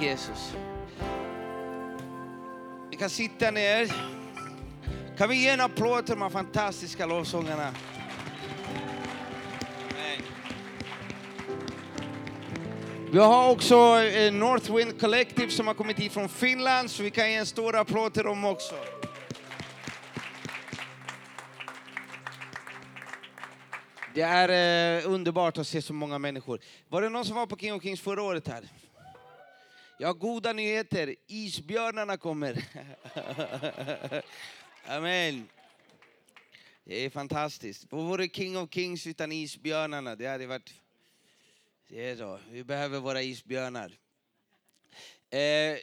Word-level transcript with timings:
Tack 0.00 0.08
Jesus. 0.08 0.54
Vi 2.90 2.96
kan 2.96 3.10
sitta 3.10 3.50
ner. 3.50 3.92
Kan 5.18 5.28
vi 5.28 5.42
ge 5.42 5.48
en 5.48 5.60
applåd 5.60 6.06
till 6.06 6.14
de 6.14 6.22
här 6.22 6.30
fantastiska 6.30 7.06
lovsångarna? 7.06 7.74
Vi 13.12 13.18
har 13.18 13.50
också 13.50 13.74
eh, 13.98 14.32
Northwind 14.32 15.00
Collective 15.00 15.50
som 15.50 15.66
har 15.66 15.74
kommit 15.74 15.98
hit 15.98 16.12
från 16.12 16.28
Finland, 16.28 16.90
så 16.90 17.02
vi 17.02 17.10
kan 17.10 17.30
ge 17.30 17.36
en 17.36 17.46
stor 17.46 17.76
applåd 17.76 18.14
till 18.14 18.24
dem 18.24 18.44
också. 18.44 18.74
Det 24.14 24.22
är 24.22 24.98
eh, 24.98 25.12
underbart 25.12 25.58
att 25.58 25.66
se 25.66 25.82
så 25.82 25.92
många 25.92 26.18
människor. 26.18 26.60
Var 26.88 27.02
det 27.02 27.08
någon 27.08 27.24
som 27.24 27.36
var 27.36 27.46
på 27.46 27.56
King 27.56 27.74
of 27.74 27.82
Kings 27.82 28.00
förra 28.00 28.22
året 28.22 28.48
här? 28.48 28.64
Jag 30.00 30.08
har 30.08 30.14
goda 30.14 30.52
nyheter. 30.52 31.16
Isbjörnarna 31.26 32.16
kommer. 32.16 32.64
Amen. 34.84 35.48
Det 36.84 37.04
är 37.04 37.10
fantastiskt. 37.10 37.86
Vad 37.90 38.04
vore 38.04 38.28
King 38.28 38.58
of 38.58 38.70
Kings 38.72 39.06
utan 39.06 39.32
isbjörnarna? 39.32 40.16
Det 40.16 40.26
hade 40.26 40.46
varit... 40.46 40.74
Det 41.88 42.10
är 42.10 42.16
så. 42.16 42.38
Vi 42.50 42.64
behöver 42.64 43.00
våra 43.00 43.22
isbjörnar. 43.22 43.98
Eh, 45.30 45.78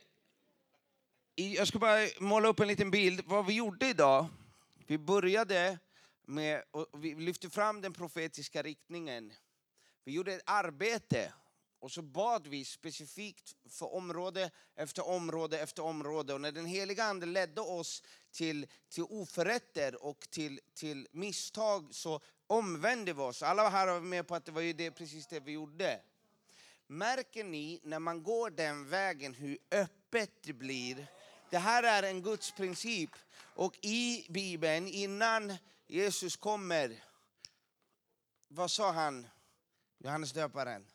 jag 1.36 1.68
ska 1.68 1.80
bara 1.80 2.08
måla 2.20 2.48
upp 2.48 2.60
en 2.60 2.68
liten 2.68 2.92
bild. 2.92 3.22
Vad 3.26 3.46
vi 3.46 3.54
gjorde 3.54 3.88
idag, 3.88 4.28
vi 4.88 4.98
började 4.98 5.80
med, 6.26 6.64
vi 6.94 7.16
lyfte 7.16 7.50
fram 7.50 7.82
den 7.82 7.94
profetiska 7.94 8.64
riktningen. 8.64 9.34
Vi 10.04 10.12
gjorde 10.12 10.34
ett 10.34 10.44
arbete 10.46 11.34
och 11.80 11.92
så 11.92 12.02
bad 12.02 12.48
vi 12.48 12.66
specifikt 12.66 13.56
för 13.70 13.94
område 13.94 14.52
efter 14.76 15.08
område 15.08 15.60
efter 15.60 15.84
område. 15.84 16.34
Och 16.34 16.42
när 16.42 16.52
den 16.52 16.66
heliga 16.66 17.04
Ande 17.04 17.26
ledde 17.26 17.62
oss 17.62 18.04
till, 18.32 18.68
till 18.90 19.04
oförrätter 19.04 20.04
och 20.04 20.30
till, 20.30 20.60
till 20.74 21.08
misstag 21.12 21.88
så 21.92 22.22
omvände 22.48 23.14
vi 23.14 23.22
oss. 23.22 23.44
Alla 23.44 23.70
här 23.70 23.88
var 23.88 24.00
med 24.00 24.28
på 24.28 24.36
att 24.36 24.46
det 24.46 24.52
var 24.52 24.62
ju 24.62 24.74
det, 24.74 24.92
precis 24.92 25.28
det 25.28 25.40
vi 25.40 25.52
gjorde. 25.52 26.02
Märker 26.88 27.44
ni 27.44 27.80
när 27.84 28.00
man 28.00 28.24
går 28.24 28.50
den 28.50 28.90
vägen 28.90 29.34
hur 29.34 29.58
öppet 29.72 30.32
det 30.42 30.54
blir? 30.54 31.08
Det 31.50 31.58
här 31.58 31.84
är 31.84 32.04
en 32.04 32.22
Guds 32.22 32.52
princip. 32.52 33.10
Och 33.56 33.78
i 33.82 34.26
Bibeln, 34.30 34.88
innan 34.88 35.54
Jesus 35.88 36.36
kommer, 36.36 37.04
vad 38.48 38.72
sa 38.72 38.92
han? 38.92 39.28
Johannes 39.98 40.32
döparen. 40.32 40.86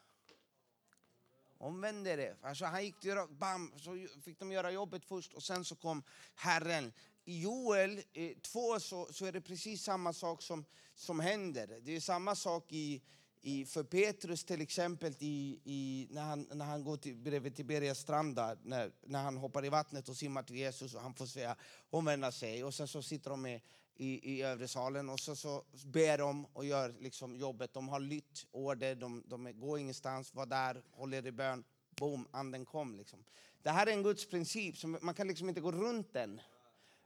Omvände 1.62 2.16
det. 2.16 2.36
Alltså 2.42 2.64
han 2.64 2.84
gick 2.84 3.00
till, 3.00 3.16
bam, 3.30 3.72
så 3.78 4.06
fick 4.22 4.38
de 4.38 4.52
göra 4.52 4.70
jobbet 4.70 5.04
först 5.04 5.32
och 5.32 5.42
sen 5.42 5.64
så 5.64 5.76
kom 5.76 6.02
Herren. 6.34 6.92
I 7.24 7.40
Joel 7.42 8.02
eh, 8.12 8.36
2 8.38 8.80
så, 8.80 9.08
så 9.12 9.26
är 9.26 9.32
det 9.32 9.40
precis 9.40 9.82
samma 9.82 10.12
sak 10.12 10.42
som, 10.42 10.64
som 10.94 11.20
händer. 11.20 11.80
Det 11.82 11.96
är 11.96 12.00
samma 12.00 12.34
sak 12.34 12.72
i, 12.72 13.02
i, 13.40 13.64
för 13.64 13.84
Petrus 13.84 14.44
till 14.44 14.60
exempel 14.60 15.14
i, 15.18 15.60
i, 15.64 16.08
när, 16.10 16.22
han, 16.22 16.48
när 16.52 16.64
han 16.64 16.84
går 16.84 16.96
till, 16.96 17.16
bredvid 17.16 17.56
Tiberias 17.56 17.98
strand 17.98 18.36
där, 18.36 18.58
när, 18.62 18.92
när 19.06 19.22
han 19.22 19.36
hoppar 19.36 19.64
i 19.64 19.68
vattnet 19.68 20.08
och 20.08 20.16
simmar 20.16 20.42
till 20.42 20.56
Jesus 20.56 20.94
och 20.94 21.00
han 21.00 21.14
får 21.14 21.26
säga 21.26 21.56
omvända 21.90 22.32
sig. 22.32 22.64
Och 22.64 22.74
sen 22.74 22.88
så 22.88 23.02
sitter 23.02 23.30
de 23.30 23.42
med 23.42 23.60
i, 23.96 24.32
i 24.34 24.42
övre 24.42 24.68
salen 24.68 25.08
och 25.08 25.20
så, 25.20 25.36
så 25.36 25.64
ber 25.86 26.18
de 26.18 26.46
och 26.52 26.64
gör 26.64 26.94
liksom 27.00 27.36
jobbet. 27.36 27.74
De 27.74 27.88
har 27.88 28.00
lytt 28.00 28.46
order, 28.50 28.94
de, 28.94 29.22
de 29.26 29.60
går 29.60 29.78
ingenstans, 29.78 30.34
var 30.34 30.46
där, 30.46 30.82
håller 30.90 31.26
i 31.26 31.32
bön. 31.32 31.64
Boom, 31.96 32.28
anden 32.30 32.64
kom. 32.64 32.96
Liksom. 32.96 33.24
Det 33.62 33.70
här 33.70 33.86
är 33.86 33.92
en 33.92 34.02
Guds 34.02 34.28
princip, 34.28 34.76
som, 34.76 34.98
man 35.02 35.14
kan 35.14 35.28
liksom 35.28 35.48
inte 35.48 35.60
gå 35.60 35.72
runt 35.72 36.12
den. 36.12 36.40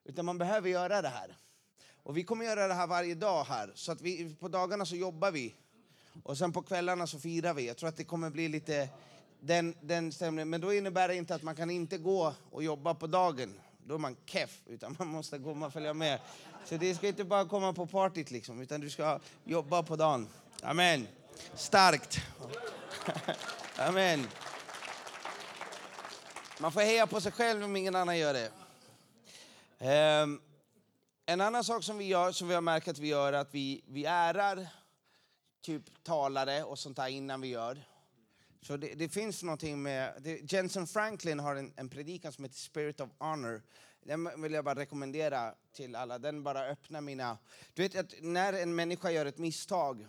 Utan 0.05 0.25
man 0.25 0.39
behöver 0.39 0.69
göra 0.69 1.03
det 1.03 1.09
här. 1.09 1.37
Och 2.03 2.17
vi 2.17 2.25
kommer 2.25 2.45
göra 2.45 2.69
det 2.69 2.75
här 2.75 2.87
varje 2.87 3.15
dag 3.15 3.45
här. 3.45 3.73
Så 3.75 3.93
att 3.93 4.01
vi, 4.01 4.35
på 4.35 4.49
dagarna 4.49 4.87
så 4.87 4.97
jobbar 4.97 5.31
vi. 5.31 5.55
Och 6.23 6.39
sen 6.39 6.53
på 6.53 6.63
kvällarna 6.63 7.07
så 7.07 7.19
firar 7.19 7.55
vi. 7.55 7.67
Jag 7.67 7.77
tror 7.77 7.89
att 7.89 7.97
det 7.97 8.05
kommer 8.05 8.31
bli 8.31 8.49
lite 8.49 8.89
den, 9.41 9.75
den 9.81 10.13
stämningen. 10.13 10.51
Men 10.51 10.61
då 10.61 10.75
innebär 10.75 11.09
det 11.09 11.15
inte 11.15 11.35
att 11.35 11.43
man 11.43 11.57
kan 11.57 11.71
inte 11.71 11.99
gå 11.99 12.35
och 12.51 12.63
jobba 12.65 12.95
på 12.95 13.07
dagen. 13.07 13.61
Då 13.87 13.95
är 13.95 13.99
man 13.99 14.17
keff, 14.27 14.63
utan 14.67 14.97
man 14.99 15.09
måste 15.09 15.39
komma 15.39 15.67
och 15.67 15.73
följa 15.73 15.95
med. 15.95 16.21
Så 16.69 16.77
det 16.77 16.95
ska 16.95 17.09
inte 17.09 17.25
bara 17.25 17.45
komma 17.45 17.73
på 17.73 17.87
partyt 17.87 18.31
liksom, 18.31 18.61
utan 18.61 18.81
du 18.81 18.91
ska 18.91 19.21
jobba 19.45 19.83
på 19.83 19.97
dagen. 19.97 20.29
Amen. 20.63 21.09
Starkt. 21.55 22.21
Amen. 23.77 24.27
Man 26.59 26.73
får 26.73 26.81
heja 26.81 27.07
på 27.07 27.21
sig 27.21 27.33
själv 27.33 27.65
om 27.65 27.77
ingen 27.77 27.95
annan 27.95 28.19
gör 28.19 28.35
det. 28.35 28.51
Um, 30.23 30.41
en 31.27 31.41
annan 31.41 31.65
sak 31.65 31.85
som 31.85 31.99
vi 31.99 32.05
gör, 32.05 32.33
som 32.33 32.49
vi 32.49 32.55
har 32.55 32.61
märkt 32.61 32.89
att 32.89 32.99
vi 32.99 33.09
gör, 33.09 33.33
är 33.33 33.39
att 33.39 33.55
vi, 33.55 33.85
vi 33.87 34.05
ärar 34.05 34.69
typ 35.63 36.05
talare 36.05 36.65
och 36.65 36.79
sånt 36.79 36.97
där 36.97 37.09
innan 37.09 37.41
vi 37.41 37.49
gör. 37.49 37.85
Så 38.63 38.77
det, 38.77 38.95
det 38.95 39.09
finns 39.09 39.43
någonting 39.43 39.83
med... 39.83 40.13
Det, 40.21 40.53
Jensen 40.53 40.87
Franklin 40.87 41.39
har 41.39 41.57
en, 41.57 41.73
en 41.77 41.89
predikan 41.89 42.33
som 42.33 42.45
heter 42.45 42.57
Spirit 42.57 43.01
of 43.01 43.11
Honor. 43.19 43.63
Den 44.07 44.43
vill 44.43 44.53
jag 44.53 44.65
bara 44.65 44.75
rekommendera 44.75 45.55
till 45.73 45.97
alla. 45.97 46.19
Den 46.19 46.43
bara 46.43 46.65
öppnar 46.65 47.01
mina... 47.01 47.39
Du 47.75 47.83
vet 47.83 47.97
att 47.97 48.15
när 48.21 48.53
en 48.53 48.75
människa 48.75 49.11
gör 49.11 49.27
ett 49.27 49.39
misstag 49.39 50.07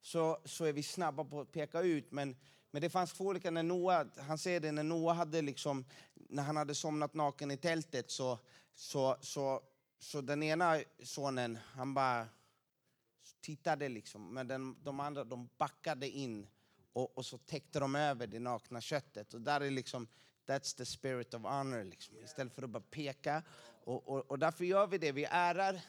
så, 0.00 0.38
så 0.44 0.64
är 0.64 0.72
vi 0.72 0.82
snabba 0.82 1.24
på 1.24 1.40
att 1.40 1.52
peka 1.52 1.80
ut. 1.80 2.12
Men, 2.12 2.36
men 2.70 2.82
det 2.82 2.90
fanns 2.90 3.12
två 3.12 3.24
olika, 3.24 3.50
när 3.50 3.62
Noah, 3.62 4.06
han 4.16 4.38
säger 4.38 4.60
det, 4.60 4.72
när 4.72 4.82
Noah 4.82 5.16
hade 5.16 5.42
liksom, 5.42 5.84
när 6.14 6.42
han 6.42 6.56
hade 6.56 6.74
somnat 6.74 7.14
naken 7.14 7.50
i 7.50 7.56
tältet 7.56 8.10
så, 8.10 8.38
så, 8.74 9.16
så, 9.20 9.62
så 9.98 10.20
den 10.20 10.42
ena 10.42 10.80
sonen, 11.02 11.58
han 11.72 11.94
bara 11.94 12.26
tittade 13.40 13.88
liksom, 13.88 14.34
men 14.34 14.48
den, 14.48 14.76
de 14.82 15.00
andra 15.00 15.24
de 15.24 15.48
backade 15.58 16.08
in 16.08 16.46
och, 16.92 17.18
och 17.18 17.26
så 17.26 17.38
täckte 17.38 17.80
de 17.80 17.94
över 17.94 18.26
det 18.26 18.38
nakna 18.38 18.80
köttet. 18.80 19.34
Och 19.34 19.40
där 19.40 19.60
är 19.60 19.70
liksom, 19.70 20.08
that's 20.46 20.76
the 20.76 20.84
spirit 20.84 21.34
of 21.34 21.42
honor, 21.42 21.84
liksom. 21.84 22.16
istället 22.24 22.54
för 22.54 22.62
att 22.62 22.70
bara 22.70 22.82
peka. 22.90 23.42
Och, 23.84 24.08
och, 24.08 24.30
och 24.30 24.38
därför 24.38 24.64
gör 24.64 24.86
vi 24.86 24.98
det, 24.98 25.12
vi 25.12 25.26
ärar 25.30 25.80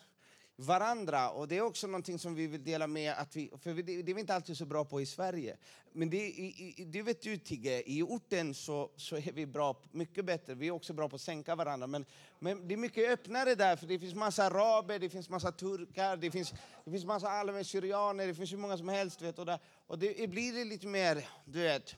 varandra. 0.55 1.29
Och 1.29 1.47
det 1.47 1.57
är 1.57 1.61
också 1.61 1.87
någonting 1.87 2.19
som 2.19 2.35
vi 2.35 2.47
vill 2.47 2.63
dela 2.63 2.87
med, 2.87 3.13
att 3.13 3.35
vi, 3.35 3.51
för 3.61 3.73
det, 3.73 4.01
det 4.01 4.11
är 4.11 4.13
vi 4.13 4.21
inte 4.21 4.35
alltid 4.35 4.57
så 4.57 4.65
bra 4.65 4.85
på 4.85 5.01
i 5.01 5.05
Sverige. 5.05 5.57
Men 5.91 6.09
det, 6.09 6.17
i, 6.17 6.73
i, 6.77 6.85
det 6.85 7.01
vet 7.01 7.21
du 7.21 7.37
Tigge, 7.37 7.83
i 7.85 8.03
orten 8.03 8.53
så, 8.53 8.91
så 8.95 9.15
är 9.15 9.31
vi 9.31 9.45
bra, 9.45 9.75
mycket 9.91 10.25
bättre. 10.25 10.53
Vi 10.55 10.67
är 10.67 10.71
också 10.71 10.93
bra 10.93 11.09
på 11.09 11.15
att 11.15 11.21
sänka 11.21 11.55
varandra. 11.55 11.87
Men, 11.87 12.05
men 12.39 12.67
det 12.67 12.73
är 12.73 12.77
mycket 12.77 13.09
öppnare 13.09 13.55
där, 13.55 13.75
för 13.75 13.87
det 13.87 13.99
finns 13.99 14.15
massa 14.15 14.43
araber, 14.43 14.99
det 14.99 15.09
finns 15.09 15.29
massa 15.29 15.51
turkar, 15.51 16.17
det 16.17 16.31
finns, 16.31 16.53
det 16.85 16.91
finns 16.91 17.05
massa 17.05 17.29
allmän 17.29 17.65
syrianer, 17.65 18.27
det 18.27 18.35
finns 18.35 18.51
hur 18.51 18.57
många 18.57 18.77
som 18.77 18.89
helst. 18.89 19.21
Vet, 19.21 19.39
och, 19.39 19.45
där, 19.45 19.59
och 19.87 19.99
det, 19.99 20.13
det 20.13 20.27
blir 20.27 20.53
det 20.53 20.63
lite 20.63 20.87
mer, 20.87 21.27
du 21.45 21.61
vet, 21.61 21.95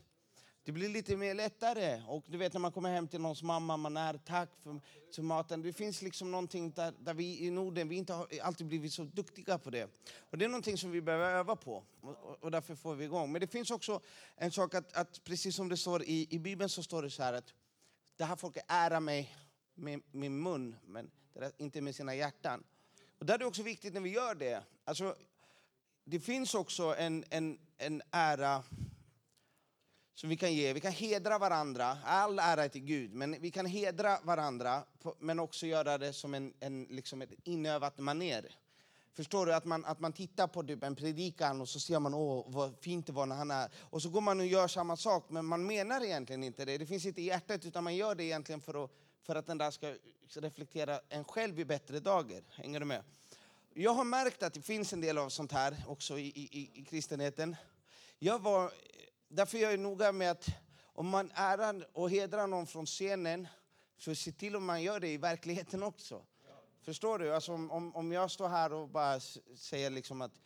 det 0.68 0.74
blir 0.74 0.90
lite 0.90 1.16
mer 1.18 1.34
lättare. 1.34 2.02
Och 2.08 2.24
du 2.28 2.38
vet 2.38 2.54
när 2.54 2.60
man 2.60 2.72
kommer 2.72 2.94
hem 2.94 3.08
till 3.08 3.22
någons 3.22 3.44
mamma, 3.44 3.78
man 3.78 3.98
är 3.98 4.18
tack 4.18 4.50
för, 4.64 4.80
för 5.16 5.22
maten. 5.22 5.62
Det 5.62 5.74
finns 5.74 6.02
liksom 6.02 6.32
någonting 6.32 6.72
där, 6.72 6.94
där 7.00 7.14
vi 7.14 7.46
i 7.46 7.52
Norden, 7.52 7.90
vi 7.90 7.96
inte 7.96 8.14
har 8.14 8.28
alltid 8.42 8.68
blivit 8.68 8.94
så 8.94 9.04
duktiga 9.04 9.58
på 9.58 9.70
det. 9.70 9.90
Och 10.20 10.38
det 10.38 10.46
är 10.46 10.50
någonting 10.50 10.78
som 10.78 10.92
vi 10.92 11.02
behöver 11.02 11.32
öva 11.32 11.56
på. 11.56 11.84
Och, 12.02 12.44
och, 12.44 12.52
därför 12.52 12.76
får 12.76 12.96
vi 12.96 13.06
igång. 13.06 13.32
Men 13.32 13.42
det 13.42 13.48
finns 13.48 13.72
också 13.72 14.02
en 14.36 14.52
sak 14.52 14.74
att, 14.74 14.94
att 14.94 15.24
precis 15.24 15.56
som 15.56 15.70
det 15.70 15.78
står 15.78 16.04
i, 16.04 16.28
i 16.30 16.40
Bibeln 16.40 16.70
så 16.70 16.84
står 16.84 17.04
det 17.04 17.10
så 17.10 17.24
här 17.24 17.34
att 17.34 17.54
det 18.18 18.26
här 18.26 18.36
folket 18.36 18.64
ärar 18.68 19.00
mig 19.00 19.36
med 19.76 20.02
min 20.12 20.44
mun, 20.44 20.76
men 20.86 21.12
det 21.34 21.40
är 21.40 21.52
inte 21.58 21.82
med 21.82 21.96
sina 21.96 22.16
hjärtan. 22.16 22.64
Och 23.20 23.26
där 23.26 23.34
är 23.34 23.38
det 23.38 23.46
också 23.46 23.64
viktigt 23.64 23.94
när 23.94 24.02
vi 24.02 24.10
gör 24.10 24.36
det. 24.36 24.64
Alltså, 24.84 25.16
det 26.04 26.20
finns 26.20 26.56
också 26.56 26.96
en, 26.98 27.26
en, 27.30 27.60
en 27.78 28.02
ära 28.12 28.64
som 30.18 30.30
vi 30.30 30.38
kan 30.38 30.54
ge. 30.54 30.74
Vi 30.74 30.80
kan 30.80 30.92
hedra 30.92 31.38
varandra. 31.38 31.98
All 32.06 32.40
ära 32.40 32.64
är 32.64 32.70
till 32.70 32.82
Gud, 32.82 33.14
men 33.14 33.42
vi 33.42 33.52
kan 33.52 33.66
hedra 33.66 34.20
varandra 34.24 34.84
men 35.20 35.40
också 35.40 35.66
göra 35.66 35.98
det 35.98 36.14
som 36.14 36.34
en, 36.34 36.54
en, 36.60 36.84
liksom 36.84 37.22
ett 37.22 37.30
inövat 37.44 38.00
maner. 38.00 38.56
Förstår 39.14 39.46
du? 39.46 39.54
Att 39.54 39.66
man, 39.66 39.86
att 39.86 40.00
man 40.00 40.14
tittar 40.14 40.48
på 40.48 40.64
typ 40.64 40.84
en 40.84 40.96
predikan 40.96 41.62
och 41.62 41.70
så 41.70 41.80
ser 41.80 42.00
man 42.00 42.14
åh 42.14 42.46
vad 42.48 42.76
fint 42.82 43.06
det 43.06 43.14
var 43.14 43.26
när 43.26 43.36
han 43.36 43.52
är. 43.52 43.70
Och 43.78 44.02
så 44.02 44.10
går 44.10 44.22
man 44.22 44.40
och 44.40 44.46
gör 44.46 44.68
samma 44.68 44.98
sak, 44.98 45.26
men 45.30 45.46
man 45.46 45.66
menar 45.66 46.04
egentligen 46.04 46.44
inte 46.44 46.66
det. 46.66 46.78
Det 46.78 46.86
finns 46.86 47.06
inte 47.06 47.22
i 47.22 47.26
hjärtat, 47.26 47.66
utan 47.66 47.84
man 47.84 47.96
gör 47.96 48.16
det 48.16 48.24
egentligen 48.24 48.62
för 48.62 48.84
att, 48.84 48.92
för 49.24 49.36
att 49.36 49.46
den 49.46 49.58
där 49.58 49.72
ska 49.72 49.94
reflektera 50.34 51.00
en 51.10 51.24
själv 51.24 51.60
i 51.60 51.66
bättre 51.66 52.00
dagar. 52.00 52.44
Hänger 52.50 52.80
du 52.80 52.86
med? 52.86 53.04
Jag 53.74 53.94
har 53.94 54.04
märkt 54.04 54.44
att 54.44 54.54
det 54.54 54.62
finns 54.62 54.94
en 54.94 55.02
del 55.02 55.18
av 55.18 55.30
sånt 55.30 55.52
här 55.52 55.84
också 55.88 56.20
i, 56.20 56.28
i, 56.28 56.70
i 56.74 56.86
kristenheten. 56.86 57.56
Jag 58.20 58.40
var 58.40 58.72
Därför 59.28 59.58
är 59.58 59.62
jag 59.62 59.80
noga 59.80 60.12
med 60.12 60.32
att 60.32 60.50
om 60.84 61.10
man 61.10 61.32
ärar 61.36 61.88
och 61.94 62.10
hedrar 62.10 62.48
någon 62.48 62.68
från 62.68 62.86
scenen 62.86 63.48
Så 63.98 64.16
se 64.16 64.32
till 64.32 64.56
att 64.56 64.62
man 64.62 64.84
gör 64.84 65.00
det 65.00 65.08
i 65.08 65.18
verkligheten 65.18 65.84
också. 65.84 66.26
Förstår 66.82 67.20
du? 67.20 67.34
Alltså 67.34 67.54
om, 67.54 67.72
om, 67.72 67.96
om 67.96 68.12
jag 68.12 68.32
står 68.32 68.48
här 68.48 68.74
och 68.74 68.90
bara 68.90 69.20
säger 69.56 69.90
liksom 69.90 70.22
att 70.22 70.42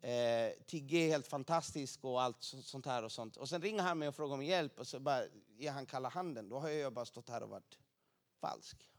eh, 0.00 0.64
Tigge 0.66 0.98
är 0.98 1.08
helt 1.08 1.26
fantastisk 1.26 2.04
och 2.04 2.22
allt 2.22 2.42
sånt 2.42 2.86
här 2.86 3.02
och 3.02 3.12
sånt. 3.12 3.36
Och 3.36 3.48
sen 3.48 3.62
ringer 3.62 3.82
han 3.82 3.98
mig 3.98 4.08
och 4.08 4.14
frågar 4.14 4.34
om 4.34 4.42
hjälp 4.42 4.80
och 4.80 4.86
så 4.86 5.00
bara 5.00 5.22
ger 5.58 5.70
han 5.70 5.86
kalla 5.86 6.08
handen. 6.08 6.48
Då 6.48 6.58
har 6.58 6.68
jag 6.68 6.92
bara 6.92 7.04
stått 7.04 7.28
här 7.28 7.42
och 7.42 7.48
varit 7.48 7.78
falsk. 8.40 8.90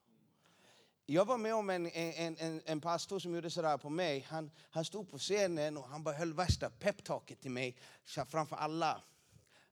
Jag 1.06 1.25
var 1.25 1.38
med 1.38 1.56
om 1.56 1.69
en, 1.69 1.86
en, 1.88 2.38
en, 2.38 2.62
en 2.66 2.81
pastor 2.81 3.19
som 3.19 3.36
gjorde 3.36 3.50
sådär 3.50 3.78
på 3.78 3.90
mig. 3.90 4.25
Han, 4.30 4.51
han 4.69 4.86
stod 4.86 5.10
på 5.10 5.18
scenen 5.18 5.78
och 5.78 5.88
han 5.88 6.04
bara 6.04 6.16
höll 6.16 6.33
värsta 6.33 6.69
peptalket 6.69 7.42
till 7.42 7.51
mig 7.51 7.78
framför 8.06 8.56
alla. 8.56 9.01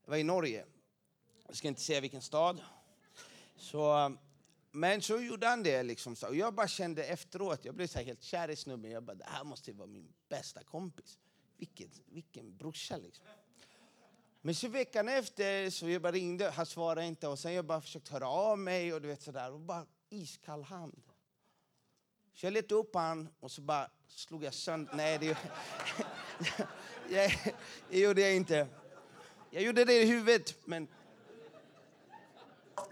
Det 0.06 0.12
var 0.12 0.18
i 0.18 0.24
Norge. 0.24 0.66
Jag 1.48 1.56
ska 1.56 1.68
inte 1.68 1.81
säga 1.81 2.02
vilken 2.02 2.22
stad. 2.22 2.62
Så, 3.56 4.16
men 4.72 5.02
så 5.02 5.22
gjorde 5.22 5.48
han 5.48 5.63
det. 5.63 5.84
Liksom. 5.84 6.16
Och 6.28 6.36
jag 6.36 6.54
bara 6.54 6.68
kände 6.68 7.04
efteråt, 7.04 7.66
jag 7.66 7.75
blev 7.75 7.88
så 7.88 8.00
helt 8.00 8.24
kär 8.24 8.50
i 8.50 8.56
snubben. 8.56 8.92
Jag 8.92 9.04
bara, 9.04 9.16
det 9.16 9.25
här 9.28 9.44
måste 9.44 9.74
vara 9.74 9.88
min 9.88 10.13
bästa 10.30 10.63
kompis. 10.63 11.19
Vilken, 11.57 11.90
vilken 12.06 12.57
brorsa 12.57 12.98
liksom. 12.98 13.25
Men 14.42 14.56
så 14.56 14.68
veckan 14.68 15.10
efter 15.10 15.69
så 15.69 15.90
jag 15.90 16.02
bara 16.02 16.12
ringde, 16.12 16.50
han 16.50 16.66
svarade 16.66 17.06
inte 17.06 17.28
och 17.28 17.40
sen 17.40 17.54
jag 17.54 17.66
bara 17.66 17.81
försökt 17.81 18.10
höra 18.10 18.28
av 18.28 18.60
mig 18.60 18.94
och 18.94 19.01
du 19.01 19.08
vet 19.08 19.22
sådär. 19.22 19.51
Och 19.51 19.60
bara 19.60 19.86
iskall 20.10 20.63
hand. 20.63 21.01
Så 22.34 22.46
jag 22.46 22.54
letade 22.54 22.75
upp 22.75 22.96
han 22.96 23.30
och 23.40 23.51
så 23.51 23.62
bara 23.62 23.90
slog 24.08 24.44
jag 24.44 24.54
sönder... 24.54 24.96
Nej, 24.96 25.18
det, 25.19 25.38
det 27.90 28.00
gjorde 28.00 28.22
jag 28.22 28.36
inte. 28.36 28.68
Jag 29.56 29.63
gjorde 29.63 29.86
det 29.86 30.02
i 30.02 30.06
huvudet, 30.06 30.56
men... 30.66 30.88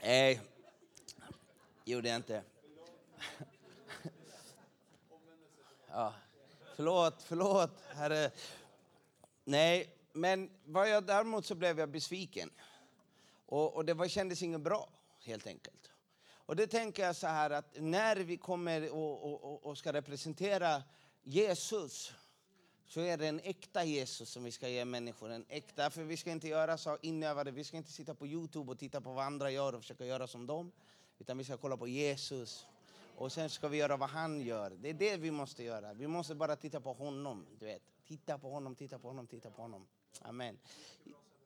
Nej, 0.02 0.42
det 1.84 1.92
gjorde 1.92 2.10
jag 2.10 2.16
inte. 2.16 2.44
Ja, 5.88 6.14
förlåt, 6.76 7.24
förlåt, 7.24 7.82
herre. 7.96 8.32
Nej, 9.44 9.90
men 10.12 10.50
vad 10.66 10.90
jag, 10.90 11.04
däremot 11.04 11.46
så 11.46 11.56
blev 11.56 11.80
jag 11.80 11.90
besviken. 11.90 12.50
Och, 13.46 13.76
och 13.76 13.86
det 13.86 13.94
var, 13.94 14.08
kändes 14.08 14.42
inget 14.42 14.62
bra, 14.62 14.90
helt 15.20 15.48
enkelt. 15.48 15.92
Och 16.28 16.56
det 16.56 16.68
tänker 16.68 17.06
jag 17.06 17.16
så 17.16 17.28
här 17.28 17.50
att 17.50 17.76
när 17.76 18.16
vi 18.16 18.38
kommer 18.38 18.94
och, 18.94 19.44
och, 19.44 19.66
och 19.66 19.78
ska 19.78 19.94
representera 19.94 20.84
Jesus 21.24 22.14
så 22.86 23.02
är 23.02 23.18
det 23.18 23.28
en 23.28 23.40
äkta 23.40 23.84
Jesus 23.84 24.30
som 24.30 24.44
vi 24.44 24.52
ska 24.52 24.70
ge 24.70 24.86
människor. 24.86 25.32
En 25.32 25.46
äkta, 25.50 25.90
för 25.90 26.04
vi 26.04 26.18
ska 26.18 26.32
inte 26.32 26.48
göra 26.48 26.78
så 26.78 26.98
inövade, 27.02 27.52
vi 27.52 27.64
ska 27.64 27.78
inte 27.78 27.92
sitta 27.92 28.16
på 28.16 28.28
Youtube 28.28 28.72
och 28.72 28.80
titta 28.80 29.02
på 29.02 29.14
vad 29.14 29.26
andra 29.26 29.52
gör 29.52 29.76
och 29.76 29.82
försöka 29.82 30.06
göra 30.06 30.28
som 30.28 30.48
dem. 30.48 30.72
Utan 31.20 31.38
vi 31.38 31.44
ska 31.44 31.58
kolla 31.58 31.78
på 31.78 31.88
Jesus. 31.88 32.66
Och 33.16 33.32
sen 33.32 33.50
ska 33.50 33.68
vi 33.68 33.78
göra 33.78 33.98
vad 33.98 34.10
han 34.10 34.42
gör. 34.42 34.70
Det 34.70 34.90
är 34.90 34.94
det 34.94 35.18
vi 35.18 35.32
måste 35.32 35.64
göra. 35.64 35.94
Vi 35.94 36.08
måste 36.08 36.36
bara 36.36 36.56
titta 36.56 36.82
på 36.82 36.94
honom. 36.94 37.46
Du 37.60 37.66
vet. 37.66 37.82
Titta 38.08 38.38
på 38.38 38.50
honom, 38.50 38.76
titta 38.76 39.00
på 39.00 39.08
honom, 39.08 39.28
titta 39.28 39.52
på 39.52 39.62
honom. 39.62 39.88
Amen. 40.22 40.60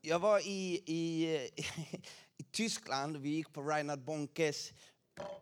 Jag 0.02 0.20
var 0.20 0.48
i, 0.48 0.84
i, 0.86 1.28
i 2.38 2.44
Tyskland, 2.52 3.18
vi 3.18 3.30
gick 3.30 3.54
på 3.54 3.62
Reinhard 3.62 4.00
Bonkes 4.00 4.74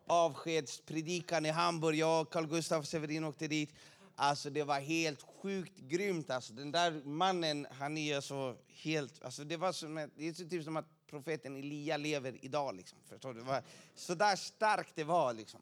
avskedspredikan 0.06 1.46
i 1.46 1.50
Hamburg. 1.50 1.96
Jag 1.96 2.20
och 2.22 2.32
Carl 2.32 2.46
Gustaf 2.46 2.86
Severin 2.86 3.24
åkte 3.24 3.48
dit. 3.48 3.74
Alltså 4.18 4.50
det 4.50 4.64
var 4.64 4.80
helt 4.80 5.22
sjukt 5.22 5.78
grymt. 5.78 6.30
Alltså, 6.30 6.52
den 6.52 6.72
där 6.72 7.02
mannen, 7.04 7.66
han 7.70 7.98
är 7.98 8.20
så 8.20 8.56
helt... 8.68 9.24
Alltså, 9.24 9.44
det, 9.44 9.56
var 9.56 9.72
som, 9.72 10.10
det 10.16 10.28
är 10.28 10.32
så 10.32 10.48
typ 10.48 10.64
som 10.64 10.76
att 10.76 10.86
profeten 11.06 11.56
Elia 11.56 11.96
lever 11.96 12.44
idag. 12.44 12.76
Liksom, 12.76 12.98
förstår 13.08 13.34
du? 13.34 13.40
Det 13.40 13.46
var 13.46 13.62
så 13.94 14.14
där 14.14 14.36
starkt 14.36 14.92
det 14.94 15.04
var. 15.04 15.32
Liksom. 15.32 15.60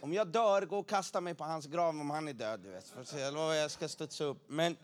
Om 0.00 0.12
jag 0.12 0.28
dör, 0.28 0.62
gå 0.62 0.78
och 0.78 0.88
kasta 0.88 1.20
mig 1.20 1.34
på 1.34 1.44
hans 1.44 1.66
grav 1.66 1.88
om 1.88 2.10
han 2.10 2.28
är 2.28 2.32
död. 2.32 2.60
Du 2.60 2.70
vet. 2.70 2.88
För 2.88 3.18
jag 3.18 3.34
lovar, 3.34 3.54
jag 3.54 3.70
ska 3.70 3.88
studsa 3.88 4.24
upp. 4.24 4.44
Men, 4.46 4.76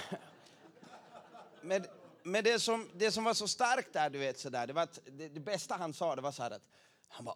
men, 1.62 1.84
men 2.22 2.44
det, 2.44 2.58
som, 2.58 2.90
det 2.94 3.12
som 3.12 3.24
var 3.24 3.34
så 3.34 3.48
starkt 3.48 3.92
där, 3.92 4.10
du 4.10 4.18
vet, 4.18 4.38
så 4.38 4.50
där, 4.50 4.66
det, 4.66 4.72
var 4.72 4.82
att, 4.82 4.98
det, 5.04 5.28
det 5.28 5.40
bästa 5.40 5.74
han 5.74 5.94
sa 5.94 6.16
det 6.16 6.22
var 6.22 6.32
så 6.32 6.42
här 6.42 6.50
att 6.50 6.68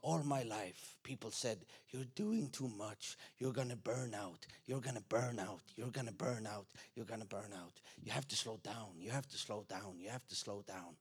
all 0.02 0.22
my 0.24 0.42
life 0.42 0.96
people 1.02 1.30
said 1.30 1.58
you're 1.90 2.04
doing 2.14 2.48
too 2.50 2.70
much, 2.78 3.16
you're 3.38 3.52
gonna 3.52 3.76
burn 3.76 4.14
out, 4.14 4.46
you're 4.66 4.80
gonna 4.80 5.02
burn 5.08 5.38
out, 5.38 5.60
you're 5.76 5.90
gonna 5.90 6.12
burn 6.12 6.46
out, 6.46 6.66
you're 6.94 7.04
gonna 7.06 7.24
burn 7.24 7.52
out. 7.54 7.72
You 8.02 8.12
have 8.12 8.26
to 8.28 8.36
slow 8.36 8.58
down, 8.62 8.88
you 8.98 9.10
have 9.10 9.28
to 9.28 9.36
slow 9.36 9.64
down, 9.68 9.96
you 9.98 10.08
have 10.08 10.26
to 10.28 10.34
slow 10.34 10.62
down. 10.66 10.96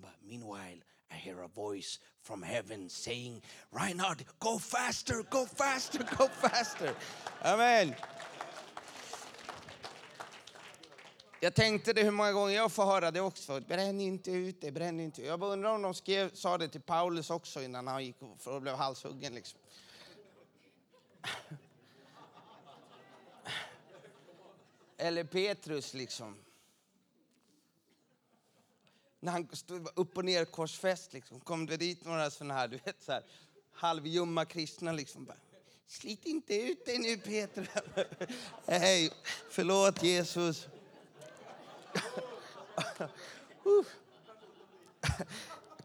Bara, 0.00 0.12
meanwhile 0.26 0.78
I 1.10 1.14
hear 1.14 1.40
a 1.40 1.48
voice 1.48 1.98
from 2.22 2.42
heaven 2.42 2.88
saying, 2.88 3.42
Reinhard, 3.72 4.24
go 4.38 4.58
faster, 4.58 5.22
go 5.30 5.44
faster, 5.44 6.04
go 6.16 6.28
faster. 6.28 6.94
Amen. 7.44 7.96
Jag 11.42 11.54
tänkte 11.54 11.92
det 11.92 12.02
hur 12.02 12.10
många 12.10 12.32
gånger 12.32 12.54
jag 12.54 12.72
får 12.72 12.84
höra 12.84 13.10
det 13.10 13.20
också. 13.20 13.60
Bränn 13.60 14.00
inte 14.00 14.30
ut 14.30 14.60
det, 14.60 14.72
bränn 14.72 15.00
inte 15.00 15.22
Jag 15.22 15.40
bara 15.40 15.52
undrar 15.52 15.74
om 15.74 15.82
de 15.82 15.94
skrev, 15.94 16.34
sa 16.34 16.58
det 16.58 16.68
till 16.68 16.80
Paulus 16.80 17.30
också 17.30 17.62
innan 17.62 17.86
han 17.86 18.04
gick 18.04 18.16
och 18.44 18.62
blev 18.62 18.74
halshuggen. 18.74 19.34
Liksom. 19.34 19.60
Eller 24.96 25.24
Petrus 25.24 25.94
liksom. 25.94 26.36
När 29.20 29.32
han 29.32 29.48
stod 29.52 29.88
upp 29.98 30.16
och 30.16 30.24
ner 30.24 30.44
korsfäst 30.44 31.12
liksom, 31.12 31.40
kom 31.40 31.66
det 31.66 31.76
dit 31.76 32.04
några 32.04 32.30
sådana 32.30 32.54
här, 32.54 32.68
du 32.68 32.78
vet 32.84 33.02
så 33.02 33.12
här, 33.12 33.22
halvjumma 33.72 34.44
kristna 34.44 34.92
liksom. 34.92 35.24
Bara, 35.24 35.36
Slit 35.86 36.26
inte 36.26 36.54
ut 36.54 36.86
dig 36.86 36.98
nu 36.98 37.16
Petrus. 37.16 37.68
Hej, 38.66 39.10
förlåt 39.50 40.02
Jesus. 40.02 40.68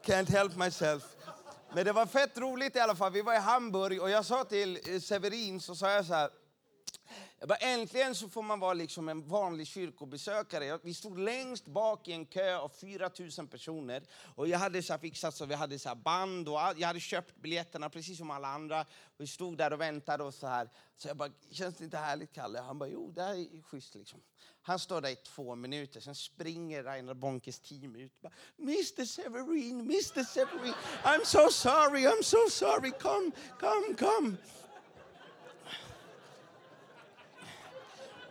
Can't 0.05 0.29
help 0.29 0.55
myself. 0.55 1.03
Men 1.73 1.85
det 1.85 1.91
var 1.93 2.05
fett 2.05 2.37
roligt 2.37 2.75
i 2.75 2.79
alla 2.79 2.95
fall. 2.95 3.11
Vi 3.11 3.21
var 3.21 3.33
i 3.33 3.37
Hamburg 3.37 4.01
och 4.01 4.09
jag 4.09 4.25
sa 4.25 4.43
till 4.43 4.79
eh, 4.85 4.99
Severin, 4.99 5.61
så 5.61 5.75
sa 5.75 5.91
jag 5.91 6.05
så 6.05 6.13
här, 6.13 6.29
jag 7.39 7.47
bara, 7.47 7.57
äntligen 7.57 8.15
så 8.15 8.29
får 8.29 8.43
man 8.43 8.59
vara 8.59 8.73
liksom 8.73 9.09
en 9.09 9.27
vanlig 9.27 9.67
kyrkobesökare. 9.67 10.79
Vi 10.83 10.93
stod 10.93 11.19
längst 11.19 11.65
bak 11.65 12.07
i 12.07 12.11
en 12.11 12.25
kö 12.25 12.57
av 12.57 12.69
4 12.69 13.09
000 13.37 13.47
personer. 13.47 14.03
Och 14.35 14.47
jag 14.47 14.59
hade 14.59 14.83
så 14.83 14.97
fixat 14.97 15.35
så 15.35 15.45
vi 15.45 15.55
hade 15.55 15.79
så 15.79 15.95
band 15.95 16.49
och 16.49 16.61
all, 16.61 16.79
jag 16.79 16.87
hade 16.87 16.99
köpt 16.99 17.35
biljetterna 17.35 17.89
precis 17.89 18.17
som 18.17 18.31
alla 18.31 18.47
andra. 18.47 18.85
Vi 19.17 19.27
stod 19.27 19.57
där 19.57 19.73
och 19.73 19.81
väntade 19.81 20.23
och 20.23 20.33
så 20.33 20.47
här. 20.47 20.69
Så 20.97 21.07
jag 21.07 21.17
bara, 21.17 21.29
känns 21.51 21.75
det 21.75 21.83
inte 21.83 21.97
härligt 21.97 22.33
Kalle? 22.33 22.59
Han 22.59 22.79
bara, 22.79 22.89
jo 22.89 23.11
det 23.11 23.23
här 23.23 23.35
är 23.35 23.61
schysst 23.61 23.95
liksom. 23.95 24.21
Han 24.61 24.79
står 24.79 25.01
där 25.01 25.09
i 25.09 25.15
två 25.15 25.55
minuter, 25.55 25.99
sen 25.99 26.15
springer 26.15 26.83
Rainer 26.83 27.13
Bonkes 27.13 27.59
team 27.59 27.95
ut. 27.95 28.21
Bara, 28.21 28.33
Mr 28.59 29.05
Severin, 29.05 29.79
Mr 29.79 30.23
Severin, 30.23 30.73
I'm 31.03 31.25
so 31.25 31.49
sorry, 31.51 32.07
I'm 32.07 32.23
so 32.23 32.49
sorry, 32.49 32.91
come, 32.91 33.31
come, 33.59 33.95
come. 33.95 34.37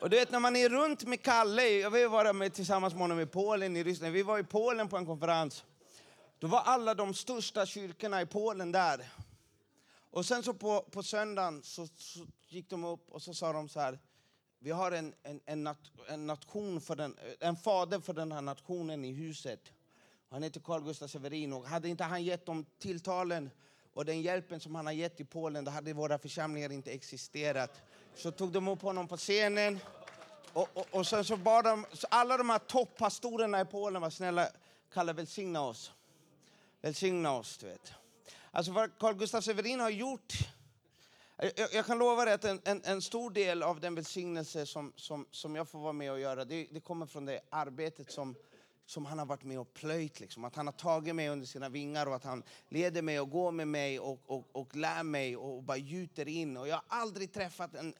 Och 0.05 0.11
du 0.11 0.17
vet 0.17 0.31
när 0.31 0.41
man 0.41 0.57
är 0.57 0.69
runt 0.69 1.05
med 1.05 1.23
Kalle, 1.23 1.69
jag 1.69 1.91
vill 1.91 2.09
vara 2.09 2.33
med 2.33 2.55
tillsammans 2.55 2.95
med 2.95 3.01
honom 3.01 3.21
i 3.21 3.27
Polen, 3.27 3.77
i 3.77 3.85
Ryssland. 3.85 4.13
Vi 4.13 4.23
var 4.23 4.39
i 4.39 4.45
Polen 4.45 4.89
på 4.89 4.97
en 4.97 5.07
konferens. 5.07 5.65
Då 6.39 6.47
var 6.47 6.61
alla 6.61 6.95
de 6.95 7.15
största 7.15 7.67
kyrkorna 7.67 8.23
i 8.23 8.27
Polen 8.27 8.73
där. 8.73 9.13
Och 10.11 10.27
sen 10.27 10.43
så 10.43 10.55
på, 10.55 10.83
på 10.91 11.03
söndagen 11.03 11.63
så, 11.63 11.87
så 11.87 12.27
gick 12.49 12.71
de 12.71 12.85
upp 12.85 13.11
och 13.11 13.23
så 13.23 13.35
sa 13.35 13.53
de 13.53 13.69
så 13.69 13.81
här. 13.81 13.99
Vi 14.59 14.71
har 14.71 14.93
en, 14.93 15.15
en, 15.23 15.41
en, 15.45 15.65
nat, 15.65 15.79
en, 16.09 16.27
nation 16.27 16.81
för 16.81 16.97
den, 16.97 17.17
en 17.41 17.57
fader 17.57 18.01
för 18.01 18.13
den 18.13 18.33
här 18.33 18.43
nationen 18.43 19.05
i 19.05 19.13
huset. 19.13 19.73
Han 20.31 20.43
heter 20.43 20.61
Carl 20.61 20.85
Gustaf 20.85 21.11
Severin. 21.11 21.53
Och 21.53 21.67
hade 21.67 21.89
inte 21.89 22.05
han 22.05 22.25
gett 22.25 22.47
dem 22.47 22.67
tilltalen 22.79 23.51
och 23.95 24.05
den 24.05 24.23
hjälpen 24.23 24.61
som 24.61 24.75
han 24.75 24.87
har 24.87 24.93
gett 24.93 25.21
i 25.21 25.25
Polen, 25.25 25.65
då 25.65 25.71
hade 25.71 25.93
våra 25.93 26.19
församlingar 26.19 26.73
inte 26.73 26.91
existerat. 26.91 27.83
Så 28.15 28.31
tog 28.31 28.53
de 28.53 28.69
upp 28.69 28.83
honom 28.83 29.09
på 29.09 29.17
scenen 29.17 29.81
och, 30.53 30.69
och, 30.75 30.87
och 30.91 31.07
sen 31.07 31.25
så 31.25 31.37
bad 31.37 31.65
de, 31.65 31.87
så 31.93 32.07
alla 32.11 32.37
de 32.37 32.51
här 32.51 32.59
toppastorerna 32.59 33.61
i 33.61 33.65
Polen 33.65 34.03
var 34.03 34.11
snälla, 34.11 34.49
Kalle 34.93 35.13
välsigna 35.13 35.63
oss. 35.63 35.93
Välsigna 36.81 37.33
oss, 37.33 37.59
du 37.59 37.67
vet. 37.67 37.93
Alltså 38.51 38.73
vad 38.73 38.99
Carl 38.99 39.15
Gustaf 39.15 39.45
Severin 39.45 39.81
har 39.81 39.91
gjort 39.91 40.33
jag, 41.37 41.53
jag, 41.73 41.87
kan 41.87 41.99
lova 41.99 42.25
dig 42.25 42.35
att 42.35 42.45
en, 42.45 42.61
en, 42.65 42.83
en, 42.85 43.03
stor 43.03 43.31
del 43.31 43.63
av 43.63 43.81
den 43.81 43.95
välsignelse 43.95 44.67
som, 44.67 44.93
som, 44.97 45.27
som 45.31 45.57
jag 45.57 45.69
får 45.69 45.79
vara 45.79 45.93
med 45.93 46.13
och 46.13 46.21
göra, 46.21 46.45
det, 46.45 46.67
det 46.71 46.81
kommer 46.81 47.07
från 47.07 47.25
det 47.25 47.41
arbetet 47.51 48.11
som, 48.11 48.37
som 48.87 49.07
han 49.07 49.19
har 49.19 49.27
varit 49.27 49.45
med 49.45 49.61
och 49.61 49.75
plöjt. 49.75 50.21
Liksom. 50.21 50.45
Att 50.45 50.57
han 50.57 50.67
har 50.67 50.73
tagit 50.73 51.15
mig 51.15 51.29
under 51.29 51.47
sina 51.47 51.69
vingar 51.69 52.07
och 52.07 52.15
att 52.15 52.25
han 52.25 52.43
leder 52.69 53.03
mig 53.03 53.21
och 53.21 53.31
går 53.31 53.53
med 53.53 53.69
mig 53.69 54.01
och, 54.01 54.21
och, 54.27 54.49
och 54.53 54.77
lär 54.77 55.03
mig 55.03 55.37
och 55.37 55.63
bara 55.63 55.77
gjuter 55.77 56.29
in. 56.29 56.57
Och 56.57 56.69
jag 56.69 56.77
har 56.77 56.85
aldrig 56.89 57.33
träffat 57.33 57.75
en, 57.75 57.95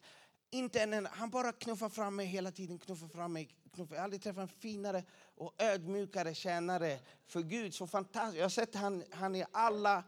inte 0.49 0.81
en, 0.81 1.05
han 1.11 1.29
bara 1.29 1.51
knuffar 1.51 1.89
fram 1.89 2.15
mig 2.15 2.25
hela 2.25 2.51
tiden, 2.51 2.79
knuffar 2.79 3.07
fram 3.07 3.33
mig. 3.33 3.49
Knuffar. 3.73 3.95
Jag 3.95 4.01
har 4.01 4.03
aldrig 4.03 4.21
träffat 4.21 4.41
en 4.41 4.59
finare 4.59 5.03
och 5.35 5.53
ödmjukare 5.57 6.33
tjänare 6.33 6.99
för 7.27 7.41
Gud. 7.41 7.73
Så 7.73 7.87
fantastiskt. 7.87 8.37
Jag 8.37 8.43
har 8.43 8.49
sett 8.49 8.75
han, 8.75 9.03
han 9.11 9.35
i 9.35 9.45
alla 9.51 10.03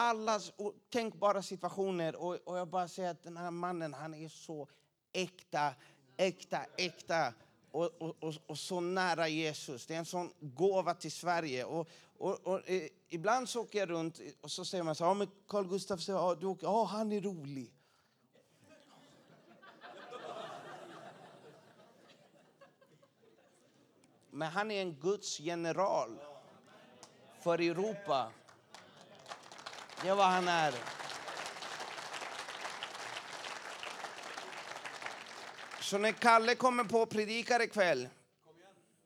alla 0.00 0.40
tänkbara 0.90 1.42
situationer. 1.42 2.16
Och, 2.16 2.34
och 2.34 2.58
jag 2.58 2.68
bara 2.68 2.88
säger 2.88 3.10
att 3.10 3.22
den 3.22 3.36
här 3.36 3.50
mannen, 3.50 3.94
han 3.94 4.14
är 4.14 4.28
så 4.28 4.68
äkta, 5.12 5.74
äkta, 6.16 6.66
äkta. 6.76 7.32
Och, 7.72 8.02
och, 8.02 8.16
och, 8.20 8.34
och, 8.46 8.58
så 8.58 8.80
nära 8.80 9.28
Jesus. 9.28 9.86
Det 9.86 9.94
är 9.94 9.98
en 9.98 10.04
sån 10.04 10.32
gåva 10.40 10.94
till 10.94 11.12
Sverige. 11.12 11.64
Och, 11.64 11.88
och, 12.18 12.46
och 12.46 12.70
eh, 12.70 12.88
ibland 13.08 13.48
så 13.48 13.60
åker 13.60 13.78
jag 13.78 13.90
runt 13.90 14.20
och 14.40 14.50
så 14.50 14.64
säger 14.64 14.84
man 14.84 14.94
så 14.94 15.04
här, 15.04 15.20
ja, 15.20 15.26
Carl 15.48 15.68
Gustaf, 15.68 16.08
ja, 16.08 16.34
du 16.40 16.46
åker, 16.46 16.66
ja, 16.66 16.84
han 16.84 17.12
är 17.12 17.20
rolig. 17.20 17.72
Men 24.30 24.50
han 24.52 24.70
är 24.70 24.82
en 24.82 24.94
Guds 24.94 25.40
general 25.40 26.18
för 27.40 27.58
Europa. 27.58 28.32
Det 30.02 30.08
är 30.08 30.14
vad 30.14 30.26
han 30.26 30.48
är. 30.48 30.74
Så 35.90 35.98
när 35.98 36.12
Kalle 36.12 36.54
kommer 36.54 36.84
på 36.84 36.98
och 36.98 37.10
predikar 37.10 37.62
ikväll 37.62 38.08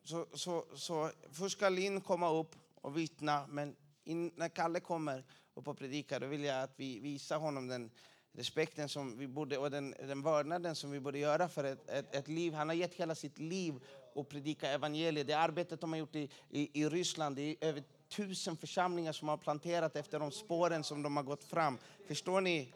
så, 0.03 0.25
så, 0.33 0.65
så 0.75 1.11
först 1.31 1.57
ska 1.57 1.69
Linn 1.69 2.01
komma 2.01 2.31
upp 2.31 2.55
och 2.81 2.97
vittna. 2.97 3.47
Men 3.49 3.75
in, 4.03 4.31
när 4.35 4.49
Kalle 4.49 4.79
kommer 4.79 5.23
upp 5.53 5.67
och 5.67 5.77
predikar 5.77 6.19
då 6.19 6.27
vill 6.27 6.43
jag 6.43 6.63
att 6.63 6.73
vi 6.75 6.99
visar 6.99 7.37
honom 7.37 7.67
den 7.67 7.91
respekten 8.31 8.89
som 8.89 9.17
vi 9.17 9.27
borde, 9.27 9.57
och 9.57 9.71
den, 9.71 9.95
den 9.99 10.21
vördnaden 10.21 10.75
som 10.75 10.91
vi 10.91 10.99
borde 10.99 11.19
göra 11.19 11.49
för 11.49 11.63
ett, 11.63 11.89
ett, 11.89 12.15
ett 12.15 12.27
liv. 12.27 12.53
Han 12.53 12.69
har 12.69 12.75
gett 12.75 12.93
hela 12.93 13.15
sitt 13.15 13.39
liv 13.39 13.73
och 14.13 14.29
predika 14.29 14.69
evangeliet. 14.69 15.27
Det 15.27 15.33
arbetet 15.33 15.81
de 15.81 15.91
har 15.91 15.99
gjort 15.99 16.15
i, 16.15 16.29
i, 16.49 16.81
i 16.81 16.89
Ryssland, 16.89 17.35
det 17.35 17.41
är 17.41 17.55
över 17.61 17.83
tusen 18.09 18.57
församlingar 18.57 19.11
som 19.11 19.27
har 19.27 19.37
planterat 19.37 19.95
efter 19.95 20.19
de 20.19 20.31
spåren 20.31 20.83
som 20.83 21.03
de 21.03 21.17
har 21.17 21.23
gått 21.23 21.43
fram. 21.43 21.77
Förstår 22.07 22.41
ni? 22.41 22.73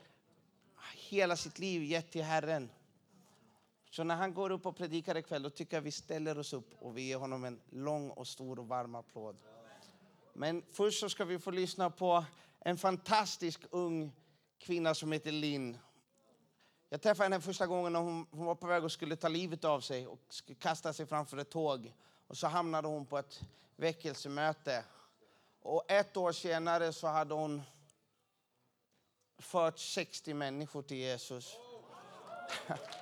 Hela 1.09 1.35
sitt 1.35 1.59
liv 1.59 1.83
gett 1.83 2.11
till 2.11 2.23
Herren. 2.23 2.69
Så 3.89 4.03
när 4.03 4.15
han 4.15 4.33
går 4.33 4.49
upp 4.49 4.65
och 4.65 4.77
predikar 4.77 5.17
ikväll 5.17 5.43
då 5.43 5.49
tycker 5.49 5.77
jag 5.77 5.81
vi 5.81 5.91
ställer 5.91 6.39
oss 6.39 6.53
upp 6.53 6.73
och 6.79 6.97
vi 6.97 7.01
ger 7.01 7.17
honom 7.17 7.45
en 7.45 7.61
lång 7.69 8.09
och 8.09 8.27
stor 8.27 8.59
och 8.59 8.67
varm 8.67 8.95
applåd. 8.95 9.37
Men 10.33 10.63
först 10.71 10.99
så 10.99 11.09
ska 11.09 11.25
vi 11.25 11.39
få 11.39 11.51
lyssna 11.51 11.89
på 11.89 12.25
en 12.59 12.77
fantastisk 12.77 13.61
ung 13.71 14.11
kvinna 14.57 14.95
som 14.95 15.11
heter 15.11 15.31
Linn. 15.31 15.77
Jag 16.89 17.01
träffade 17.01 17.25
henne 17.25 17.41
första 17.41 17.67
gången 17.67 17.93
när 17.93 17.99
hon, 17.99 18.27
hon 18.31 18.45
var 18.45 18.55
på 18.55 18.67
väg 18.67 18.83
och 18.83 18.91
skulle 18.91 19.15
ta 19.15 19.27
livet 19.27 19.65
av 19.65 19.81
sig 19.81 20.07
och 20.07 20.19
kasta 20.59 20.93
sig 20.93 21.05
framför 21.05 21.37
ett 21.37 21.49
tåg. 21.49 21.93
Och 22.27 22.37
så 22.37 22.47
hamnade 22.47 22.87
hon 22.87 23.05
på 23.05 23.17
ett 23.17 23.41
väckelsemöte. 23.75 24.83
Och 25.61 25.91
ett 25.91 26.17
år 26.17 26.31
senare 26.31 26.93
så 26.93 27.07
hade 27.07 27.33
hon 27.33 27.61
fört 29.37 29.79
60 29.79 30.33
människor 30.33 30.81
till 30.81 30.97
Jesus. 30.97 31.57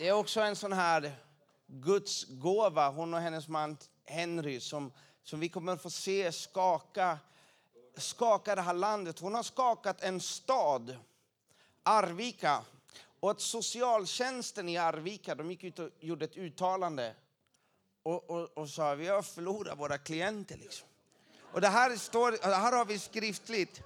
Det 0.00 0.08
är 0.08 0.12
också 0.12 0.40
en 0.40 0.56
sån 0.56 0.72
här 0.72 1.12
Guds 1.66 2.24
gåva, 2.24 2.90
hon 2.90 3.14
och 3.14 3.20
hennes 3.20 3.48
man 3.48 3.76
Henry, 4.04 4.60
som, 4.60 4.92
som 5.22 5.40
vi 5.40 5.48
kommer 5.48 5.72
att 5.72 5.82
få 5.82 5.90
se 5.90 6.32
skaka, 6.32 7.18
skaka 7.96 8.54
det 8.54 8.62
här 8.62 8.74
landet. 8.74 9.18
Hon 9.18 9.34
har 9.34 9.42
skakat 9.42 10.02
en 10.02 10.20
stad, 10.20 10.96
Arvika. 11.82 12.62
Och 13.20 13.30
att 13.30 13.40
socialtjänsten 13.40 14.68
i 14.68 14.76
Arvika 14.76 15.34
de 15.34 15.50
gick 15.50 15.64
ut 15.64 15.78
och 15.78 15.90
gjorde 16.00 16.24
ett 16.24 16.36
uttalande 16.36 17.14
och, 18.02 18.30
och, 18.30 18.58
och 18.58 18.68
sa 18.68 18.94
vi 18.94 19.08
har 19.08 19.22
förlorat 19.22 19.78
våra 19.78 19.98
klienter. 19.98 20.56
Liksom. 20.56 20.88
Och 21.52 21.60
det 21.60 21.68
här, 21.68 21.96
står, 21.96 22.30
det 22.30 22.54
här 22.54 22.72
har 22.72 22.84
vi 22.84 22.98
skriftligt. 22.98 23.82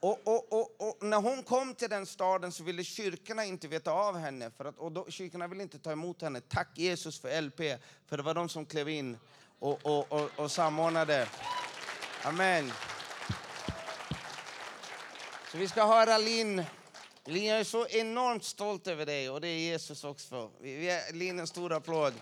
Och, 0.00 0.20
och, 0.24 0.52
och, 0.52 0.88
och, 0.88 0.96
när 1.02 1.16
hon 1.16 1.42
kom 1.42 1.74
till 1.74 1.90
den 1.90 2.06
staden 2.06 2.52
så 2.52 2.64
ville 2.64 2.84
kyrkorna 2.84 3.44
inte 3.44 3.68
veta 3.68 3.92
av 3.92 4.16
henne. 4.16 4.50
För 4.50 4.64
att, 4.64 4.78
och 4.78 4.92
då, 4.92 5.06
kyrkorna 5.08 5.46
ville 5.46 5.62
inte 5.62 5.78
ta 5.78 5.92
emot 5.92 6.22
henne. 6.22 6.40
Tack 6.40 6.68
Jesus 6.74 7.20
för 7.20 7.40
LP, 7.40 7.80
för 8.06 8.16
det 8.16 8.22
var 8.22 8.34
de 8.34 8.48
som 8.48 8.66
klev 8.66 8.88
in 8.88 9.18
och, 9.58 9.86
och, 9.86 10.12
och, 10.12 10.30
och 10.36 10.50
samordnade. 10.50 11.28
Amen. 12.22 12.72
Så 15.52 15.58
vi 15.58 15.68
ska 15.68 15.86
höra 15.86 16.18
Linn. 16.18 16.64
Linn, 17.24 17.44
jag 17.44 17.60
är 17.60 17.64
så 17.64 17.86
enormt 17.86 18.44
stolt 18.44 18.86
över 18.86 19.06
dig 19.06 19.30
och 19.30 19.40
det 19.40 19.48
är 19.48 19.58
Jesus 19.58 20.04
också. 20.04 20.50
Vi 20.60 21.00
Linn 21.12 21.38
en 21.38 21.46
stor 21.46 21.72
applåd. 21.72 22.14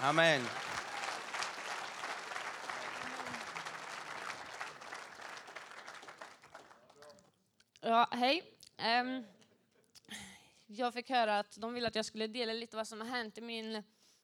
Amen. 0.00 0.40
Ja, 7.90 8.08
hej. 8.10 8.42
Um, 9.00 9.24
jag 10.66 10.94
fick 10.94 11.10
höra 11.10 11.38
att 11.38 11.56
de 11.56 11.74
ville 11.74 11.88
att 11.88 11.94
jag 11.94 12.04
skulle 12.04 12.26
dela 12.26 12.52
lite 12.52 12.76
vad 12.76 12.88
som 12.88 13.00
har 13.00 13.08
hänt 13.08 13.38
i 13.38 13.40
min 13.40 13.82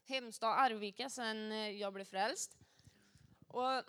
hemstad 0.08 0.58
Arvika 0.58 1.10
sedan 1.10 1.52
eh, 1.52 1.70
jag 1.70 1.92
blev 1.92 2.04
frälst. 2.04 2.58
Och 3.48 3.82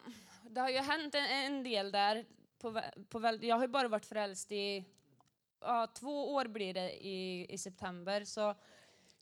det 0.50 0.62
har 0.62 0.70
ju 0.70 0.78
hänt 0.78 1.16
en, 1.16 1.26
en 1.26 1.64
del 1.64 1.92
där. 1.92 2.26
På, 2.60 2.82
på, 3.10 3.38
jag 3.42 3.56
har 3.56 3.62
ju 3.62 3.68
bara 3.68 3.88
varit 3.88 4.06
frälst 4.06 4.52
i 4.52 4.86
ja, 5.60 5.88
två 5.88 6.34
år 6.34 6.46
blir 6.46 6.74
det 6.74 7.06
i, 7.06 7.46
i 7.54 7.58
september. 7.58 8.24
Så 8.24 8.56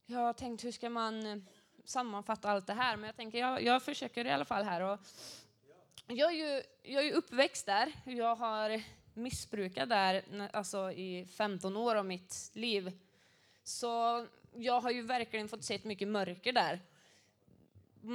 jag 0.05 0.19
har 0.19 0.33
tänkt 0.33 0.63
hur 0.63 0.71
ska 0.71 0.89
man 0.89 1.25
eh, 1.25 1.37
sammanfatta 1.85 2.49
allt 2.49 2.67
det 2.67 2.73
här? 2.73 2.97
Men 2.97 3.07
jag 3.07 3.15
tänker 3.15 3.39
jag, 3.39 3.63
jag 3.63 3.83
försöker 3.83 4.25
i 4.25 4.31
alla 4.31 4.45
fall 4.45 4.63
här. 4.63 4.81
Och 4.81 4.99
jag, 6.07 6.31
är 6.31 6.35
ju, 6.35 6.63
jag 6.83 7.03
är 7.03 7.07
ju 7.07 7.13
uppväxt 7.13 7.65
där. 7.65 7.91
Jag 8.05 8.35
har 8.35 8.81
missbrukat 9.15 9.89
där 9.89 10.23
alltså 10.53 10.91
i 10.91 11.25
15 11.25 11.77
år 11.77 11.95
av 11.95 12.05
mitt 12.05 12.51
liv. 12.53 12.91
Så 13.63 14.25
jag 14.55 14.81
har 14.81 14.91
ju 14.91 15.01
verkligen 15.01 15.49
fått 15.49 15.63
se 15.63 15.79
mycket 15.83 16.07
mörker 16.07 16.53
där. 16.53 16.79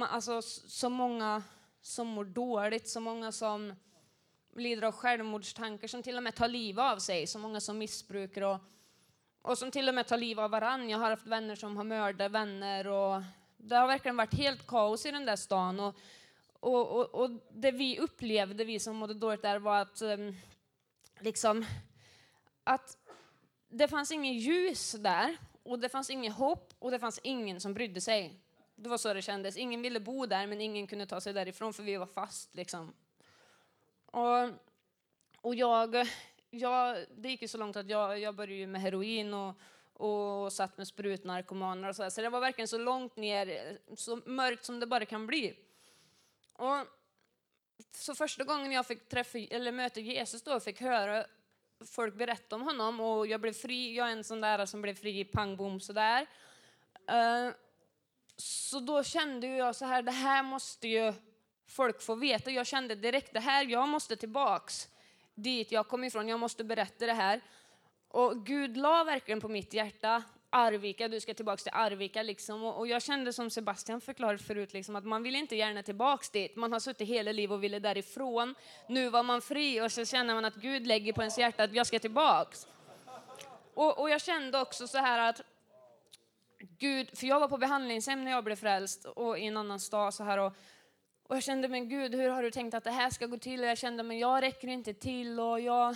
Alltså 0.09 0.41
så 0.41 0.89
många 0.89 1.43
som 1.81 2.07
mår 2.07 2.25
dåligt, 2.25 2.89
så 2.89 2.99
många 2.99 3.31
som 3.31 3.73
lider 4.55 4.83
av 4.83 4.91
självmordstankar, 4.91 5.87
som 5.87 6.03
till 6.03 6.17
och 6.17 6.23
med 6.23 6.35
tar 6.35 6.47
livet 6.47 6.83
av 6.83 6.97
sig, 6.97 7.27
så 7.27 7.39
många 7.39 7.59
som 7.59 7.77
missbrukar 7.77 8.41
och, 8.41 8.57
och 9.41 9.57
som 9.57 9.71
till 9.71 9.89
och 9.89 9.95
med 9.95 10.07
tar 10.07 10.17
livet 10.17 10.43
av 10.43 10.51
varann. 10.51 10.89
Jag 10.89 10.97
har 10.97 11.09
haft 11.09 11.27
vänner 11.27 11.55
som 11.55 11.77
har 11.77 11.83
mördat 11.83 12.31
vänner 12.31 12.87
och 12.87 13.21
det 13.57 13.75
har 13.75 13.87
verkligen 13.87 14.17
varit 14.17 14.33
helt 14.33 14.67
kaos 14.67 15.05
i 15.05 15.11
den 15.11 15.25
där 15.25 15.35
stan. 15.35 15.79
Och, 15.79 15.95
och, 16.59 16.89
och, 16.89 17.15
och 17.15 17.29
det 17.51 17.71
vi 17.71 17.99
upplevde, 17.99 18.63
vi 18.63 18.79
som 18.79 18.95
mådde 18.95 19.13
dåligt 19.13 19.41
där, 19.41 19.59
var 19.59 19.81
att 19.81 20.01
um, 20.01 20.35
liksom 21.23 21.65
att 22.63 22.97
det 23.69 23.87
fanns 23.87 24.11
ingen 24.11 24.33
ljus 24.33 24.91
där 24.91 25.37
och 25.63 25.79
det 25.79 25.89
fanns 25.89 26.09
inget 26.09 26.33
hopp 26.33 26.73
och 26.79 26.91
det 26.91 26.99
fanns 26.99 27.19
ingen 27.23 27.61
som 27.61 27.73
brydde 27.73 28.01
sig. 28.01 28.39
Det 28.75 28.89
var 28.89 28.97
så 28.97 29.13
det 29.13 29.21
kändes. 29.21 29.57
Ingen 29.57 29.81
ville 29.81 29.99
bo 29.99 30.25
där 30.25 30.47
men 30.47 30.61
ingen 30.61 30.87
kunde 30.87 31.05
ta 31.05 31.21
sig 31.21 31.33
därifrån 31.33 31.73
för 31.73 31.83
vi 31.83 31.97
var 31.97 32.05
fast 32.05 32.55
liksom. 32.55 32.93
Och, 34.05 34.49
och 35.41 35.55
jag, 35.55 36.07
jag, 36.49 37.05
det 37.17 37.29
gick 37.29 37.41
ju 37.41 37.47
så 37.47 37.57
långt 37.57 37.75
att 37.75 37.89
jag, 37.89 38.19
jag 38.19 38.35
började 38.35 38.67
med 38.67 38.81
heroin 38.81 39.33
och, 39.33 39.55
och 39.93 40.53
satt 40.53 40.77
med 40.77 40.87
sprutnarkomaner 40.87 41.89
och 41.89 41.95
så. 41.95 42.11
Så 42.11 42.21
det 42.21 42.29
var 42.29 42.39
verkligen 42.39 42.67
så 42.67 42.77
långt 42.77 43.15
ner, 43.15 43.77
så 43.95 44.21
mörkt 44.25 44.65
som 44.65 44.79
det 44.79 44.87
bara 44.87 45.05
kan 45.05 45.27
bli. 45.27 45.55
Och 46.53 46.85
så 47.91 48.15
första 48.15 48.43
gången 48.43 48.71
jag 48.71 48.87
fick 48.87 49.09
träffa, 49.09 49.37
eller 49.37 49.71
möta 49.71 49.99
Jesus 49.99 50.41
då, 50.41 50.59
fick 50.59 50.81
höra 50.81 51.25
folk 51.85 52.15
berätta 52.15 52.55
om 52.55 52.61
honom 52.61 52.99
och 52.99 53.27
jag 53.27 53.41
blev 53.41 53.53
fri. 53.53 53.95
Jag 53.95 54.07
är 54.07 54.11
en 54.11 54.23
sån 54.23 54.41
där 54.41 54.65
som 54.65 54.81
blev 54.81 54.95
fri 54.95 55.25
pang 55.25 55.55
bom 55.55 55.79
sådär. 55.79 56.27
Uh, 57.11 57.53
så 58.37 58.79
då 58.79 59.03
kände 59.03 59.47
jag 59.47 59.75
så 59.75 59.85
här, 59.85 60.01
det 60.01 60.11
här 60.11 60.43
måste 60.43 60.87
ju 60.87 61.13
folk 61.67 62.01
få 62.01 62.15
veta. 62.15 62.51
Jag 62.51 62.67
kände 62.67 62.95
direkt, 62.95 63.33
det 63.33 63.39
här, 63.39 63.65
jag 63.65 63.89
måste 63.89 64.15
tillbaks 64.15 64.89
dit 65.35 65.71
jag 65.71 65.87
kom 65.87 66.03
ifrån. 66.03 66.27
Jag 66.27 66.39
måste 66.39 66.63
berätta 66.63 67.05
det 67.05 67.13
här. 67.13 67.41
Och 68.07 68.45
Gud 68.45 68.77
la 68.77 69.03
verkligen 69.03 69.41
på 69.41 69.47
mitt 69.47 69.73
hjärta 69.73 70.23
Arvika, 70.53 71.07
du 71.07 71.19
ska 71.19 71.33
tillbaka 71.33 71.57
till 71.57 71.71
Arvika. 71.73 72.23
Liksom. 72.23 72.63
Och, 72.63 72.77
och, 72.77 72.87
jag 72.87 73.01
kände 73.01 73.33
som 73.33 73.49
Sebastian 73.49 74.01
förklarade 74.01 74.37
förut, 74.37 74.73
liksom, 74.73 74.95
att 74.95 75.05
man 75.05 75.23
vill 75.23 75.35
inte 75.35 75.55
gärna 75.55 75.83
tillbaka 75.83 76.25
dit. 76.31 76.55
Man 76.55 76.71
har 76.71 76.79
suttit 76.79 77.07
hela 77.07 77.31
livet 77.31 77.53
och 77.53 77.63
ville 77.63 77.79
därifrån. 77.79 78.55
Nu 78.87 79.09
var 79.09 79.23
man 79.23 79.41
fri 79.41 79.81
och 79.81 79.91
så 79.91 80.05
känner 80.05 80.33
man 80.33 80.45
att 80.45 80.55
Gud 80.55 80.87
lägger 80.87 81.13
på 81.13 81.21
ens 81.21 81.37
hjärta 81.37 81.63
att 81.63 81.73
jag 81.73 81.87
ska 81.87 81.99
tillbaks. 81.99 82.67
Och, 83.73 83.99
och 83.99 84.09
jag 84.09 84.21
kände 84.21 84.61
också 84.61 84.87
så 84.87 84.97
här 84.97 85.29
att 85.29 85.41
Gud, 86.77 87.17
för 87.17 87.27
jag 87.27 87.39
var 87.39 87.47
på 87.47 87.57
behandlingshem 87.57 88.23
när 88.23 88.31
jag 88.31 88.43
blev 88.43 88.55
frälst 88.55 89.05
och 89.05 89.39
i 89.39 89.45
en 89.45 89.57
annan 89.57 89.79
stad 89.79 90.13
så 90.13 90.23
här 90.23 90.37
och, 90.37 90.53
och 91.27 91.35
jag 91.35 91.43
kände 91.43 91.67
men 91.67 91.89
Gud, 91.89 92.15
hur 92.15 92.29
har 92.29 92.43
du 92.43 92.51
tänkt 92.51 92.73
att 92.73 92.83
det 92.83 92.91
här 92.91 93.09
ska 93.09 93.25
gå 93.25 93.37
till? 93.37 93.59
Och 93.61 93.69
jag 93.69 93.77
kände 93.77 94.03
men 94.03 94.19
jag 94.19 94.41
räcker 94.41 94.67
inte 94.67 94.93
till 94.93 95.39
och 95.39 95.59
jag, 95.59 95.95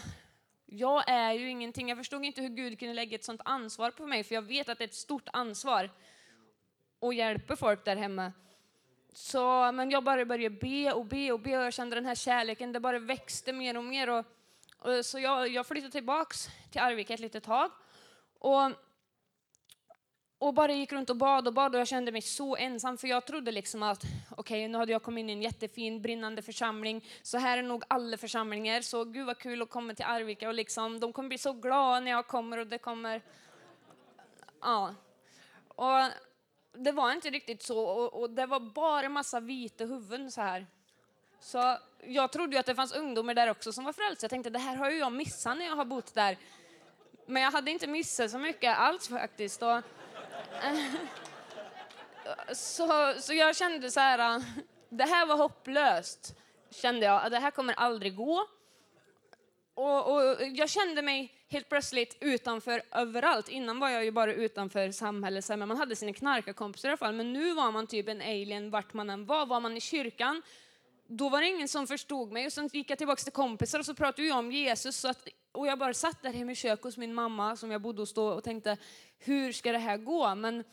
jag 0.65 1.09
är 1.09 1.33
ju 1.33 1.49
ingenting. 1.49 1.89
Jag 1.89 1.97
förstod 1.97 2.25
inte 2.25 2.41
hur 2.41 2.49
Gud 2.49 2.79
kunde 2.79 2.93
lägga 2.93 3.15
ett 3.15 3.23
sånt 3.23 3.41
ansvar 3.45 3.91
på 3.91 4.05
mig, 4.05 4.23
för 4.23 4.35
jag 4.35 4.41
vet 4.41 4.69
att 4.69 4.77
det 4.77 4.83
är 4.83 4.87
ett 4.87 4.93
stort 4.93 5.29
ansvar 5.33 5.89
att 7.01 7.15
hjälpa 7.15 7.55
folk 7.55 7.85
där 7.85 7.95
hemma. 7.95 8.31
så, 9.13 9.71
men 9.71 9.91
jag 9.91 10.03
bara 10.03 10.25
började 10.25 10.55
be 10.55 10.93
och 10.93 11.05
be 11.05 11.31
och 11.31 11.39
be 11.39 11.57
och 11.57 11.65
jag 11.65 11.73
kände 11.73 11.95
den 11.95 12.05
här 12.05 12.15
kärleken, 12.15 12.71
det 12.71 12.79
bara 12.79 12.99
växte 12.99 13.53
mer 13.53 13.77
och 13.77 13.83
mer. 13.83 14.09
Och, 14.09 14.25
och 14.79 15.05
så 15.05 15.19
jag, 15.19 15.47
jag 15.47 15.67
flyttade 15.67 15.91
tillbaks 15.91 16.47
till 16.71 16.81
Arvika 16.81 17.13
ett 17.13 17.19
litet 17.19 17.43
tag. 17.43 17.71
Och, 18.39 18.71
och 20.39 20.53
bara 20.53 20.73
gick 20.73 20.91
runt 20.91 21.09
och 21.09 21.15
bad 21.15 21.47
och 21.47 21.53
bad 21.53 21.75
och 21.75 21.81
jag 21.81 21.87
kände 21.87 22.11
mig 22.11 22.21
så 22.21 22.55
ensam 22.55 22.97
för 22.97 23.07
jag 23.07 23.25
trodde 23.25 23.51
liksom 23.51 23.83
att 23.83 24.03
okej, 24.03 24.37
okay, 24.37 24.67
nu 24.67 24.77
hade 24.77 24.91
jag 24.91 25.03
kommit 25.03 25.21
in 25.21 25.29
i 25.29 25.33
en 25.33 25.41
jättefin 25.41 26.01
brinnande 26.01 26.41
församling. 26.41 27.05
Så 27.21 27.37
här 27.37 27.57
är 27.57 27.63
nog 27.63 27.83
alla 27.87 28.17
församlingar. 28.17 28.81
Så 28.81 29.03
gud 29.03 29.25
vad 29.25 29.37
kul 29.37 29.61
att 29.61 29.69
komma 29.69 29.93
till 29.93 30.05
Arvika 30.05 30.47
och 30.47 30.53
liksom 30.53 30.99
de 30.99 31.13
kommer 31.13 31.29
bli 31.29 31.37
så 31.37 31.53
glada 31.53 31.99
när 31.99 32.11
jag 32.11 32.27
kommer 32.27 32.57
och 32.57 32.67
det 32.67 32.77
kommer. 32.77 33.21
Ja. 34.61 34.95
Och 35.67 36.11
det 36.73 36.91
var 36.91 37.11
inte 37.11 37.29
riktigt 37.29 37.63
så 37.63 37.79
och, 37.79 38.21
och 38.21 38.29
det 38.29 38.45
var 38.45 38.59
bara 38.59 39.09
massa 39.09 39.39
vita 39.39 39.85
huvuden 39.85 40.31
så 40.31 40.41
här. 40.41 40.67
Så 41.39 41.77
jag 42.03 42.31
trodde 42.31 42.55
ju 42.55 42.59
att 42.59 42.65
det 42.65 42.75
fanns 42.75 42.93
ungdomar 42.93 43.33
där 43.33 43.49
också 43.49 43.73
som 43.73 43.83
var 43.83 43.93
frälsta. 43.93 44.23
Jag 44.23 44.29
tänkte 44.29 44.49
det 44.49 44.59
här 44.59 44.75
har 44.75 44.89
ju 44.89 44.97
jag 44.97 45.11
missat 45.11 45.57
när 45.57 45.65
jag 45.65 45.75
har 45.75 45.85
bott 45.85 46.13
där. 46.13 46.37
Men 47.25 47.41
jag 47.41 47.51
hade 47.51 47.71
inte 47.71 47.87
missat 47.87 48.31
så 48.31 48.37
mycket 48.37 48.77
alls 48.77 49.07
faktiskt. 49.07 49.63
Och, 49.63 49.81
så, 52.53 53.13
så 53.19 53.33
jag 53.33 53.55
kände 53.55 53.91
så 53.91 53.99
här, 53.99 54.35
äh, 54.35 54.43
det 54.89 55.03
här 55.03 55.25
var 55.25 55.37
hopplöst. 55.37 56.35
Kände 56.71 57.05
jag, 57.05 57.31
det 57.31 57.39
här 57.39 57.51
kommer 57.51 57.73
aldrig 57.73 58.15
gå. 58.15 58.47
Och, 59.73 60.13
och, 60.13 60.37
jag 60.41 60.69
kände 60.69 61.01
mig 61.01 61.33
helt 61.47 61.69
plötsligt 61.69 62.17
utanför 62.21 62.81
överallt. 62.91 63.49
Innan 63.49 63.79
var 63.79 63.89
jag 63.89 64.05
ju 64.05 64.11
bara 64.11 64.33
utanför 64.33 64.91
samhället, 64.91 65.49
men 65.49 65.67
man 65.67 65.77
hade 65.77 65.95
sina 65.95 66.13
knarkarkompisar 66.13 66.89
i 66.89 66.91
alla 66.91 66.97
fall. 66.97 67.13
Men 67.13 67.33
nu 67.33 67.53
var 67.53 67.71
man 67.71 67.87
typ 67.87 68.07
en 68.07 68.21
alien 68.21 68.69
vart 68.69 68.93
man 68.93 69.09
än 69.09 69.25
var. 69.25 69.45
Var 69.45 69.59
man 69.59 69.77
i 69.77 69.81
kyrkan, 69.81 70.41
då 71.07 71.29
var 71.29 71.41
det 71.41 71.47
ingen 71.47 71.67
som 71.67 71.87
förstod 71.87 72.31
mig. 72.31 72.45
Och 72.45 72.53
sen 72.53 72.69
gick 72.73 72.89
jag 72.89 72.97
tillbaka 72.97 73.23
till 73.23 73.33
kompisar 73.33 73.79
och 73.79 73.85
så 73.85 73.93
pratade 73.93 74.27
jag 74.27 74.37
om 74.37 74.51
Jesus. 74.51 74.97
Så 74.97 75.07
att, 75.07 75.27
och 75.51 75.67
jag 75.67 75.79
bara 75.79 75.93
satt 75.93 76.21
där 76.21 76.33
hemma 76.33 76.51
i 76.51 76.55
köket 76.55 76.83
hos 76.83 76.97
min 76.97 77.13
mamma 77.13 77.55
som 77.55 77.71
jag 77.71 77.81
bodde 77.81 78.01
hos 78.01 78.13
då 78.13 78.27
och 78.27 78.43
tänkte, 78.43 78.77
hur 79.19 79.51
ska 79.51 79.71
det 79.71 79.77
här 79.77 79.97
gå? 79.97 80.35
Men, 80.35 80.63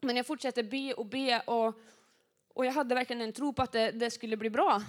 men 0.00 0.16
jag 0.16 0.26
fortsatte 0.26 0.62
be 0.62 0.92
och 0.92 1.06
be 1.06 1.40
och, 1.40 1.74
och 2.54 2.66
jag 2.66 2.72
hade 2.72 2.94
verkligen 2.94 3.22
en 3.22 3.32
tro 3.32 3.52
på 3.52 3.62
att 3.62 3.72
det, 3.72 3.90
det 3.90 4.10
skulle 4.10 4.36
bli 4.36 4.50
bra. 4.50 4.82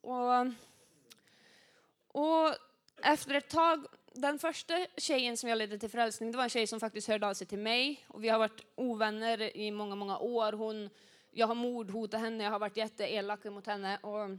Och, 0.00 0.46
och 2.08 2.54
efter 3.02 3.34
ett 3.34 3.48
tag, 3.48 3.86
den 4.12 4.38
första 4.38 4.86
tjejen 4.96 5.36
som 5.36 5.48
jag 5.48 5.58
ledde 5.58 5.78
till 5.78 5.90
frälsning, 5.90 6.32
det 6.32 6.36
var 6.36 6.44
en 6.44 6.50
tjej 6.50 6.66
som 6.66 6.80
faktiskt 6.80 7.08
hörde 7.08 7.26
av 7.26 7.34
sig 7.34 7.46
till 7.46 7.58
mig. 7.58 8.04
Och 8.08 8.24
vi 8.24 8.28
har 8.28 8.38
varit 8.38 8.64
ovänner 8.74 9.56
i 9.56 9.70
många, 9.70 9.94
många 9.94 10.18
år. 10.18 10.52
Hon, 10.52 10.90
jag 11.32 11.46
har 11.46 11.54
mordhotat 11.54 12.20
henne, 12.20 12.44
jag 12.44 12.50
har 12.50 12.58
varit 12.58 12.76
jätteelak 12.76 13.44
mot 13.44 13.66
henne. 13.66 13.98
Och 14.02 14.30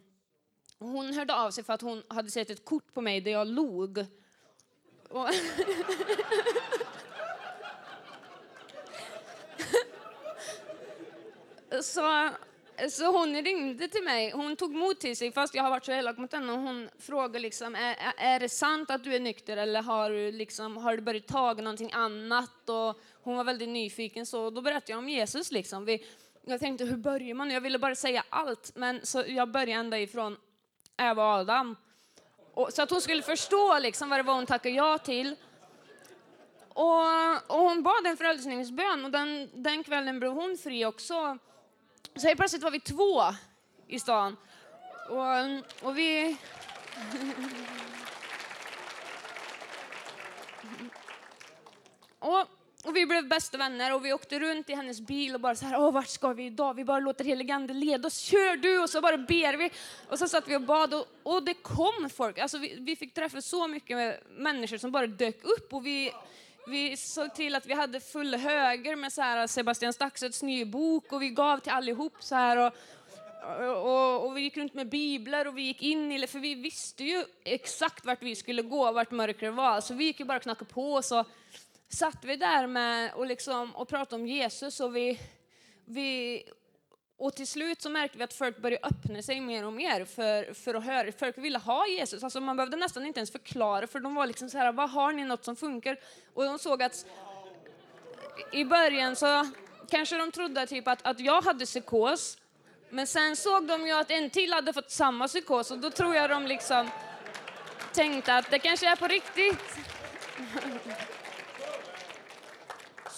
hon 0.80 1.14
hörde 1.14 1.36
av 1.36 1.52
sig 1.52 1.64
för 1.64 1.74
att 1.74 1.82
hon 1.82 2.04
hade 2.08 2.32
sett 2.32 2.50
ett 2.50 2.66
kort 2.66 2.94
på 2.94 3.02
mig 3.02 3.22
där 3.22 3.32
jag 3.32 3.48
log. 3.48 4.06
Och 5.10 5.30
så 11.84 12.30
så 12.90 13.18
hon 13.18 13.44
ringde 13.44 13.88
till 13.88 14.04
mig. 14.04 14.32
Hon 14.32 14.56
tog 14.56 14.74
mod 14.74 15.00
till 15.00 15.18
sig 15.18 15.32
fast 15.32 15.56
jag 15.56 15.64
har 15.64 15.70
varit 15.70 15.86
så 15.86 15.92
elak 15.92 16.18
mot 16.18 16.34
henne. 16.34 16.52
Hon 16.52 16.90
frågade 17.00 17.40
liksom, 17.40 17.76
är, 17.76 17.96
är 18.18 18.40
det 18.40 18.50
sant 18.50 18.92
att 18.92 19.04
du 19.04 19.16
är 19.16 19.20
nykter 19.20 19.58
eller 19.58 19.82
har 19.82 20.10
du, 20.10 20.32
liksom, 20.32 20.78
har 20.78 20.96
du 20.96 21.02
börjat 21.02 21.28
ta 21.28 21.54
någonting 21.54 21.92
annat? 21.94 22.70
Och 22.70 23.02
hon 23.24 23.38
var 23.38 23.44
väldigt 23.44 23.70
nyfiken 23.70 24.26
så 24.26 24.50
då 24.50 24.62
berättade 24.62 24.92
jag 24.92 25.00
om 25.00 25.10
Jesus. 25.10 25.52
Liksom. 25.52 25.86
Vi, 25.86 26.06
jag 26.44 26.60
tänkte, 26.60 26.86
hur 26.86 26.98
börjar 26.98 27.36
man? 27.36 27.52
Jag 27.52 27.62
ville 27.62 27.80
bara 27.80 27.96
säga 27.96 28.24
allt, 28.30 28.72
men 28.76 29.06
så 29.06 29.24
jag 29.28 29.52
började 29.52 29.72
ända 29.72 30.00
ifrån 30.00 30.38
Eva 30.98 31.24
och 31.24 31.30
Adam. 31.30 31.76
Och, 32.54 32.74
så 32.74 32.82
att 32.82 32.90
hon 32.90 33.02
skulle 33.02 33.22
förstå 33.22 33.80
liksom, 33.80 34.10
vad 34.10 34.20
det 34.20 34.24
var 34.24 34.34
hon 34.34 34.46
tackade 34.46 34.76
ja 34.76 34.98
till. 34.98 35.36
Och, 36.70 37.06
och 37.48 37.60
hon 37.60 37.84
bad 37.84 38.08
en 38.08 38.18
frälsningsbön 38.18 39.06
och 39.06 39.12
den, 39.12 39.50
den 39.54 39.84
kvällen 39.84 40.20
blev 40.20 40.32
hon 40.32 40.58
fri 40.58 40.86
också. 40.86 41.38
Så 42.16 42.28
helt 42.28 42.38
plötsligt 42.38 42.64
var 42.64 42.72
vi 42.72 42.80
två 42.80 43.22
i 43.88 44.00
stan. 44.00 44.38
Och, 45.10 45.26
och 45.88 45.98
vi... 45.98 46.38
och, 52.20 52.48
och 52.84 52.96
vi 52.96 53.06
blev 53.06 53.28
bästa 53.28 53.58
vänner 53.58 53.94
och 53.94 54.06
vi 54.06 54.14
åkte 54.14 54.40
runt 54.40 54.70
i 54.70 54.74
hennes 54.74 55.02
bil 55.02 55.36
och 55.36 55.42
bara 55.42 55.56
så 55.56 55.66
här, 55.66 55.80
åh 55.80 55.94
vart 55.94 56.08
ska 56.08 56.34
vi 56.34 56.46
idag? 56.46 56.74
Vi 56.74 56.84
bara 56.84 57.00
låter 57.00 57.26
heligande 57.26 57.74
leda 57.74 58.08
oss, 58.08 58.18
kör 58.18 58.56
du! 58.56 58.80
Och 58.80 58.90
så 58.90 59.02
bara 59.02 59.18
ber 59.18 59.58
vi. 59.58 59.72
Och 60.10 60.20
så 60.20 60.28
satt 60.28 60.48
vi 60.48 60.56
och 60.56 60.62
bad 60.62 60.94
och, 60.94 61.06
och 61.24 61.44
det 61.44 61.54
kom 61.54 62.10
folk. 62.14 62.40
Alltså 62.40 62.58
vi, 62.58 62.78
vi 62.80 62.96
fick 62.96 63.14
träffa 63.14 63.42
så 63.42 63.68
mycket 63.68 64.24
människor 64.38 64.78
som 64.78 64.92
bara 64.92 65.08
dök 65.08 65.44
upp 65.44 65.74
och 65.74 65.86
vi 65.86 66.12
vi 66.68 66.98
såg 66.98 67.34
till 67.34 67.56
att 67.56 67.66
vi 67.66 67.74
hade 67.74 68.00
full 68.00 68.36
höger 68.36 68.96
med 68.96 69.14
så 69.14 69.22
här 69.22 69.48
Sebastian 69.48 69.94
Staxets 69.94 70.44
nya 70.44 70.66
bok 70.66 71.14
och 71.14 71.22
vi 71.22 71.30
gav 71.30 71.58
till 71.58 71.72
allihop 71.72 72.14
så 72.20 72.36
här. 72.36 72.58
Och, 72.58 72.74
och, 73.86 74.26
och, 74.26 74.38
vi 74.38 74.42
gick 74.42 74.58
runt 74.58 74.74
med 74.74 74.90
biblar 74.90 75.48
och 75.48 75.58
vi 75.58 75.62
gick 75.62 75.82
in 75.82 76.12
i 76.12 76.28
för 76.28 76.40
vi 76.40 76.56
visste 76.56 77.04
ju 77.04 77.26
exakt 77.44 78.06
vart 78.06 78.24
vi 78.24 78.36
skulle 78.36 78.62
gå, 78.62 78.92
vart 78.92 79.12
mörkret 79.12 79.54
var. 79.54 79.82
Så 79.82 79.94
vi 79.94 80.06
gick 80.06 80.20
ju 80.20 80.26
bara 80.26 80.38
och 80.38 80.44
knackade 80.44 80.74
på 80.74 80.94
och 80.94 81.06
så 81.06 81.26
satt 81.94 82.26
vi 82.26 82.36
där 82.36 82.68
med 82.68 83.14
och, 83.14 83.26
liksom, 83.26 83.76
och 83.76 83.88
pratade 83.88 84.22
om 84.22 84.28
Jesus 84.28 84.80
och 84.80 84.96
vi, 84.96 85.20
vi 85.86 86.44
och 87.18 87.36
till 87.36 87.48
slut 87.48 87.82
så 87.82 87.90
märkte 87.90 88.18
vi 88.18 88.24
att 88.24 88.34
folk 88.34 88.58
började 88.58 88.88
öppna 88.88 89.22
sig 89.22 89.42
mer 89.42 89.66
och 89.66 89.74
mer 89.74 90.06
för, 90.06 90.54
för 90.54 90.74
att 90.74 90.86
höra. 90.86 91.12
Folk 91.12 91.38
ville 91.38 91.60
ha 91.60 91.88
Jesus. 91.88 92.24
Alltså 92.24 92.42
man 92.42 92.58
behövde 92.58 92.78
nästan 92.78 93.06
inte 93.06 93.20
ens 93.20 93.32
förklara 93.32 93.88
för 93.88 94.00
de 94.00 94.16
var 94.16 94.26
liksom 94.26 94.50
så 94.50 94.58
här, 94.58 94.72
vad 94.72 94.90
har 94.90 95.12
ni 95.12 95.24
något 95.24 95.46
som 95.46 95.56
funkar? 95.56 95.98
Och 96.34 96.44
de 96.44 96.60
såg 96.60 96.84
att 96.84 97.06
i 98.52 98.66
början 98.66 99.16
så 99.16 99.52
kanske 99.90 100.18
de 100.18 100.32
trodde 100.32 100.68
typ 100.68 100.88
att, 100.88 101.08
att 101.08 101.20
jag 101.20 101.42
hade 101.42 101.66
psykos. 101.66 102.38
Men 102.90 103.08
sen 103.08 103.36
såg 103.36 103.68
de 103.68 103.88
ju 103.88 103.94
att 103.94 104.12
en 104.12 104.30
till 104.30 104.54
hade 104.54 104.74
fått 104.74 104.92
samma 104.92 105.28
psykos 105.28 105.72
och 105.72 105.78
då 105.78 105.90
tror 105.92 106.16
jag 106.16 106.30
de 106.30 106.48
liksom 106.48 106.90
tänkte 107.94 108.36
att 108.36 108.52
det 108.52 108.60
kanske 108.60 108.88
är 108.88 108.96
på 108.96 109.08
riktigt. 109.08 109.78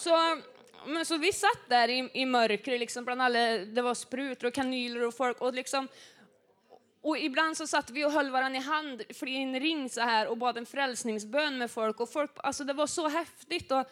Så 0.04 0.42
men 0.86 1.06
så 1.06 1.16
vi 1.16 1.32
satt 1.32 1.68
där 1.68 1.88
i, 1.88 2.10
i 2.12 2.26
mörkret, 2.26 2.80
liksom, 2.80 3.04
bland 3.04 3.22
alla, 3.22 3.38
det 3.58 3.82
var 3.82 3.94
sprutor 3.94 4.48
och 4.48 4.54
kanyler 4.54 5.06
och 5.06 5.14
folk. 5.14 5.40
Och, 5.40 5.54
liksom, 5.54 5.88
och 7.02 7.18
ibland 7.18 7.56
så 7.56 7.66
satt 7.66 7.90
vi 7.90 8.04
och 8.04 8.12
höll 8.12 8.30
varandra 8.30 8.60
i 8.60 8.62
hand 8.62 9.02
i 9.26 9.36
en 9.36 9.60
ring 9.60 9.90
så 9.90 10.00
här 10.00 10.26
och 10.26 10.36
bad 10.36 10.58
en 10.58 10.66
frälsningsbön 10.66 11.58
med 11.58 11.70
folk. 11.70 12.00
Och 12.00 12.12
folk 12.12 12.30
alltså 12.36 12.64
det 12.64 12.72
var 12.72 12.86
så 12.86 13.08
häftigt. 13.08 13.72
Och, 13.72 13.84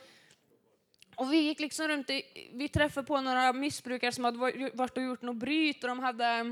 och 1.16 1.32
vi 1.32 1.36
gick 1.36 1.60
liksom 1.60 1.88
runt, 1.88 2.10
i, 2.10 2.22
vi 2.52 2.68
träffade 2.68 3.06
på 3.06 3.20
några 3.20 3.52
missbrukare 3.52 4.12
som 4.12 4.24
hade 4.24 4.38
varit 4.74 4.96
och 4.96 5.02
gjort 5.02 5.22
något 5.22 5.36
bryt 5.36 5.84
och 5.84 5.88
de 5.88 5.98
hade 5.98 6.26
eh, 6.26 6.44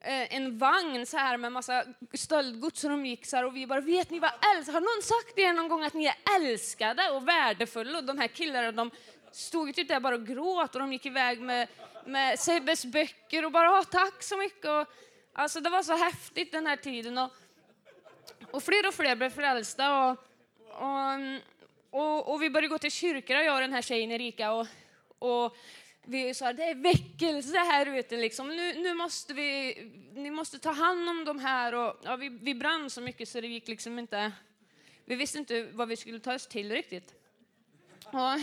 Eh, 0.00 0.36
en 0.36 0.58
vagn 0.58 1.06
så 1.06 1.16
här 1.16 1.36
med 1.36 1.52
massa 1.52 1.84
stöldgods 2.14 2.84
och 2.84 2.90
de 2.90 3.06
gick 3.06 3.26
så 3.26 3.36
här 3.36 3.44
och 3.44 3.56
vi 3.56 3.66
bara, 3.66 3.80
vet 3.80 4.10
ni 4.10 4.18
vad 4.18 4.30
älskade? 4.56 4.76
Har 4.76 4.80
någon 4.80 5.02
sagt 5.02 5.38
er 5.38 5.52
någon 5.52 5.68
gång 5.68 5.84
att 5.84 5.94
ni 5.94 6.06
är 6.06 6.16
älskade 6.36 7.10
och 7.10 7.28
värdefulla? 7.28 7.98
Och 7.98 8.04
de 8.04 8.18
här 8.18 8.28
killarna 8.28 8.72
de 8.72 8.90
stod 9.32 9.74
typ 9.74 9.88
där 9.88 10.00
bara 10.00 10.14
och 10.14 10.26
gråt 10.26 10.74
och 10.74 10.80
de 10.80 10.92
gick 10.92 11.06
iväg 11.06 11.40
med, 11.40 11.68
med 12.04 12.38
Sebbes 12.38 12.84
böcker 12.84 13.44
och 13.44 13.52
bara 13.52 13.84
tack 13.84 14.22
så 14.22 14.36
mycket. 14.36 14.70
Och, 14.70 14.86
alltså 15.32 15.60
det 15.60 15.70
var 15.70 15.82
så 15.82 15.96
häftigt 15.96 16.52
den 16.52 16.66
här 16.66 16.76
tiden. 16.76 17.18
Och, 17.18 17.30
och 18.50 18.62
fler 18.62 18.88
och 18.88 18.94
fler 18.94 19.16
blev 19.16 19.30
frälsta. 19.30 20.04
Och, 20.04 20.18
och, 20.68 21.20
och, 21.90 22.32
och 22.32 22.42
vi 22.42 22.50
började 22.50 22.68
gå 22.68 22.78
till 22.78 22.90
kyrkor, 22.90 23.36
jag 23.36 23.54
och 23.54 23.60
den 23.60 23.72
här 23.72 23.82
tjejen 23.82 24.10
Erika. 24.10 24.52
Och, 24.52 24.66
och 25.18 25.56
vi 26.06 26.34
sa 26.34 26.52
det 26.52 26.64
är 26.64 26.74
väckelse 26.74 27.58
här 27.58 27.86
ute. 27.98 28.16
Liksom. 28.16 28.48
Nu, 28.48 28.72
nu 28.72 28.94
måste 28.94 29.34
vi, 29.34 29.74
ni 30.14 30.30
måste 30.30 30.58
ta 30.58 30.70
hand 30.70 31.08
om 31.08 31.24
de 31.24 31.38
här. 31.38 31.74
Och, 31.74 32.00
ja, 32.04 32.16
vi, 32.16 32.28
vi 32.28 32.54
brann 32.54 32.90
så 32.90 33.00
mycket 33.00 33.28
så 33.28 33.40
det 33.40 33.46
gick 33.46 33.68
liksom 33.68 33.98
inte... 33.98 34.32
Vi 35.04 35.14
visste 35.14 35.38
inte 35.38 35.68
vad 35.72 35.88
vi 35.88 35.96
skulle 35.96 36.20
ta 36.20 36.34
oss 36.34 36.46
till 36.46 36.72
riktigt. 36.72 37.14
Och, 38.04 38.38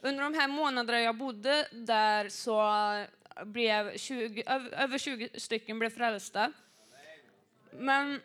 under 0.00 0.24
de 0.24 0.34
här 0.34 0.48
månaderna 0.48 1.00
jag 1.00 1.16
bodde 1.16 1.68
där 1.72 2.28
så 2.28 2.72
blev 3.44 3.96
20, 3.96 4.42
över 4.72 4.98
20 4.98 5.28
stycken 5.34 5.78
blev 5.78 5.90
frälsta. 5.90 6.52
Men, 7.70 8.20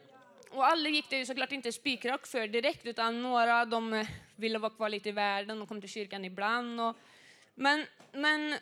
och 0.50 0.66
alla 0.66 0.90
gick 0.90 1.10
det 1.10 1.18
ju 1.18 1.26
såklart 1.26 1.52
inte 1.52 1.72
spikrak 1.72 2.28
för 2.28 2.48
direkt, 2.48 2.86
utan 2.86 3.22
några 3.22 3.66
de 3.66 4.06
ville 4.36 4.60
vara 4.60 4.70
kvar 4.70 4.90
lite 4.90 5.10
i 5.10 5.12
världen 5.12 5.62
och 5.62 5.68
kom 5.68 5.82
till 5.82 5.90
kyrkan 5.90 6.26
ibland. 6.26 6.82
Och, 6.82 6.96
men, 7.60 7.86
men 8.12 8.56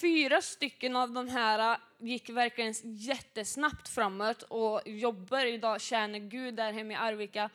fyra 0.00 0.42
stycken 0.42 0.96
av 0.96 1.10
de 1.10 1.28
här 1.28 1.78
gick 1.98 2.30
verkligen 2.30 2.74
jättesnabbt 2.82 3.88
framåt 3.88 4.42
och 4.42 4.82
jobbar 4.84 5.44
idag, 5.44 5.80
tjänar 5.80 6.18
Gud 6.18 6.54
där 6.54 6.72
hemma 6.72 6.92
i 6.92 6.96
Arvika. 6.96 7.50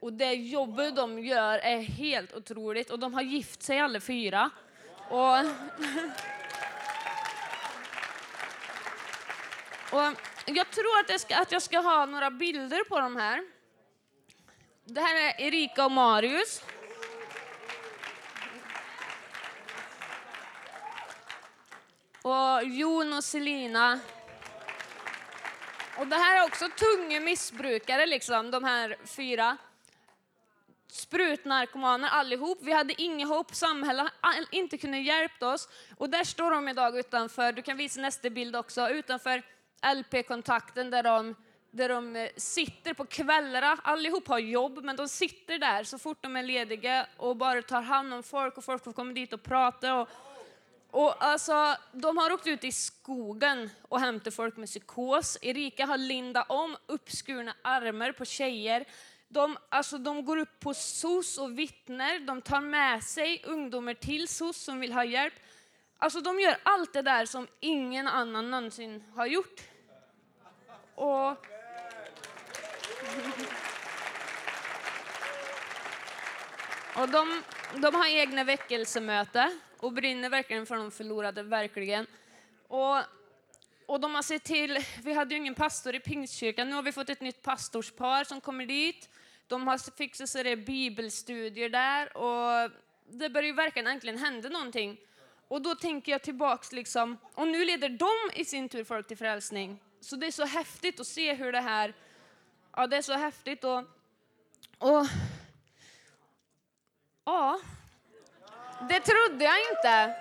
Och 0.00 0.12
det 0.12 0.32
jobbet 0.32 0.96
de 0.96 1.18
gör 1.18 1.58
är 1.58 1.80
helt 1.80 2.34
otroligt 2.34 2.90
och 2.90 2.98
de 2.98 3.14
har 3.14 3.22
gift 3.22 3.62
sig 3.62 3.78
alla 3.78 4.00
fyra. 4.00 4.50
Och 5.10 5.36
Och 9.92 10.02
jag 10.46 10.70
tror 10.70 10.98
att 11.00 11.10
jag, 11.10 11.20
ska, 11.20 11.36
att 11.36 11.52
jag 11.52 11.62
ska 11.62 11.78
ha 11.78 12.06
några 12.06 12.30
bilder 12.30 12.88
på 12.88 13.00
de 13.00 13.16
här. 13.16 13.44
Det 14.84 15.00
här 15.00 15.16
är 15.16 15.40
Erika 15.40 15.84
och 15.84 15.92
Marius. 15.92 16.62
Och 22.22 22.64
Jon 22.64 23.12
och 23.12 23.24
Selina. 23.24 24.00
Och 25.98 26.06
det 26.06 26.16
här 26.16 26.40
är 26.40 26.46
också 26.46 26.68
tunga 26.68 27.20
missbrukare, 27.20 28.06
liksom, 28.06 28.50
de 28.50 28.64
här 28.64 28.96
fyra. 29.04 29.56
Sprutnarkomaner 30.92 32.08
allihop. 32.08 32.58
Vi 32.60 32.72
hade 32.72 33.02
inget 33.02 33.28
hopp, 33.28 33.54
samhället 33.54 34.12
har 34.20 34.34
inte 34.50 34.78
kunnat 34.78 35.02
hjälpa 35.02 35.52
oss. 35.52 35.68
Och 35.96 36.10
där 36.10 36.24
står 36.24 36.50
de 36.50 36.68
idag 36.68 36.98
utanför, 36.98 37.52
du 37.52 37.62
kan 37.62 37.76
visa 37.76 38.00
nästa 38.00 38.30
bild 38.30 38.56
också, 38.56 38.88
utanför 38.88 39.42
LP-kontakten 39.94 40.90
där 40.90 41.02
de, 41.02 41.34
där 41.70 41.88
de 41.88 42.16
eh, 42.16 42.28
sitter 42.36 42.94
på 42.94 43.04
kvällarna. 43.04 43.78
Allihop 43.82 44.28
har 44.28 44.38
jobb, 44.38 44.84
men 44.84 44.96
de 44.96 45.08
sitter 45.08 45.58
där 45.58 45.84
så 45.84 45.98
fort 45.98 46.18
de 46.20 46.36
är 46.36 46.42
lediga 46.42 47.06
och 47.16 47.36
bara 47.36 47.62
tar 47.62 47.82
hand 47.82 48.14
om 48.14 48.22
folk 48.22 48.56
och 48.58 48.64
folk 48.64 48.84
får 48.84 48.92
komma 48.92 49.12
dit 49.12 49.32
och 49.32 49.42
prata. 49.42 49.94
Och, 49.94 50.08
och 50.90 51.24
alltså, 51.24 51.76
de 51.92 52.16
har 52.16 52.32
åkt 52.32 52.46
ut 52.46 52.64
i 52.64 52.72
skogen 52.72 53.70
och 53.88 54.00
hämtat 54.00 54.34
folk 54.34 54.56
med 54.56 54.68
psykos. 54.68 55.38
Erika 55.42 55.86
har 55.86 55.98
lindat 55.98 56.46
om 56.48 56.76
uppskurna 56.86 57.54
armar 57.62 58.12
på 58.12 58.24
tjejer. 58.24 58.84
De, 59.28 59.58
alltså, 59.68 59.98
de 59.98 60.24
går 60.24 60.36
upp 60.36 60.60
på 60.60 60.74
SOS 60.74 61.38
och 61.38 61.58
vittnar. 61.58 62.18
De 62.26 62.42
tar 62.42 62.60
med 62.60 63.04
sig 63.04 63.42
ungdomar 63.46 63.94
till 63.94 64.28
SOS 64.28 64.56
som 64.56 64.80
vill 64.80 64.92
ha 64.92 65.04
hjälp. 65.04 65.34
Alltså, 65.98 66.20
de 66.20 66.40
gör 66.40 66.56
allt 66.62 66.92
det 66.92 67.02
där 67.02 67.26
som 67.26 67.46
ingen 67.60 68.08
annan 68.08 68.50
någonsin 68.50 69.04
har 69.14 69.26
gjort. 69.26 69.60
Och... 70.94 71.28
Och 76.96 77.08
de, 77.08 77.42
de 77.74 77.94
har 77.94 78.06
egna 78.06 78.44
väckelsemöten 78.44 79.60
och 79.78 79.92
brinner 79.92 80.28
verkligen 80.28 80.66
för 80.66 80.76
de 80.76 80.90
förlorade, 80.90 81.42
verkligen. 81.42 82.06
Och, 82.68 82.98
och 83.86 84.00
de 84.00 84.14
har 84.14 84.22
sett 84.22 84.44
till, 84.44 84.78
vi 85.02 85.12
hade 85.12 85.34
ju 85.34 85.40
ingen 85.40 85.54
pastor 85.54 85.94
i 85.94 86.00
Pingstkyrkan, 86.00 86.68
nu 86.68 86.74
har 86.74 86.82
vi 86.82 86.92
fått 86.92 87.10
ett 87.10 87.20
nytt 87.20 87.42
pastorspar 87.42 88.24
som 88.24 88.40
kommer 88.40 88.66
dit. 88.66 89.08
De 89.46 89.66
har 89.66 89.96
fixat 89.96 90.28
så 90.28 90.42
det 90.42 90.56
bibelstudier 90.56 91.68
där 91.68 92.16
och 92.16 92.70
det 93.10 93.30
börjar 93.30 93.46
ju 93.46 93.52
verkligen 93.52 93.86
äntligen 93.86 94.18
hända 94.18 94.48
någonting. 94.48 95.00
Och 95.48 95.62
då 95.62 95.74
tänker 95.74 96.12
jag 96.12 96.22
tillbaks 96.22 96.72
liksom, 96.72 97.16
och 97.34 97.48
nu 97.48 97.64
leder 97.64 97.88
de 97.88 98.40
i 98.40 98.44
sin 98.44 98.68
tur 98.68 98.84
folk 98.84 99.06
till 99.06 99.16
frälsning. 99.16 99.80
Så 100.00 100.16
det 100.16 100.26
är 100.26 100.30
så 100.30 100.44
häftigt 100.44 101.00
att 101.00 101.06
se 101.06 101.34
hur 101.34 101.52
det 101.52 101.60
här, 101.60 101.94
ja 102.76 102.86
det 102.86 102.96
är 102.96 103.02
så 103.02 103.12
häftigt 103.12 103.64
och, 103.64 103.78
och 104.78 105.06
ja, 107.24 107.60
det 108.88 109.00
trodde 109.00 109.44
jag 109.44 109.56
inte. 109.70 110.14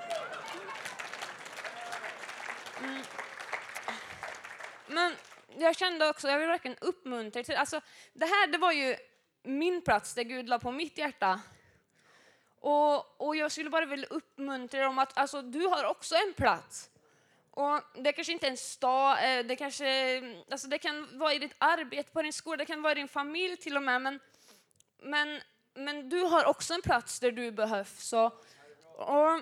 Mm. 2.83 3.01
Men 4.87 5.15
jag 5.57 5.75
kände 5.75 6.09
också, 6.09 6.27
jag 6.27 6.39
vill 6.39 6.47
verkligen 6.47 6.77
uppmuntra 6.81 7.43
till, 7.43 7.55
alltså 7.55 7.81
det 8.13 8.25
här 8.25 8.47
det 8.47 8.57
var 8.57 8.71
ju 8.71 8.95
min 9.43 9.81
plats 9.81 10.13
där 10.13 10.23
Gud 10.23 10.49
la 10.49 10.59
på 10.59 10.71
mitt 10.71 10.97
hjärta. 10.97 11.41
Och, 12.59 13.21
och 13.21 13.35
jag 13.35 13.51
skulle 13.51 13.69
bara 13.69 13.85
vilja 13.85 14.07
uppmuntra 14.07 14.83
dem 14.83 14.99
att 14.99 15.17
alltså, 15.17 15.41
du 15.41 15.67
har 15.67 15.83
också 15.83 16.15
en 16.15 16.33
plats. 16.33 16.89
Och 17.51 17.81
det 17.95 18.13
kanske 18.13 18.33
inte 18.33 18.47
är 18.47 18.51
en 18.51 18.57
stad, 18.57 19.17
eh, 19.23 19.45
det, 19.45 19.55
kanske, 19.55 20.21
alltså 20.51 20.67
det 20.67 20.77
kan 20.77 21.17
vara 21.19 21.33
i 21.33 21.39
ditt 21.39 21.55
arbete, 21.57 22.11
på 22.11 22.21
din 22.21 22.33
skola, 22.33 22.57
det 22.57 22.65
kan 22.65 22.81
vara 22.81 22.91
i 22.91 22.95
din 22.95 23.07
familj 23.07 23.57
till 23.57 23.77
och 23.77 23.83
med. 23.83 24.01
Men, 24.01 24.19
men, 25.01 25.41
men 25.77 26.09
du 26.09 26.21
har 26.21 26.45
också 26.45 26.73
en 26.73 26.81
plats 26.81 27.19
där 27.19 27.31
du 27.31 27.51
behövs. 27.51 28.13
Och, 28.13 28.25
och, 28.95 29.41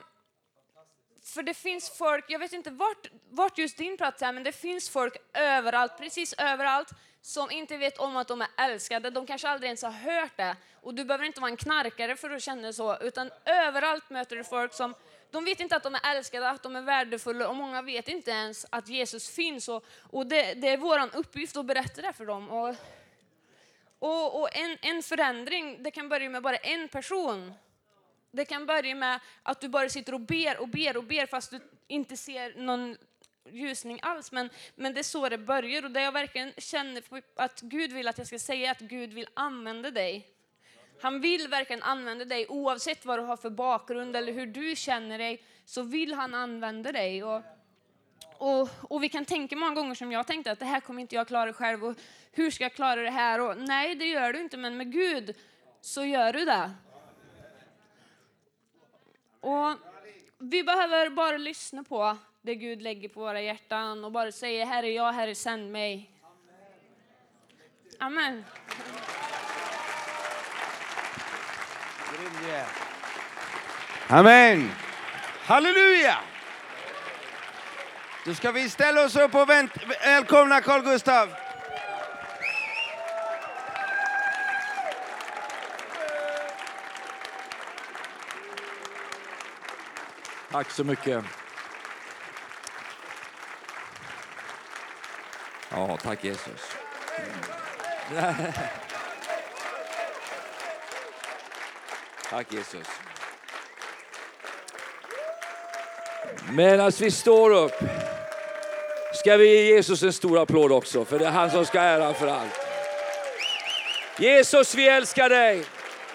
för 1.24 1.44
det 1.44 1.54
finns 1.54 1.98
folk, 1.98 2.26
jag 2.28 2.40
vet 2.40 2.54
inte 2.54 2.70
vart, 2.70 3.08
vart 3.30 3.58
just 3.58 3.78
din 3.78 3.98
plats 3.98 4.22
är, 4.22 4.32
men 4.32 4.44
det 4.44 4.52
finns 4.52 4.90
folk 4.90 5.18
överallt, 5.34 5.98
precis 5.98 6.34
överallt, 6.38 6.90
som 7.22 7.52
inte 7.52 7.78
vet 7.78 7.98
om 7.98 8.18
att 8.18 8.28
de 8.28 8.42
är 8.42 8.48
älskade. 8.58 9.10
De 9.10 9.26
kanske 9.26 9.50
aldrig 9.50 9.68
ens 9.68 9.84
har 9.84 9.92
hört 9.92 10.38
det. 10.38 10.56
Och 10.82 10.94
du 10.94 11.06
behöver 11.06 11.26
inte 11.26 11.42
vara 11.42 11.52
en 11.52 11.58
knarkare 11.58 12.16
för 12.16 12.30
att 12.30 12.44
känna 12.44 12.74
så, 12.74 12.98
utan 12.98 13.32
överallt 13.46 14.10
möter 14.10 14.36
du 14.36 14.44
folk 14.44 14.74
som 14.74 14.94
de 15.32 15.46
vet 15.46 15.60
inte 15.60 15.76
att 15.76 15.84
de 15.84 15.96
är 15.96 16.16
älskade, 16.16 16.50
att 16.50 16.64
de 16.64 16.76
är 16.76 16.82
värdefulla 16.82 17.50
och 17.50 17.56
många 17.56 17.82
vet 17.82 18.08
inte 18.08 18.32
ens 18.32 18.66
att 18.70 18.88
Jesus 18.88 19.30
finns. 19.30 19.70
Och, 19.70 19.86
och 20.02 20.28
det, 20.28 20.54
det, 20.54 20.70
är 20.70 20.78
vår 20.78 21.18
uppgift 21.18 21.58
att 21.58 21.66
berätta 21.66 22.02
det 22.02 22.14
för 22.14 22.26
dem. 22.26 22.50
Och, 22.50 22.76
och, 24.00 24.42
och 24.42 24.56
en, 24.56 24.78
en 24.82 25.04
förändring, 25.04 25.84
det 25.84 25.92
kan 25.92 26.10
börja 26.10 26.30
med 26.30 26.42
bara 26.42 26.56
en 26.56 26.88
person. 26.88 27.54
Det 28.32 28.46
kan 28.46 28.66
börja 28.66 28.96
med 28.96 29.20
att 29.44 29.62
du 29.62 29.68
bara 29.70 29.90
sitter 29.90 30.14
och 30.14 30.22
ber 30.22 30.58
och 30.58 30.68
ber 30.68 30.98
och 30.98 31.04
ber 31.04 31.26
fast 31.26 31.52
du 31.52 31.60
inte 31.88 32.18
ser 32.18 32.54
någon 32.58 32.98
ljusning 33.50 34.00
alls. 34.02 34.32
Men, 34.32 34.50
men 34.76 34.94
det 34.94 35.02
är 35.02 35.04
så 35.04 35.30
det 35.30 35.38
börjar 35.38 35.84
och 35.84 35.92
det 35.92 36.02
jag 36.02 36.12
verkligen 36.12 36.54
känner 36.58 37.04
att 37.36 37.62
Gud 37.62 37.94
vill 37.94 38.08
att 38.08 38.18
jag 38.18 38.28
ska 38.28 38.40
säga 38.40 38.72
att 38.72 38.80
Gud 38.80 39.14
vill 39.14 39.28
använda 39.34 39.92
dig. 39.92 40.28
Han 41.02 41.22
vill 41.22 41.48
verkligen 41.48 41.84
använda 41.84 42.26
dig 42.26 42.48
oavsett 42.48 43.06
vad 43.06 43.20
du 43.20 43.24
har 43.24 43.38
för 43.38 43.50
bakgrund 43.50 44.16
eller 44.16 44.34
hur 44.34 44.46
du 44.46 44.76
känner 44.76 45.18
dig 45.18 45.44
så 45.66 45.82
vill 45.82 46.14
han 46.14 46.34
använda 46.34 46.92
dig. 46.92 47.24
Och, 47.24 47.42
och, 48.38 48.70
och 48.82 49.04
vi 49.04 49.10
kan 49.10 49.26
tänka 49.26 49.56
många 49.56 49.76
gånger 49.76 49.96
som 49.96 50.12
jag 50.12 50.28
tänkte 50.28 50.52
att 50.52 50.60
det 50.60 50.66
här 50.66 50.80
kommer 50.80 51.02
inte 51.02 51.16
jag 51.16 51.28
klara 51.28 51.54
själv 51.54 51.86
och 51.86 51.96
hur 52.32 52.52
ska 52.52 52.64
jag 52.64 52.74
klara 52.74 53.02
det 53.02 53.10
här? 53.10 53.42
Och 53.42 53.58
nej, 53.58 53.96
det 53.96 54.06
gör 54.06 54.34
du 54.34 54.42
inte, 54.42 54.58
men 54.58 54.78
med 54.78 54.92
Gud 54.92 55.36
så 55.82 56.06
gör 56.06 56.34
du 56.34 56.46
det. 56.46 56.72
Och 59.40 59.76
vi 60.38 60.64
behöver 60.64 61.10
bara 61.10 61.38
lyssna 61.38 61.84
på 61.84 62.18
det 62.42 62.56
Gud 62.56 62.82
lägger 62.82 63.10
på 63.10 63.20
våra 63.20 63.42
hjärtan 63.42 64.06
och 64.06 64.12
bara 64.12 64.32
säga 64.32 64.66
Herre, 64.66 64.90
jag, 64.90 65.14
Herre, 65.14 65.36
sänd 65.36 65.72
mig. 65.72 66.12
Amen. 68.00 68.44
Amen. 74.08 74.72
Halleluja! 75.46 76.35
Då 78.26 78.34
ska 78.34 78.52
vi 78.52 78.70
ställa 78.70 79.06
oss 79.06 79.16
upp 79.16 79.36
och 79.36 79.50
välkomna 79.50 80.62
Carl 80.62 80.82
Gustav. 80.82 81.30
Tack 90.52 90.72
så 90.72 90.84
mycket. 90.84 91.24
Ja, 95.70 95.98
tack 95.98 96.24
Jesus. 96.24 96.76
Tack 102.30 102.54
Jesus. 102.54 102.88
Medan 106.50 106.92
vi 107.00 107.12
står 107.12 107.52
upp 107.52 107.74
ska 109.26 109.38
vi 109.38 109.48
ge 109.48 109.76
Jesus 109.76 110.04
en 110.04 110.14
stor 110.14 110.42
applåd 110.42 110.72
också, 110.72 111.06
för 111.06 111.20
det 111.20 111.26
är 111.26 111.32
han 111.32 111.52
som 111.52 111.66
ska 111.66 111.80
ära 111.80 112.14
för 112.14 112.28
allt. 112.28 112.60
Jesus, 114.20 114.76
vi 114.76 114.88
älskar 114.88 115.30
dig. 115.30 115.64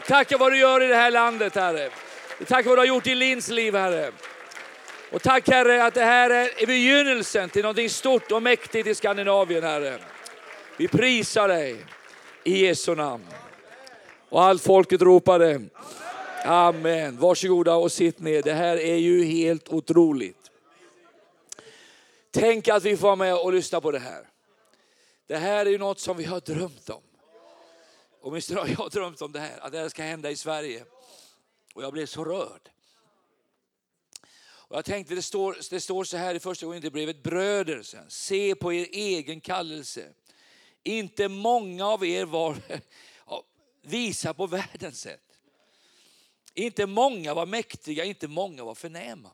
Tack 0.07 0.29
för 0.29 0.39
vad 0.39 0.53
du 0.53 0.59
gör 0.59 0.83
i 0.83 0.87
det 0.87 0.95
här 0.95 1.11
landet, 1.11 1.55
Herre. 1.55 1.91
Tack 2.47 2.63
för 2.63 2.69
vad 2.69 2.79
du 2.79 2.81
har 2.81 2.87
gjort 2.87 3.07
i 3.07 3.15
Lins 3.15 3.49
liv, 3.49 3.75
Herre. 3.75 4.11
Och 5.13 5.23
tack 5.23 5.49
Herre 5.49 5.85
att 5.85 5.95
det 5.95 6.05
här 6.05 6.31
är 6.31 6.67
begynnelsen 6.67 7.49
till 7.49 7.63
något 7.63 7.91
stort 7.91 8.33
och 8.33 8.43
mäktigt 8.43 8.89
i 8.89 8.95
Skandinavien, 8.95 9.65
Herre. 9.65 9.99
Vi 10.77 10.89
prisar 10.89 11.49
dig 11.49 11.77
i 12.45 12.67
Jesu 12.67 12.95
namn. 12.95 13.27
Och 14.29 14.43
allt 14.43 14.63
folket 14.63 15.03
ropade 15.03 15.61
Amen. 16.45 17.17
Varsågoda 17.21 17.75
och 17.75 17.93
sitt 17.93 18.21
ner. 18.21 18.43
Det 18.43 18.53
här 18.53 18.77
är 18.77 18.97
ju 18.97 19.25
helt 19.25 19.69
otroligt. 19.69 20.50
Tänk 22.31 22.69
att 22.69 22.83
vi 22.83 22.97
får 22.97 23.07
vara 23.07 23.17
med 23.17 23.37
och 23.37 23.53
lyssna 23.53 23.81
på 23.81 23.91
det 23.91 23.99
här. 23.99 24.29
Det 25.27 25.37
här 25.37 25.67
är 25.67 25.71
ju 25.71 25.79
något 25.79 26.01
som 26.01 26.17
vi 26.17 26.25
har 26.25 26.41
drömt 26.41 26.91
om. 26.91 27.03
Åtminstone 28.21 28.61
har 28.61 28.69
jag 28.69 28.91
drömt 28.91 29.23
om 29.23 29.33
det 29.33 29.41
här, 29.41 29.59
att 29.61 29.73
det 29.73 29.79
här 29.79 29.89
ska 29.89 30.03
hända 30.03 30.31
i 30.31 30.37
Sverige. 30.37 30.85
Och 31.75 31.83
jag 31.83 31.93
blev 31.93 32.07
så 32.07 32.25
rörd. 32.25 32.71
Och 34.71 34.77
jag 34.77 34.85
tänkte, 34.85 35.15
det 35.15 35.23
står, 35.23 35.57
det 35.71 35.81
står 35.81 36.05
så 36.05 36.17
här 36.17 36.35
i 36.35 36.41
första 36.41 36.67
gången 36.67 36.83
det 36.83 36.91
brevet, 36.91 37.23
bröder, 37.23 37.83
sen, 37.83 38.11
se 38.11 38.55
på 38.55 38.73
er 38.73 38.87
egen 38.93 39.41
kallelse. 39.41 40.09
Inte 40.83 41.29
många 41.29 41.87
av 41.87 42.05
er 42.07 42.25
var, 42.25 42.57
visa 43.83 44.35
på 44.35 44.47
världens 44.47 45.01
sätt. 45.01 45.39
Inte 46.55 46.87
många 46.87 47.35
var 47.35 47.47
mäktiga, 47.47 48.05
inte 48.05 48.29
många 48.29 48.65
var 48.65 48.75
förnäma. 48.75 49.31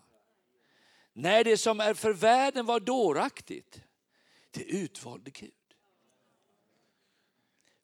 Nej, 1.19 1.45
det 1.45 1.57
som 1.57 1.81
är 1.81 1.95
för 1.95 2.13
världen 2.13 2.67
var 2.67 2.81
dåraktigt. 2.81 3.81
Det 4.51 4.65
utvalde 4.65 5.31
Gud. 5.31 5.53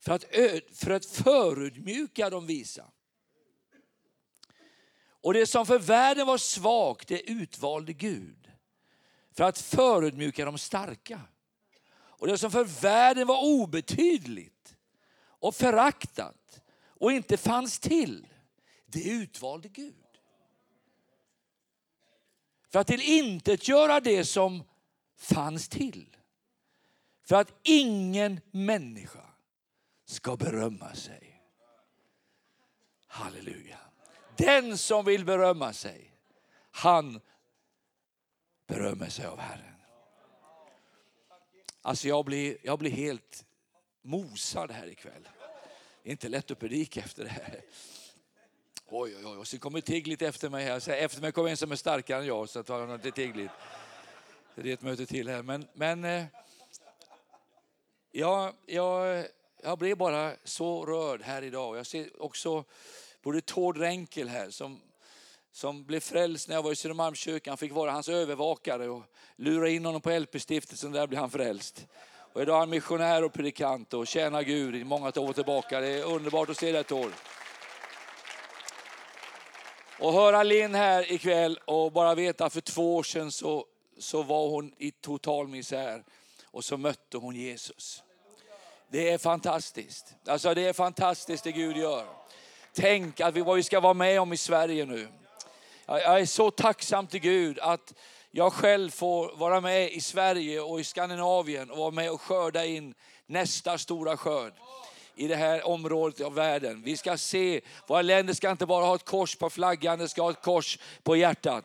För 0.00 0.12
att, 0.12 0.24
för 0.72 0.90
att 0.90 1.06
förödmjuka 1.06 2.30
de 2.30 2.46
visa. 2.46 2.90
Och 5.04 5.34
det 5.34 5.46
som 5.46 5.66
för 5.66 5.78
världen 5.78 6.26
var 6.26 6.38
svagt, 6.38 7.08
det 7.08 7.30
utvalde 7.30 7.92
Gud. 7.92 8.50
För 9.32 9.44
att 9.44 9.58
förödmjuka 9.58 10.44
de 10.44 10.58
starka. 10.58 11.20
Och 11.94 12.26
det 12.26 12.38
som 12.38 12.50
för 12.50 12.64
världen 12.64 13.26
var 13.26 13.44
obetydligt 13.44 14.76
och 15.22 15.54
föraktat 15.54 16.60
och 16.86 17.12
inte 17.12 17.36
fanns 17.36 17.78
till, 17.78 18.26
det 18.86 19.08
utvalde 19.08 19.68
Gud. 19.68 20.01
För 22.72 22.78
att 22.78 22.86
till 22.86 23.02
intet 23.02 23.68
göra 23.68 24.00
det 24.00 24.24
som 24.24 24.62
fanns 25.16 25.68
till. 25.68 26.16
För 27.24 27.36
att 27.36 27.52
ingen 27.62 28.40
människa 28.50 29.26
ska 30.04 30.36
berömma 30.36 30.94
sig. 30.94 31.42
Halleluja. 33.06 33.78
Den 34.36 34.78
som 34.78 35.04
vill 35.04 35.24
berömma 35.24 35.72
sig, 35.72 36.10
han 36.70 37.20
berömmer 38.66 39.08
sig 39.08 39.26
av 39.26 39.38
Herren. 39.38 39.74
Alltså 41.82 42.08
jag 42.08 42.24
blir, 42.24 42.56
jag 42.62 42.78
blir 42.78 42.90
helt 42.90 43.44
mosad 44.02 44.70
här 44.70 44.86
ikväll. 44.86 45.28
Det 46.02 46.08
är 46.08 46.12
inte 46.12 46.28
lätt 46.28 46.50
att 46.50 46.58
predika 46.58 47.00
efter 47.00 47.24
det 47.24 47.30
här. 47.30 47.60
Oj, 48.94 49.16
oj, 49.16 49.26
oj. 49.26 49.38
Och 49.38 49.46
så 49.46 49.58
kommer 49.58 49.80
Tiglit 49.80 50.22
efter 50.22 50.48
mig 50.48 50.64
här. 50.64 50.80
Så 50.80 50.90
efter 50.90 51.20
mig 51.20 51.32
kommer 51.32 51.50
en 51.50 51.56
som 51.56 51.72
är 51.72 51.76
starkare 51.76 52.20
än 52.20 52.26
jag. 52.26 52.48
Så 52.48 52.62
tar 52.62 52.80
jag 52.80 52.88
något 52.88 53.02
till 53.02 53.12
Tiglit. 53.12 53.50
Det 54.54 54.70
är 54.70 54.74
ett 54.74 54.82
möte 54.82 55.06
till 55.06 55.28
här. 55.28 55.42
Men, 55.42 55.66
men 55.72 56.04
eh, 56.04 56.24
ja, 58.10 58.52
jag, 58.66 59.24
jag, 59.62 59.78
blev 59.78 59.96
bara 59.96 60.32
så 60.44 60.86
rörd 60.86 61.22
här 61.22 61.42
idag. 61.42 61.76
Jag 61.76 61.86
ser 61.86 62.22
också 62.22 62.64
både 63.22 63.40
Tord 63.40 63.76
Renkel 63.76 64.28
här 64.28 64.50
som, 64.50 64.80
som 65.52 65.84
blev 65.84 66.00
frälst 66.00 66.48
när 66.48 66.54
jag 66.54 66.62
var 66.62 66.72
i 66.72 66.76
Södermalmskyrkan. 66.76 67.50
Han 67.50 67.58
fick 67.58 67.72
vara 67.72 67.90
hans 67.90 68.08
övervakare 68.08 68.88
och 68.88 69.02
lura 69.36 69.68
in 69.68 69.84
honom 69.84 70.00
på 70.00 70.10
LP-stiftelsen. 70.10 70.92
Där 70.92 71.06
blev 71.06 71.20
han 71.20 71.30
frälst. 71.30 71.86
Och 72.32 72.42
idag 72.42 72.54
är 72.54 72.60
han 72.60 72.70
missionär 72.70 73.24
och 73.24 73.32
predikant 73.32 73.94
och 73.94 74.06
tjänar 74.06 74.42
Gud 74.42 74.74
i 74.74 74.84
många 74.84 75.08
år 75.08 75.32
tillbaka. 75.32 75.80
Det 75.80 75.88
är 75.88 76.04
underbart 76.04 76.48
att 76.48 76.56
se 76.56 76.72
dig 76.72 76.84
Tord. 76.84 77.12
Och 80.02 80.12
höra 80.12 80.42
Linn 80.42 80.74
här 80.74 81.12
ikväll 81.12 81.58
och 81.64 81.92
bara 81.92 82.14
veta 82.14 82.44
att 82.44 82.52
för 82.52 82.60
två 82.60 82.96
år 82.96 83.02
sedan 83.02 83.32
så, 83.32 83.66
så 83.98 84.22
var 84.22 84.48
hon 84.48 84.72
i 84.78 84.90
total 84.90 85.48
misär 85.48 86.04
och 86.44 86.64
så 86.64 86.76
mötte 86.76 87.16
hon 87.16 87.36
Jesus. 87.36 88.02
Det 88.88 89.10
är 89.10 89.18
fantastiskt. 89.18 90.14
Alltså 90.26 90.54
det 90.54 90.68
är 90.68 90.72
fantastiskt 90.72 91.44
det 91.44 91.52
Gud 91.52 91.76
gör. 91.76 92.06
Tänk 92.72 93.20
att 93.20 93.34
vi, 93.34 93.40
vad 93.40 93.56
vi 93.56 93.62
ska 93.62 93.80
vara 93.80 93.94
med 93.94 94.20
om 94.20 94.32
i 94.32 94.36
Sverige 94.36 94.84
nu. 94.84 95.08
Jag 95.86 96.02
jag 96.02 96.20
är 96.20 96.26
så 96.26 96.50
tacksam 96.50 97.06
till 97.06 97.20
Gud 97.20 97.58
att 97.58 97.94
jag 98.30 98.52
själv 98.52 98.90
får 98.90 99.36
vara 99.36 99.60
med 99.60 99.92
i 99.92 100.00
Sverige 100.00 100.60
och 100.60 100.80
i 100.80 100.84
Skandinavien 100.84 101.70
och 101.70 101.78
vara 101.78 101.90
med 101.90 102.10
och 102.10 102.20
skörda 102.20 102.64
in 102.64 102.94
nästa 103.26 103.78
stora 103.78 104.16
skörd 104.16 104.52
i 105.16 105.28
det 105.28 105.36
här 105.36 105.66
området 105.66 106.20
av 106.20 106.34
världen. 106.34 106.82
Vi 106.84 106.96
ska 106.96 107.16
se, 107.16 107.60
våra 107.86 108.02
länder 108.02 108.34
ska 108.34 108.50
inte 108.50 108.66
bara 108.66 108.84
ha 108.84 108.94
ett 108.94 109.04
kors 109.04 109.36
på 109.36 109.50
flaggan, 109.50 109.98
det 109.98 110.08
ska 110.08 110.22
ha 110.22 110.30
ett 110.30 110.42
kors 110.42 110.78
på 111.02 111.16
hjärtat. 111.16 111.64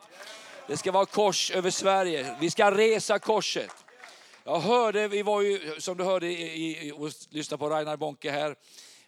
Det 0.68 0.78
ska 0.78 0.92
vara 0.92 1.06
kors 1.06 1.52
över 1.52 1.70
Sverige. 1.70 2.36
Vi 2.40 2.50
ska 2.50 2.72
resa 2.72 3.20
korset. 3.20 3.72
Jag 4.44 4.60
hörde, 4.60 5.08
vi 5.08 5.22
var 5.22 5.42
ju 5.42 5.82
som 5.82 5.98
du 5.98 6.04
hörde 6.04 6.28
i, 6.28 6.88
i, 6.88 6.92
och 6.92 7.12
lyssnade 7.30 7.60
på 7.60 7.70
Reinhard 7.70 8.00
Bonke 8.00 8.32
här, 8.32 8.56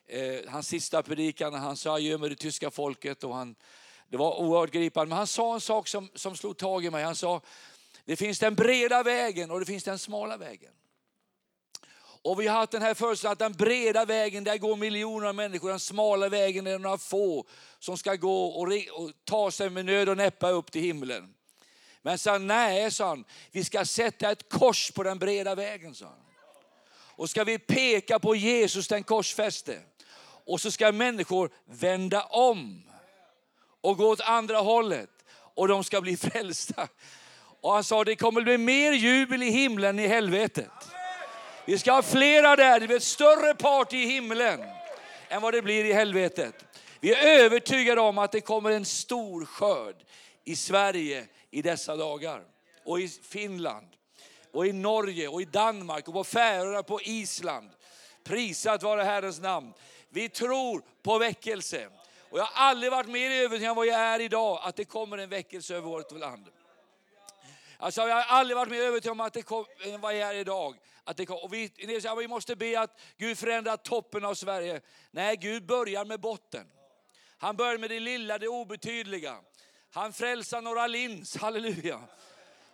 eh, 0.07 0.51
hans 0.51 0.67
sista 0.67 1.03
predikan 1.03 1.53
han 1.53 1.77
sa 1.77 1.95
adjö 1.95 2.17
med 2.17 2.31
det 2.31 2.35
tyska 2.35 2.71
folket 2.71 3.23
och 3.23 3.35
han, 3.35 3.55
det 4.09 4.17
var 4.17 4.39
oerhört 4.39 4.71
gripande. 4.71 5.09
Men 5.09 5.17
han 5.17 5.27
sa 5.27 5.53
en 5.53 5.61
sak 5.61 5.87
som, 5.87 6.09
som 6.15 6.35
slog 6.35 6.57
tag 6.57 6.85
i 6.85 6.89
mig. 6.89 7.03
Han 7.03 7.15
sa, 7.15 7.41
det 8.05 8.15
finns 8.15 8.39
den 8.39 8.55
breda 8.55 9.03
vägen 9.03 9.51
och 9.51 9.59
det 9.59 9.65
finns 9.65 9.83
den 9.83 9.99
smala 9.99 10.37
vägen. 10.37 10.71
Och 12.21 12.41
vi 12.41 12.47
har 12.47 12.55
haft 12.57 12.71
den 12.71 12.81
här 12.81 12.93
föreställningen 12.93 13.33
att 13.33 13.39
den 13.39 13.53
breda 13.53 14.05
vägen, 14.05 14.43
där 14.43 14.57
går 14.57 14.75
miljoner 14.75 15.27
av 15.27 15.35
människor. 15.35 15.69
Den 15.69 15.79
smala 15.79 16.29
vägen 16.29 16.67
är 16.67 16.71
det 16.71 16.77
några 16.77 16.97
få 16.97 17.47
som 17.79 17.97
ska 17.97 18.15
gå 18.15 18.45
och, 18.45 18.67
och 18.67 19.11
ta 19.25 19.51
sig 19.51 19.69
med 19.69 19.85
nöd 19.85 20.09
och 20.09 20.17
näppa 20.17 20.49
upp 20.49 20.71
till 20.71 20.81
himlen. 20.81 21.33
Men 22.01 22.17
sa 22.17 22.31
han, 22.31 22.47
nej, 22.47 22.91
sa 22.91 23.07
han, 23.07 23.25
vi 23.51 23.63
ska 23.63 23.85
sätta 23.85 24.31
ett 24.31 24.49
kors 24.49 24.91
på 24.91 25.03
den 25.03 25.19
breda 25.19 25.55
vägen, 25.55 25.95
sa 25.95 26.05
han. 26.05 26.15
Och 27.19 27.29
ska 27.29 27.43
vi 27.43 27.59
peka 27.59 28.19
på 28.19 28.35
Jesus 28.35 28.87
den 28.87 29.03
korsfäste. 29.03 29.79
Och 30.45 30.61
så 30.61 30.71
ska 30.71 30.91
människor 30.91 31.49
vända 31.65 32.23
om 32.23 32.83
och 33.81 33.97
gå 33.97 34.07
åt 34.09 34.21
andra 34.21 34.57
hållet. 34.57 35.09
Och 35.31 35.67
de 35.67 35.83
ska 35.83 36.01
bli 36.01 36.17
frälsta. 36.31 36.87
Och 37.61 37.73
han 37.73 37.83
sa, 37.83 38.03
det 38.03 38.15
kommer 38.15 38.41
bli 38.41 38.57
mer 38.57 38.91
jubel 38.91 39.43
i 39.43 39.49
himlen 39.49 39.89
än 39.99 40.05
i 40.05 40.07
helvetet. 40.07 40.71
Vi 41.69 41.77
ska 41.77 41.91
ha 41.91 42.01
flera 42.01 42.55
där, 42.55 42.79
det 42.79 42.87
blir 42.87 42.97
ett 42.97 43.03
större 43.03 43.55
party 43.55 43.97
i 43.97 44.05
himlen 44.05 44.63
än 45.29 45.41
vad 45.41 45.53
det 45.53 45.61
blir 45.61 45.85
i 45.85 45.93
helvetet. 45.93 46.55
Vi 46.99 47.13
är 47.13 47.43
övertygade 47.43 48.01
om 48.01 48.17
att 48.17 48.31
det 48.31 48.41
kommer 48.41 48.71
en 48.71 48.85
stor 48.85 49.45
skörd 49.45 49.95
i 50.43 50.55
Sverige 50.55 51.25
i 51.51 51.61
dessa 51.61 51.95
dagar. 51.95 52.43
Och 52.85 52.99
i 52.99 53.07
Finland, 53.07 53.87
och 54.53 54.67
i 54.67 54.73
Norge, 54.73 55.27
och 55.27 55.41
i 55.41 55.45
Danmark, 55.45 56.07
och 56.07 56.13
på 56.13 56.23
Färöarna, 56.23 56.83
på 56.83 57.01
Island. 57.01 57.69
Prisat 58.23 58.83
vare 58.83 59.03
Herrens 59.03 59.39
namn. 59.39 59.73
Vi 60.09 60.29
tror 60.29 60.81
på 61.03 61.17
väckelse. 61.17 61.87
Och 62.29 62.39
jag 62.39 62.43
har 62.43 62.65
aldrig 62.67 62.91
varit 62.91 63.09
mer 63.09 63.31
övertygad 63.31 63.69
än 63.69 63.75
vad 63.75 63.87
jag 63.87 63.99
är 63.99 64.19
idag, 64.19 64.59
att 64.63 64.75
det 64.75 64.85
kommer 64.85 65.17
en 65.17 65.29
väckelse 65.29 65.75
över 65.75 65.89
vårt 65.89 66.11
land. 66.11 66.45
Alltså, 67.77 68.01
jag 68.01 68.15
har 68.15 68.37
aldrig 68.37 68.57
varit 68.57 68.71
mer 68.71 68.81
övertygad 68.81 69.11
om 69.11 69.19
att 69.19 69.33
det 69.33 69.41
kom, 69.41 69.65
än 69.85 70.01
vad 70.01 70.17
jag 70.17 70.29
är 70.29 70.33
idag. 70.33 70.75
Att 71.09 71.17
det. 71.17 71.29
Och 71.29 71.53
vi, 71.53 71.69
säger, 71.69 72.15
vi 72.15 72.27
måste 72.27 72.55
be 72.55 72.79
att 72.79 72.99
Gud 73.17 73.37
förändrar 73.37 73.77
toppen 73.77 74.25
av 74.25 74.33
Sverige. 74.33 74.81
Nej, 75.11 75.35
Gud 75.35 75.65
börjar 75.65 76.05
med 76.05 76.19
botten. 76.19 76.67
Han 77.37 77.55
börjar 77.55 77.77
med 77.77 77.89
det 77.89 77.99
lilla, 77.99 78.37
det 78.37 78.47
obetydliga. 78.47 79.37
Han 79.91 80.13
frälsar 80.13 80.61
några 80.61 80.87
lins, 80.87 81.37
halleluja. 81.37 82.01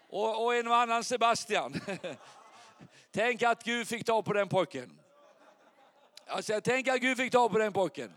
Och, 0.09 0.45
och 0.45 0.55
en 0.55 0.67
och 0.67 0.75
annan 0.75 1.03
Sebastian. 1.03 1.81
Tänk 3.11 3.43
att 3.43 3.63
Gud 3.63 3.87
fick 3.87 4.05
ta 4.05 4.21
på 4.21 4.33
den 4.33 4.47
pojken. 4.49 4.99
Alltså, 6.27 6.53
jag 6.53 6.63
tänker 6.63 6.93
att 6.93 7.01
Gud 7.01 7.17
fick 7.17 7.31
ta 7.31 7.49
på 7.49 7.57
den 7.57 7.73
pojken. 7.73 8.13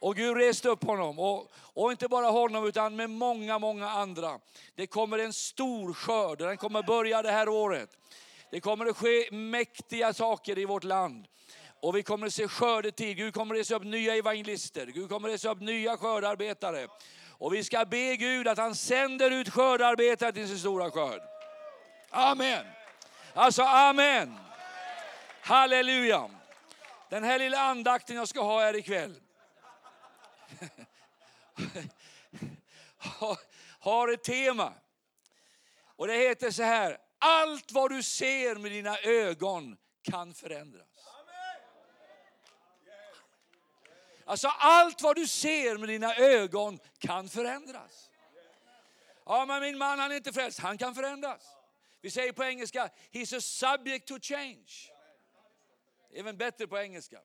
Och 0.00 0.16
Gud 0.16 0.36
reste 0.36 0.68
upp 0.68 0.84
honom. 0.84 1.18
Och, 1.18 1.52
och 1.56 1.90
inte 1.90 2.08
bara 2.08 2.26
honom 2.26 2.66
utan 2.66 2.96
med 2.96 3.10
många, 3.10 3.58
många 3.58 3.90
andra. 3.90 4.40
Det 4.74 4.86
kommer 4.86 5.18
en 5.18 5.32
stor 5.32 5.92
skörd 5.92 6.40
och 6.40 6.48
den 6.48 6.56
kommer 6.56 6.82
börja 6.82 7.22
det 7.22 7.30
här 7.30 7.48
året. 7.48 7.90
Det 8.54 8.60
kommer 8.60 8.86
att 8.86 8.96
ske 8.96 9.28
mäktiga 9.32 10.12
saker 10.12 10.58
i 10.58 10.64
vårt 10.64 10.84
land. 10.84 11.26
Och 11.80 11.96
vi 11.96 12.02
kommer 12.02 12.26
att 12.26 12.34
se 12.34 12.48
skördetid. 12.48 13.16
Gud 13.16 13.34
kommer 13.34 13.54
att 13.54 13.60
resa 13.60 13.74
upp 13.74 13.84
nya 13.84 14.14
evangelister. 14.16 14.86
Gud 14.86 15.08
kommer 15.08 15.28
att 15.28 15.34
resa 15.34 15.50
upp 15.50 15.60
nya 15.60 15.96
skördarbetare. 15.96 16.88
Och 17.30 17.54
vi 17.54 17.64
ska 17.64 17.84
be 17.84 18.16
Gud 18.16 18.48
att 18.48 18.58
han 18.58 18.74
sänder 18.74 19.30
ut 19.30 19.50
skördarbetare 19.50 20.32
till 20.32 20.48
sin 20.48 20.58
stora 20.58 20.90
skörd. 20.90 21.22
Amen. 22.10 22.66
Alltså 23.34 23.62
amen. 23.62 24.34
Halleluja. 25.40 26.30
Den 27.10 27.24
här 27.24 27.38
lilla 27.38 27.58
andakten 27.58 28.16
jag 28.16 28.28
ska 28.28 28.42
ha 28.42 28.60
här 28.60 28.76
ikväll. 28.76 29.14
har- 32.98 33.38
har 33.78 34.08
ett 34.08 34.24
tema. 34.24 34.72
Och 35.96 36.06
det 36.06 36.14
heter 36.14 36.50
så 36.50 36.62
här. 36.62 37.03
Allt 37.26 37.72
vad 37.72 37.90
du 37.90 38.02
ser 38.02 38.54
med 38.56 38.72
dina 38.72 38.98
ögon 38.98 39.76
kan 40.02 40.34
förändras. 40.34 40.88
Alltså 44.24 44.48
allt 44.48 45.02
vad 45.02 45.16
du 45.16 45.26
ser 45.26 45.78
med 45.78 45.88
dina 45.88 46.14
ögon 46.14 46.78
kan 46.98 47.28
förändras. 47.28 48.10
Ja, 49.26 49.46
men 49.46 49.62
min 49.62 49.78
man 49.78 49.98
han 49.98 50.12
är 50.12 50.16
inte 50.16 50.32
frälst. 50.32 50.58
Han 50.58 50.78
kan 50.78 50.94
förändras. 50.94 51.42
Vi 52.00 52.10
säger 52.10 52.32
på 52.32 52.44
engelska, 52.44 52.90
he's 53.12 53.36
a 53.36 53.40
subject 53.40 54.06
to 54.06 54.18
change. 54.20 54.92
Även 56.14 56.36
bättre 56.36 56.66
på 56.66 56.78
engelska. 56.78 57.20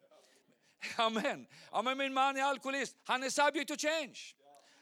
Amen. 0.96 1.48
Ja, 1.72 1.82
men 1.82 1.98
min 1.98 2.14
man 2.14 2.38
är 2.38 2.44
alkoholist. 2.44 2.98
Han 3.04 3.24
är 3.24 3.30
subject 3.30 3.68
to 3.68 3.78
change. 3.78 4.20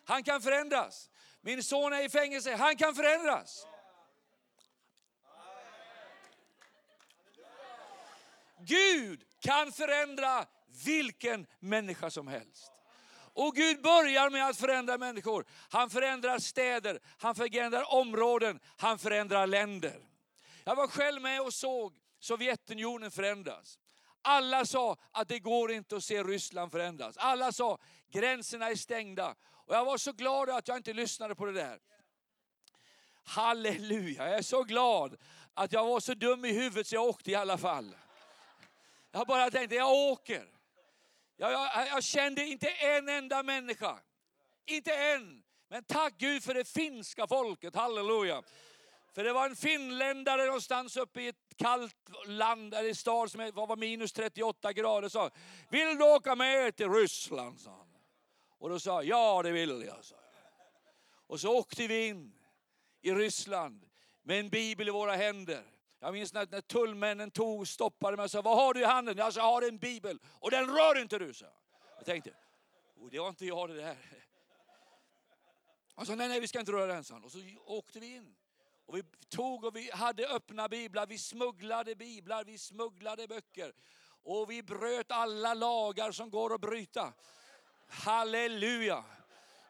Han 0.06 0.24
kan 0.24 0.42
förändras. 0.42 1.10
Min 1.42 1.64
son 1.64 1.94
är 1.94 2.04
i 2.04 2.10
fängelse. 2.10 2.56
Han 2.56 2.76
kan 2.76 2.96
förändras. 2.96 3.68
Gud 8.68 9.24
kan 9.40 9.72
förändra 9.72 10.46
vilken 10.86 11.48
människa 11.60 12.10
som 12.10 12.28
helst. 12.28 12.72
Och 13.34 13.56
Gud 13.56 13.82
börjar 13.82 14.30
med 14.30 14.48
att 14.48 14.58
förändra 14.58 14.98
människor. 14.98 15.46
Han 15.70 15.90
förändrar 15.90 16.40
städer, 16.40 17.00
han 17.18 17.36
förändrar 17.36 17.94
områden, 17.94 18.60
han 18.78 19.00
förändrar 19.00 19.48
länder. 19.48 20.00
Jag 20.64 20.76
var 20.76 20.88
själv 20.88 21.22
med 21.22 21.42
och 21.42 21.54
såg 21.54 21.94
Sovjetunionen 22.20 23.12
förändras. 23.12 23.80
Alla 24.22 24.66
sa 24.66 24.98
att 25.12 25.28
det 25.28 25.40
går 25.40 25.72
inte 25.72 25.96
att 25.96 26.04
se 26.04 26.24
Ryssland 26.24 26.72
förändras. 26.72 27.18
Alla 27.18 27.52
sa 27.52 27.78
gränserna 28.12 28.70
är 28.70 28.76
stängda. 28.76 29.36
Och 29.66 29.76
jag 29.76 29.86
var 29.86 29.98
så 29.98 30.12
glad 30.12 30.50
att 30.50 30.68
jag 30.68 30.78
inte 30.78 30.94
lyssnade 30.94 31.36
på 31.36 31.46
det 31.46 31.52
där. 31.52 31.80
Halleluja, 33.24 34.30
jag 34.30 34.38
är 34.38 34.42
så 34.42 34.64
glad 34.64 35.18
att 35.54 35.72
jag 35.72 35.86
var 35.86 36.00
så 36.00 36.14
dum 36.14 36.46
i 36.46 36.52
huvudet 36.52 36.88
så 36.88 36.96
jag 36.96 37.06
åkte 37.06 37.32
i 37.32 37.36
alla 37.36 37.58
fall. 37.58 37.96
Jag 39.18 39.28
bara 39.28 39.52
tänkte, 39.52 39.76
jag 39.76 39.94
åker. 39.94 40.46
Jag, 41.38 41.52
jag, 41.52 41.88
jag 41.88 42.04
kände 42.04 42.46
inte 42.46 42.70
en 42.70 43.10
enda 43.10 43.44
människa. 43.44 44.00
Inte 44.66 44.94
en. 44.94 45.44
Men 45.70 45.84
tack 45.84 46.14
Gud 46.18 46.44
för 46.44 46.54
det 46.54 46.68
finska 46.68 47.28
folket, 47.28 47.76
halleluja. 47.76 48.44
För 49.14 49.24
det 49.24 49.34
var 49.34 49.50
en 49.50 49.56
finländare 49.56 50.46
någonstans 50.46 50.98
uppe 50.98 51.22
i 51.22 51.28
ett 51.28 51.56
kallt 51.56 51.96
land, 52.28 52.74
eller 52.74 52.94
stad 52.94 53.32
som 53.32 53.52
var 53.54 53.76
minus 53.76 54.14
38 54.14 54.74
grader, 54.74 55.10
sa 55.10 55.30
Vill 55.70 55.98
du 55.98 56.04
åka 56.04 56.36
med 56.36 56.76
till 56.76 56.90
Ryssland? 56.90 57.60
Sa 57.60 57.70
han. 57.70 57.88
Och 58.58 58.70
då 58.70 58.80
sa 58.80 59.04
jag, 59.04 59.06
ja 59.06 59.44
det 59.44 59.52
vill 59.52 59.84
jag. 59.88 60.06
Sa 60.06 60.16
Och 61.28 61.40
så 61.40 61.58
åkte 61.58 61.88
vi 61.88 62.08
in 62.08 62.34
i 63.02 63.12
Ryssland 63.12 63.86
med 64.24 64.40
en 64.40 64.50
bibel 64.50 64.88
i 64.88 64.92
våra 64.92 65.16
händer. 65.16 65.77
Jag 66.00 66.14
minns 66.14 66.34
när, 66.34 66.48
när 66.52 66.62
tullmännen 66.62 67.32
tog, 67.32 67.68
stoppade 67.68 68.18
mig 68.18 68.24
och 68.24 68.32
sa, 68.32 68.42
vad 68.42 68.58
har 68.58 68.74
du 68.74 68.82
i 68.82 68.86
handen? 68.86 69.18
Jag 69.18 69.34
sa, 69.34 69.40
jag 69.40 69.46
har 69.46 69.62
en 69.62 69.78
bibel. 69.78 70.20
Och 70.26 70.52
den 70.52 70.76
rör 70.76 71.02
inte 71.02 71.18
du, 71.18 71.34
sa 71.34 71.46
jag. 71.98 72.06
tänkte, 72.06 72.34
oh, 72.96 73.10
det 73.12 73.20
var 73.20 73.30
inte 73.30 73.46
jag 73.46 73.70
det 73.70 73.76
där. 73.76 73.98
Han 75.96 76.06
sa, 76.06 76.16
nej, 76.16 76.28
nej, 76.28 76.40
vi 76.40 76.48
ska 76.48 76.60
inte 76.60 76.72
röra 76.72 76.94
den, 76.94 77.04
sa 77.04 77.16
Och 77.24 77.32
så 77.32 77.40
åkte 77.66 78.00
vi 78.00 78.16
in. 78.16 78.36
Och 78.86 78.98
vi 78.98 79.04
tog 79.30 79.64
och 79.64 79.76
vi 79.76 79.92
hade 79.92 80.28
öppna 80.28 80.70
biblar, 80.70 81.08
vi 81.08 81.18
smugglade 81.18 81.96
biblar, 81.96 82.44
vi 82.44 82.58
smugglade 82.58 83.28
böcker. 83.28 83.74
Och 84.24 84.52
vi 84.52 84.64
bröt 84.64 85.12
alla 85.12 85.54
lagar 85.54 86.12
som 86.12 86.30
går 86.30 86.54
att 86.54 86.62
bryta. 86.62 87.14
Halleluja! 87.88 89.04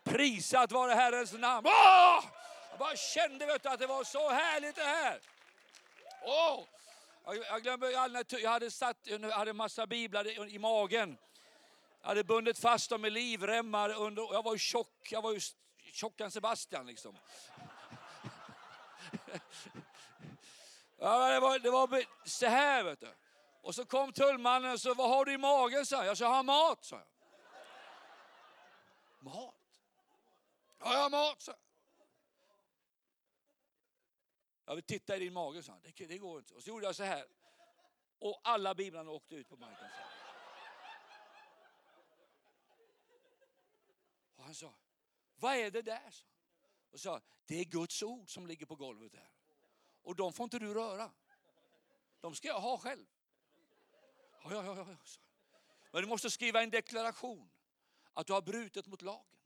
Prisat 0.03 0.71
vare 0.71 0.91
Herrens 0.91 1.33
namn. 1.33 1.67
Åh! 1.67 2.23
Jag 2.69 2.79
bara 2.79 2.95
kände 2.95 3.45
vet 3.45 3.63
du, 3.63 3.69
att 3.69 3.79
det 3.79 3.87
var 3.87 4.03
så 4.03 4.29
härligt 4.29 4.75
det 4.75 4.81
här. 4.81 5.19
Oh! 6.27 6.63
Jag 7.25 7.63
glömmer 7.63 7.87
jag 8.41 8.49
hade 8.49 8.71
satt, 8.71 8.97
jag 9.03 9.19
hade 9.29 9.49
en 9.49 9.57
massa 9.57 9.87
biblar 9.87 10.49
i 10.49 10.59
magen. 10.59 11.17
Jag 12.01 12.07
hade 12.07 12.23
bundit 12.23 12.59
fast 12.59 12.89
dem 12.89 13.01
med 13.01 13.13
livremmar 13.13 13.89
under, 13.89 14.33
jag 14.33 14.43
var 14.43 14.53
ju 14.53 14.59
tjock, 14.59 15.11
jag 15.11 15.21
var 15.21 15.33
ju 15.33 15.39
tjockare 15.93 16.25
än 16.25 16.31
Sebastian 16.31 16.87
liksom. 16.87 17.17
Ja, 20.99 21.33
det, 21.33 21.39
var, 21.39 21.59
det 21.59 21.69
var 21.69 22.03
så 22.25 22.45
här 22.45 22.83
vet 22.83 22.99
du. 22.99 23.13
Och 23.61 23.75
så 23.75 23.85
kom 23.85 24.13
tullmannen 24.13 24.71
och 24.71 24.81
sa, 24.81 24.93
vad 24.93 25.09
har 25.09 25.25
du 25.25 25.33
i 25.33 25.37
magen? 25.37 25.85
sa 25.85 26.05
jag. 26.05 26.17
Jag 26.17 26.27
har 26.27 26.43
mat, 26.43 26.85
sa 26.85 26.95
jag. 26.95 27.05
Mat? 29.19 29.55
Ja, 30.79 30.93
jag 30.93 30.99
har 30.99 31.09
mat, 31.09 31.41
sa 31.41 31.51
jag. 31.51 31.66
Jag 34.67 34.75
vill 34.75 34.83
titta 34.83 35.15
i 35.15 35.19
din 35.19 35.33
mage, 35.33 35.63
sa 35.63 35.71
han. 35.71 35.81
Det, 35.81 36.05
det 36.05 36.17
går 36.17 36.39
inte. 36.39 36.53
Och 36.53 36.63
så 36.63 36.69
gjorde 36.69 36.85
jag 36.85 36.95
så 36.95 37.03
här. 37.03 37.25
Och 38.19 38.41
alla 38.43 38.75
biblarna 38.75 39.11
åkte 39.11 39.35
ut 39.35 39.49
på 39.49 39.57
marken. 39.57 39.89
Och 44.35 44.43
han 44.43 44.55
sa, 44.55 44.73
vad 45.35 45.55
är 45.55 45.71
det 45.71 45.81
där? 45.81 46.11
sa 46.11 46.25
Och 46.91 46.99
sa, 46.99 47.21
det 47.45 47.59
är 47.59 47.65
Guds 47.65 48.03
ord 48.03 48.33
som 48.33 48.47
ligger 48.47 48.65
på 48.65 48.75
golvet 48.75 49.11
där. 49.11 49.31
Och 50.01 50.15
de 50.15 50.33
får 50.33 50.43
inte 50.43 50.59
du 50.59 50.73
röra. 50.73 51.11
De 52.19 52.35
ska 52.35 52.47
jag 52.47 52.61
ha 52.61 52.77
själv. 52.77 53.05
Ja, 54.43 54.53
ja, 54.53 54.63
ja, 54.65 54.75
ja. 54.77 54.97
Men 55.91 56.01
du 56.01 56.07
måste 56.07 56.29
skriva 56.29 56.63
en 56.63 56.69
deklaration 56.69 57.49
att 58.13 58.27
du 58.27 58.33
har 58.33 58.41
brutit 58.41 58.87
mot 58.87 59.01
lagen. 59.01 59.37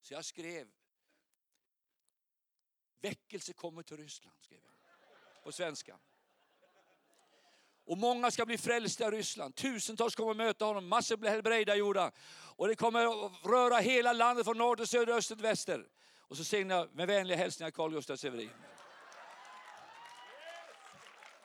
Så 0.00 0.14
jag 0.14 0.24
skrev 0.24 0.77
Väckelse 3.00 3.52
kommer 3.52 3.82
till 3.82 3.96
Ryssland, 3.96 4.36
skrev 4.40 4.58
jag 4.64 5.44
på 5.44 5.52
svenska. 5.52 5.98
Och 7.84 7.98
många 7.98 8.30
ska 8.30 8.46
bli 8.46 8.58
frälsta 8.58 9.08
i 9.08 9.10
Ryssland. 9.10 9.54
Tusentals 9.54 10.14
kommer 10.14 10.34
möta 10.34 10.64
honom, 10.64 10.88
massor 10.88 11.16
blir 11.16 11.30
helbrägda 11.30 11.74
gjorda. 11.74 12.12
Och 12.56 12.68
det 12.68 12.74
kommer 12.74 13.26
att 13.26 13.32
röra 13.46 13.78
hela 13.78 14.12
landet 14.12 14.44
från 14.44 14.58
norr 14.58 14.76
till 14.76 14.86
söder, 14.86 15.12
öster 15.12 15.34
till 15.34 15.42
väster. 15.42 15.86
Och 16.18 16.36
så 16.36 16.44
säger 16.44 16.66
jag 16.66 16.94
med 16.94 17.06
vänliga 17.06 17.38
hälsningar 17.38 17.70
Carl 17.70 17.90
Gustaf 17.90 18.20
Severin. 18.20 18.50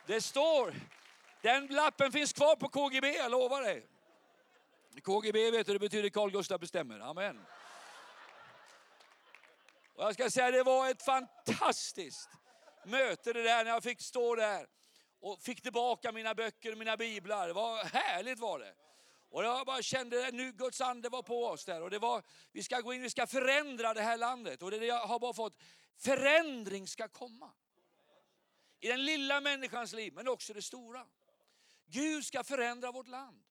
Det 0.06 0.22
står, 0.22 0.74
den 1.42 1.68
lappen 1.68 2.12
finns 2.12 2.34
kvar 2.34 2.56
på 2.56 2.70
KGB, 2.70 3.16
jag 3.16 3.32
lovar 3.32 3.62
dig. 3.62 3.88
KGB 5.02 5.52
vet 5.52 5.68
du, 5.68 5.74
det 5.74 5.80
betyder 5.80 6.10
Carl 6.10 6.32
Gustaf 6.32 6.62
bestämmer. 6.62 7.00
Amen. 7.00 7.46
Och 9.94 10.04
jag 10.04 10.14
ska 10.14 10.30
säga, 10.30 10.52
det 10.52 10.64
var 10.64 10.90
ett 10.90 11.04
fantastiskt 11.04 12.30
möte 12.86 13.34
det 13.34 13.44
där 13.44 13.64
när 13.64 13.72
jag 13.72 13.84
fick 13.84 14.02
stå 14.02 14.36
där 14.36 14.68
och 15.20 15.42
fick 15.42 15.62
tillbaka 15.62 16.12
mina 16.12 16.36
böcker 16.36 16.72
och 16.72 16.78
mina 16.78 16.98
biblar. 16.98 17.48
Det 17.48 17.54
var 17.54 17.84
härligt 17.84 18.40
var 18.40 18.60
det. 18.60 18.76
Och 19.30 19.44
jag 19.44 19.66
bara 19.66 19.82
kände 19.82 20.28
att 20.28 20.34
nu 20.34 20.52
Guds 20.52 20.82
ande 20.82 21.10
var 21.10 21.24
på 21.24 21.46
oss 21.46 21.66
där. 21.66 21.82
Och 21.82 21.90
det 21.90 22.00
var, 22.00 22.24
vi 22.52 22.64
ska 22.64 22.80
gå 22.80 22.94
in, 22.94 23.02
vi 23.02 23.10
ska 23.10 23.28
förändra 23.28 23.94
det 23.94 24.02
här 24.02 24.18
landet. 24.18 24.62
Och 24.62 24.72
det 24.72 24.86
jag 24.86 25.08
har 25.08 25.20
bara 25.20 25.34
fått, 25.34 25.58
förändring 25.98 26.88
ska 26.88 27.08
komma. 27.08 27.52
I 28.80 28.88
den 28.88 29.06
lilla 29.06 29.42
människans 29.42 29.94
liv, 29.94 30.14
men 30.14 30.28
också 30.28 30.54
det 30.54 30.62
stora. 30.62 31.06
Gud 31.86 32.26
ska 32.26 32.44
förändra 32.44 32.92
vårt 32.92 33.08
land. 33.08 33.44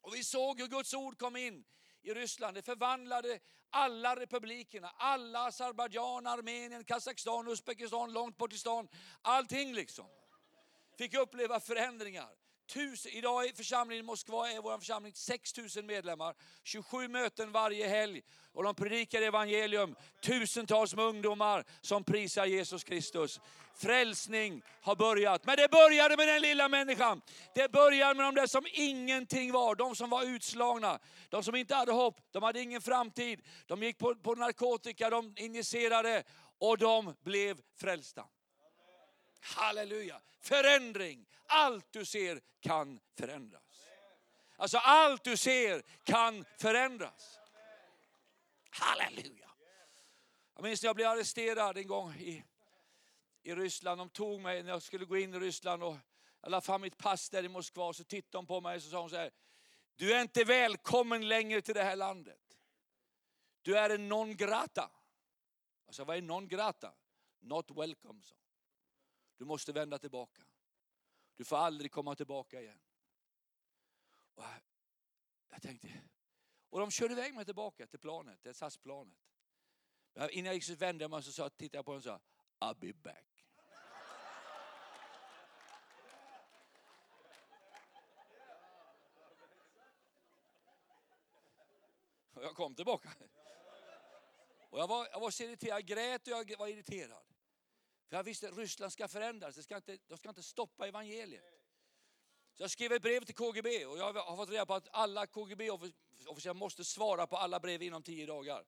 Och 0.00 0.14
vi 0.14 0.24
såg 0.24 0.60
hur 0.60 0.66
Guds 0.66 0.94
ord 0.94 1.18
kom 1.18 1.36
in 1.36 1.64
i 2.02 2.14
Ryssland. 2.14 2.56
Det 2.56 2.62
förvandlade 2.62 3.40
alla 3.74 4.16
republikerna, 4.16 4.92
alla 4.96 5.46
Azerbajdzjan, 5.46 6.26
Armenien, 6.26 6.84
Kazakstan, 6.84 7.48
Uzbekistan, 7.48 8.12
långt 8.12 8.36
bort 8.36 8.52
i 8.52 8.58
stan. 8.58 8.88
Allting 9.22 9.74
liksom. 9.74 10.06
Fick 10.98 11.14
uppleva 11.14 11.60
förändringar. 11.60 12.43
Tusen, 12.66 13.12
idag 13.12 13.46
i 13.46 13.52
församlingen 13.52 14.04
i 14.04 14.06
Moskva 14.06 14.50
är 14.50 14.62
vår 14.62 14.78
församling 14.78 15.12
6 15.14 15.56
000 15.76 15.84
medlemmar. 15.84 16.34
27 16.62 17.08
möten 17.08 17.52
varje 17.52 17.88
helg. 17.88 18.22
Och 18.52 18.64
de 18.64 18.74
predikar 18.74 19.22
evangelium. 19.22 19.96
Tusentals 20.22 20.94
med 20.94 21.04
ungdomar 21.04 21.64
som 21.80 22.04
prisar 22.04 22.46
Jesus 22.46 22.84
Kristus. 22.84 23.40
Frälsning 23.76 24.62
har 24.82 24.96
börjat. 24.96 25.44
Men 25.46 25.56
det 25.56 25.70
började 25.70 26.16
med 26.16 26.28
den 26.28 26.42
lilla 26.42 26.68
människan. 26.68 27.20
Det 27.54 27.72
började 27.72 28.14
med 28.14 28.26
de 28.26 28.34
där 28.34 28.46
som 28.46 28.66
ingenting 28.72 29.52
var. 29.52 29.74
De 29.74 29.96
som 29.96 30.10
var 30.10 30.24
utslagna. 30.24 30.98
De 31.28 31.42
som 31.42 31.54
inte 31.54 31.74
hade 31.74 31.92
hopp. 31.92 32.20
De 32.32 32.42
hade 32.42 32.60
ingen 32.60 32.80
framtid. 32.80 33.40
De 33.66 33.82
gick 33.82 33.98
på, 33.98 34.14
på 34.14 34.34
narkotika, 34.34 35.10
de 35.10 35.34
injicerade 35.36 36.22
och 36.58 36.78
de 36.78 37.14
blev 37.24 37.60
frälsta. 37.80 38.24
Halleluja. 39.44 40.20
Förändring. 40.40 41.26
Allt 41.46 41.92
du 41.92 42.04
ser 42.04 42.40
kan 42.60 43.00
förändras. 43.18 43.88
Alltså 44.56 44.78
allt 44.78 45.24
du 45.24 45.36
ser 45.36 45.82
kan 46.02 46.44
förändras. 46.58 47.38
Halleluja. 48.70 49.50
Jag 50.54 50.62
minns 50.62 50.82
när 50.82 50.88
jag 50.88 50.96
blev 50.96 51.08
arresterad 51.08 51.78
en 51.78 51.86
gång 51.86 52.14
i, 52.14 52.44
i 53.42 53.54
Ryssland. 53.54 54.00
De 54.00 54.10
tog 54.10 54.40
mig 54.40 54.62
när 54.62 54.70
jag 54.70 54.82
skulle 54.82 55.04
gå 55.04 55.16
in 55.16 55.34
i 55.34 55.38
Ryssland 55.38 55.82
och 55.82 55.96
jag 56.40 56.50
la 56.50 56.60
fram 56.60 56.80
mitt 56.80 56.98
pass 56.98 57.30
där 57.30 57.44
i 57.44 57.48
Moskva. 57.48 57.92
Så 57.92 58.04
tittade 58.04 58.38
de 58.38 58.46
på 58.46 58.60
mig 58.60 58.76
och 58.76 58.82
så 58.82 58.90
sa 58.90 59.00
hon 59.00 59.10
så 59.10 59.16
här. 59.16 59.30
Du 59.96 60.14
är 60.14 60.22
inte 60.22 60.44
välkommen 60.44 61.28
längre 61.28 61.60
till 61.60 61.74
det 61.74 61.84
här 61.84 61.96
landet. 61.96 62.58
Du 63.62 63.78
är 63.78 63.90
en 63.90 64.08
non 64.08 64.36
grata. 64.36 64.90
Jag 65.86 65.94
sa, 65.94 66.04
vad 66.04 66.16
är 66.16 66.22
non 66.22 66.48
grata? 66.48 66.92
Not 67.40 67.70
welcome, 67.70 68.22
så. 68.22 68.34
Du 69.36 69.44
måste 69.44 69.72
vända 69.72 69.98
tillbaka. 69.98 70.42
Du 71.36 71.44
får 71.44 71.56
aldrig 71.56 71.92
komma 71.92 72.14
tillbaka 72.14 72.60
igen. 72.60 72.80
Och 74.34 74.44
jag 75.50 75.62
tänkte, 75.62 75.88
och 76.70 76.80
de 76.80 76.90
körde 76.90 77.12
iväg 77.12 77.34
mig 77.34 77.44
tillbaka 77.44 77.86
till 77.86 77.98
planet, 77.98 78.42
till 78.42 78.54
SAS-planet. 78.54 79.18
Innan 80.30 80.46
jag 80.46 80.54
gick 80.54 80.64
så 80.64 80.74
vände 80.74 81.04
jag 81.04 81.10
mig 81.10 81.16
och 81.16 81.24
så 81.24 81.50
tittade 81.50 81.78
jag 81.78 81.84
på 81.84 81.90
dem 81.90 81.98
och 81.98 82.04
sa, 82.04 82.20
I'll 82.60 82.78
be 82.78 82.92
back. 82.92 83.26
Och 92.34 92.44
jag 92.44 92.54
kom 92.54 92.74
tillbaka. 92.74 93.12
Och 94.70 94.78
jag 94.78 94.88
var, 94.88 95.08
jag 95.08 95.20
var 95.20 95.30
så 95.30 95.42
irriterad, 95.42 95.74
jag 95.74 95.86
grät 95.86 96.28
och 96.28 96.50
jag 96.50 96.58
var 96.58 96.68
irriterad. 96.68 97.33
För 98.08 98.16
jag 98.16 98.24
visste 98.24 98.48
att 98.48 98.58
Ryssland 98.58 98.92
ska 98.92 99.08
förändras, 99.08 99.56
de 99.56 99.62
ska 99.62 99.76
inte, 99.76 99.98
de 100.06 100.18
ska 100.18 100.28
inte 100.28 100.42
stoppa 100.42 100.88
evangeliet. 100.88 101.44
Så 102.52 102.62
jag 102.62 102.70
skrev 102.70 102.92
ett 102.92 103.02
brev 103.02 103.24
till 103.24 103.34
KGB 103.34 103.86
och 103.86 103.98
jag 103.98 104.12
har 104.12 104.36
fått 104.36 104.50
reda 104.50 104.66
på 104.66 104.74
att 104.74 104.88
alla 104.92 105.26
KGB-officerare 105.26 106.54
måste 106.54 106.84
svara 106.84 107.26
på 107.26 107.36
alla 107.36 107.60
brev 107.60 107.82
inom 107.82 108.02
tio 108.02 108.26
dagar. 108.26 108.64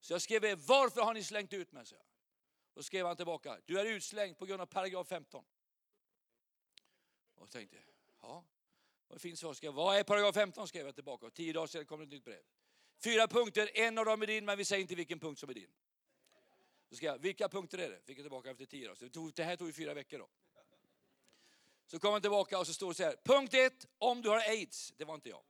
Så 0.00 0.12
jag 0.12 0.22
skrev, 0.22 0.42
varför 0.58 1.00
har 1.00 1.14
ni 1.14 1.24
slängt 1.24 1.52
ut 1.52 1.72
mig? 1.72 1.86
Så 1.86 1.96
och 2.76 2.84
skrev 2.84 3.06
han 3.06 3.16
tillbaka, 3.16 3.60
du 3.64 3.80
är 3.80 3.84
utslängd 3.84 4.38
på 4.38 4.46
grund 4.46 4.62
av 4.62 4.66
paragraf 4.66 5.08
15. 5.08 5.44
Och 7.34 7.50
tänkte, 7.50 7.76
ja, 8.22 8.44
vad 9.08 9.20
finns 9.20 9.40
svar. 9.40 9.72
Vad 9.72 9.96
är 9.96 10.04
paragraf 10.04 10.34
15? 10.34 10.68
skrev 10.68 10.86
jag 10.86 10.94
tillbaka. 10.94 11.26
Och 11.26 11.34
tio 11.34 11.52
dagar 11.52 11.66
senare 11.66 11.84
kom 11.84 12.00
det 12.00 12.04
ett 12.04 12.10
nytt 12.10 12.24
brev. 12.24 12.42
Fyra 13.04 13.28
punkter, 13.28 13.70
en 13.74 13.98
av 13.98 14.04
dem 14.04 14.22
är 14.22 14.26
din, 14.26 14.44
men 14.44 14.58
vi 14.58 14.64
säger 14.64 14.82
inte 14.82 14.94
vilken 14.94 15.18
punkt 15.20 15.38
som 15.38 15.50
är 15.50 15.54
din. 15.54 15.70
Då 16.88 16.96
ska 16.96 17.06
jag, 17.06 17.18
vilka 17.18 17.48
punkter 17.48 17.78
är 17.78 17.90
det? 17.90 18.00
Fick 18.04 18.18
jag 18.18 18.24
tillbaka 18.24 18.50
efter 18.50 18.66
tio 18.66 18.86
dagar. 18.86 18.94
Så 18.94 19.04
det, 19.04 19.10
tog, 19.10 19.34
det 19.34 19.44
här 19.44 19.56
tog 19.56 19.66
ju 19.66 19.72
fyra 19.72 19.94
veckor 19.94 20.18
då. 20.18 20.28
Så 21.86 21.98
kom 21.98 22.12
han 22.12 22.20
tillbaka 22.20 22.58
och 22.58 22.66
så 22.66 22.74
står 22.74 22.88
det 22.88 22.94
så 22.94 23.02
här. 23.02 23.16
Punkt 23.24 23.54
ett, 23.54 23.86
om 23.98 24.22
du 24.22 24.28
har 24.28 24.38
aids. 24.38 24.92
Det 24.96 25.04
var 25.04 25.14
inte 25.14 25.28
jag. 25.28 25.42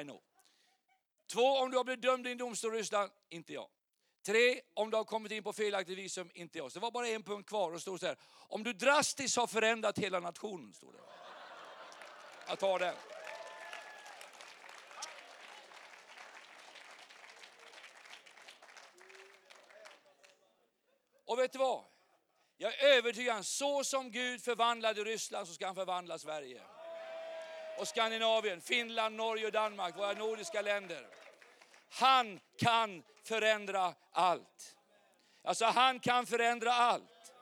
I 0.00 0.04
know. 0.04 0.22
Två, 1.26 1.42
om 1.42 1.70
du 1.70 1.76
har 1.76 1.84
blivit 1.84 2.02
dömd 2.02 2.26
i 2.26 2.30
en 2.30 2.38
domstol 2.38 2.74
i 2.74 2.78
Ryssland. 2.78 3.10
Inte 3.28 3.52
jag. 3.52 3.68
Tre, 4.22 4.60
om 4.74 4.90
du 4.90 4.96
har 4.96 5.04
kommit 5.04 5.32
in 5.32 5.42
på 5.42 5.52
felaktigt 5.52 5.98
visum. 5.98 6.30
Inte 6.34 6.58
jag. 6.58 6.72
Så 6.72 6.78
det 6.78 6.82
var 6.82 6.90
bara 6.90 7.08
en 7.08 7.22
punkt 7.22 7.48
kvar 7.48 7.68
och 7.68 7.74
det 7.74 7.80
står 7.80 7.98
så 7.98 8.06
här. 8.06 8.16
Om 8.48 8.62
du 8.62 8.72
drastiskt 8.72 9.36
har 9.36 9.46
förändrat 9.46 9.98
hela 9.98 10.20
nationen. 10.20 10.72
Står 10.72 10.92
det. 10.92 10.98
Jag 12.48 12.58
tar 12.58 12.78
den. 12.78 12.94
Och 21.30 21.38
vet 21.38 21.52
du 21.52 21.58
vad? 21.58 21.84
Jag 22.56 22.74
är 22.74 22.96
övertygad, 22.96 23.46
så 23.46 23.84
som 23.84 24.10
Gud 24.10 24.42
förvandlade 24.42 25.04
Ryssland 25.04 25.48
så 25.48 25.54
ska 25.54 25.66
han 25.66 25.74
förvandla 25.74 26.18
Sverige. 26.18 26.62
Och 27.78 27.88
Skandinavien, 27.88 28.60
Finland, 28.60 29.16
Norge 29.16 29.46
och 29.46 29.52
Danmark, 29.52 29.96
våra 29.96 30.12
nordiska 30.12 30.62
länder. 30.62 31.06
Han 31.88 32.40
kan 32.58 33.02
förändra 33.22 33.94
allt. 34.10 34.76
Alltså 35.42 35.64
han 35.64 36.00
kan 36.00 36.26
förändra 36.26 36.72
allt. 36.72 37.32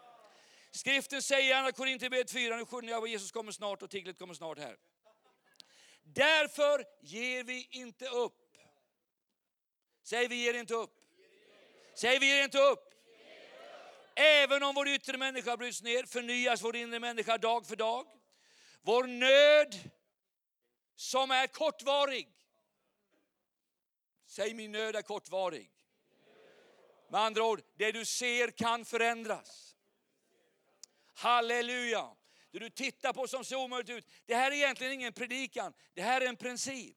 Skriften 0.71 1.23
säger 1.23 1.51
i 1.51 1.53
Andra 1.53 1.73
Korinthierbrevet 1.73 2.31
4, 2.31 2.57
nu 2.57 2.67
sjunger 2.67 2.91
jag 2.91 3.09
Jesus 3.09 3.33
kommer 3.33 3.53
snart 3.53 3.83
och 3.83 3.91
tiglet 3.91 4.19
kommer 4.19 4.35
snart 4.35 4.59
här. 4.59 4.77
Därför 6.03 6.85
ger 7.01 7.45
vi 7.45 7.69
inte 7.71 8.09
upp. 8.09 8.57
Säg 10.03 10.29
vi 10.29 10.35
ger 10.45 10.55
inte 10.55 10.75
upp. 10.75 10.95
Säg 11.95 12.19
vi 12.19 12.27
ger 12.27 12.45
inte 12.45 12.59
upp. 12.59 12.88
Även 14.21 14.63
om 14.63 14.75
vår 14.75 14.89
yttre 14.89 15.19
människa 15.19 15.57
bryts 15.57 15.83
ner 15.83 16.05
förnyas 16.05 16.63
vår 16.63 16.77
inre 16.77 17.01
människa 17.01 17.39
dag 17.39 17.67
för 17.67 17.77
dag. 17.77 18.07
Vår 18.83 19.05
nöd 19.05 19.91
som 20.97 21.31
är 21.31 21.47
kortvarig. 21.47 22.29
Säg 24.27 24.55
min 24.55 24.73
nöd 24.73 24.97
är 24.97 25.03
kortvarig. 25.03 25.71
Med 27.11 27.21
andra 27.21 27.45
ord, 27.45 27.63
det 27.77 27.93
du 27.93 28.05
ser 28.05 28.51
kan 28.51 28.85
förändras. 28.85 29.77
Halleluja! 31.15 32.11
Det 32.51 32.59
du 32.59 32.71
tittar 32.71 33.13
på 33.13 33.29
som 33.29 33.45
ser 33.45 33.57
omöjligt 33.57 33.91
ut. 33.91 34.07
Det 34.27 34.35
här 34.35 34.51
är 34.51 34.55
egentligen 34.55 34.93
ingen 34.93 35.13
predikan, 35.13 35.73
det 35.95 36.03
här 36.03 36.21
är 36.21 36.27
en 36.27 36.37
princip. 36.37 36.97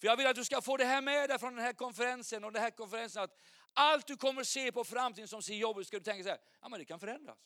För 0.00 0.06
jag 0.06 0.16
vill 0.16 0.26
att 0.26 0.36
du 0.36 0.44
ska 0.44 0.60
få 0.60 0.76
det 0.76 0.84
här 0.84 1.02
med 1.02 1.30
dig 1.30 1.38
från 1.38 1.54
den 1.54 1.64
här 1.64 1.72
konferensen 1.72 2.44
och 2.44 2.52
den 2.52 2.62
här 2.62 2.70
konferensen. 2.70 3.22
Att 3.22 3.38
allt 3.74 4.06
du 4.06 4.16
kommer 4.16 4.44
se 4.44 4.72
på 4.72 4.84
framtiden 4.84 5.28
som 5.28 5.42
ser 5.42 5.54
jobbigt 5.54 5.86
ska 5.86 5.98
du 5.98 6.04
tänka 6.04 6.22
så 6.22 6.28
här, 6.28 6.38
ja 6.60 6.68
men 6.68 6.78
det 6.78 6.84
kan 6.84 7.00
förändras. 7.00 7.38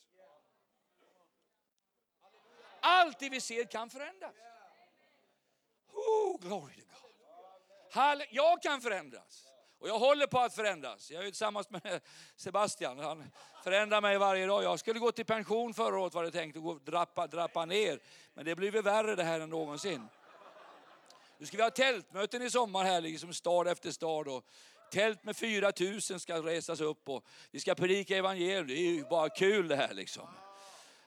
Allt 2.81 3.19
det 3.19 3.29
vi 3.29 3.41
ser 3.41 3.65
kan 3.65 3.91
förändras. 3.91 4.35
Oh, 5.93 6.41
glory 6.41 6.75
to 6.75 6.83
God. 7.95 8.23
Jag 8.31 8.63
kan 8.63 8.81
förändras. 8.81 9.47
Och 9.79 9.89
jag 9.89 9.99
håller 9.99 10.27
på 10.27 10.41
att 10.41 10.55
förändras. 10.55 11.11
Jag 11.11 11.23
är 11.23 11.27
tillsammans 11.27 11.71
med 11.71 12.01
Sebastian. 12.37 12.99
Han 12.99 13.31
förändrar 13.65 14.01
mig 14.01 14.19
varje 14.19 14.47
dag. 14.47 14.65
Jag 14.65 14.81
skulle 14.81 15.01
gå 15.01 15.13
till 15.13 15.25
pension 15.25 15.75
förra 15.75 16.01
året 16.01 16.15
var 16.15 16.25
det 16.25 16.31
tänkt 16.31 16.57
och 16.57 16.63
gå 16.63 16.75
drappa, 16.75 17.27
drappa 17.27 17.65
ner. 17.65 18.01
Men 18.35 18.45
det 18.45 18.55
blir 18.55 18.83
värre 18.83 19.15
det 19.15 19.25
här 19.25 19.41
än 19.41 19.51
någonsin. 19.51 20.09
Nu 21.39 21.47
ska 21.47 21.57
vi 21.57 21.63
ha 21.63 21.71
tältmöten 21.71 22.43
i 22.43 22.51
sommar 22.51 22.85
här, 22.85 23.01
liksom 23.01 23.35
stad 23.35 23.69
efter 23.69 23.91
stad. 23.91 24.29
Och 24.29 24.45
tält 24.91 25.25
med 25.25 25.37
4 25.37 25.73
000 25.81 26.01
ska 26.01 26.43
resas 26.43 26.81
upp 26.81 27.09
och 27.09 27.25
vi 27.51 27.61
ska 27.61 27.75
predika 27.75 28.17
evangelium. 28.17 28.67
Det 28.67 28.75
är 28.75 28.93
ju 28.93 29.05
bara 29.05 29.29
kul 29.29 29.69
det 29.69 29.77
här 29.77 29.95
liksom. 29.95 30.29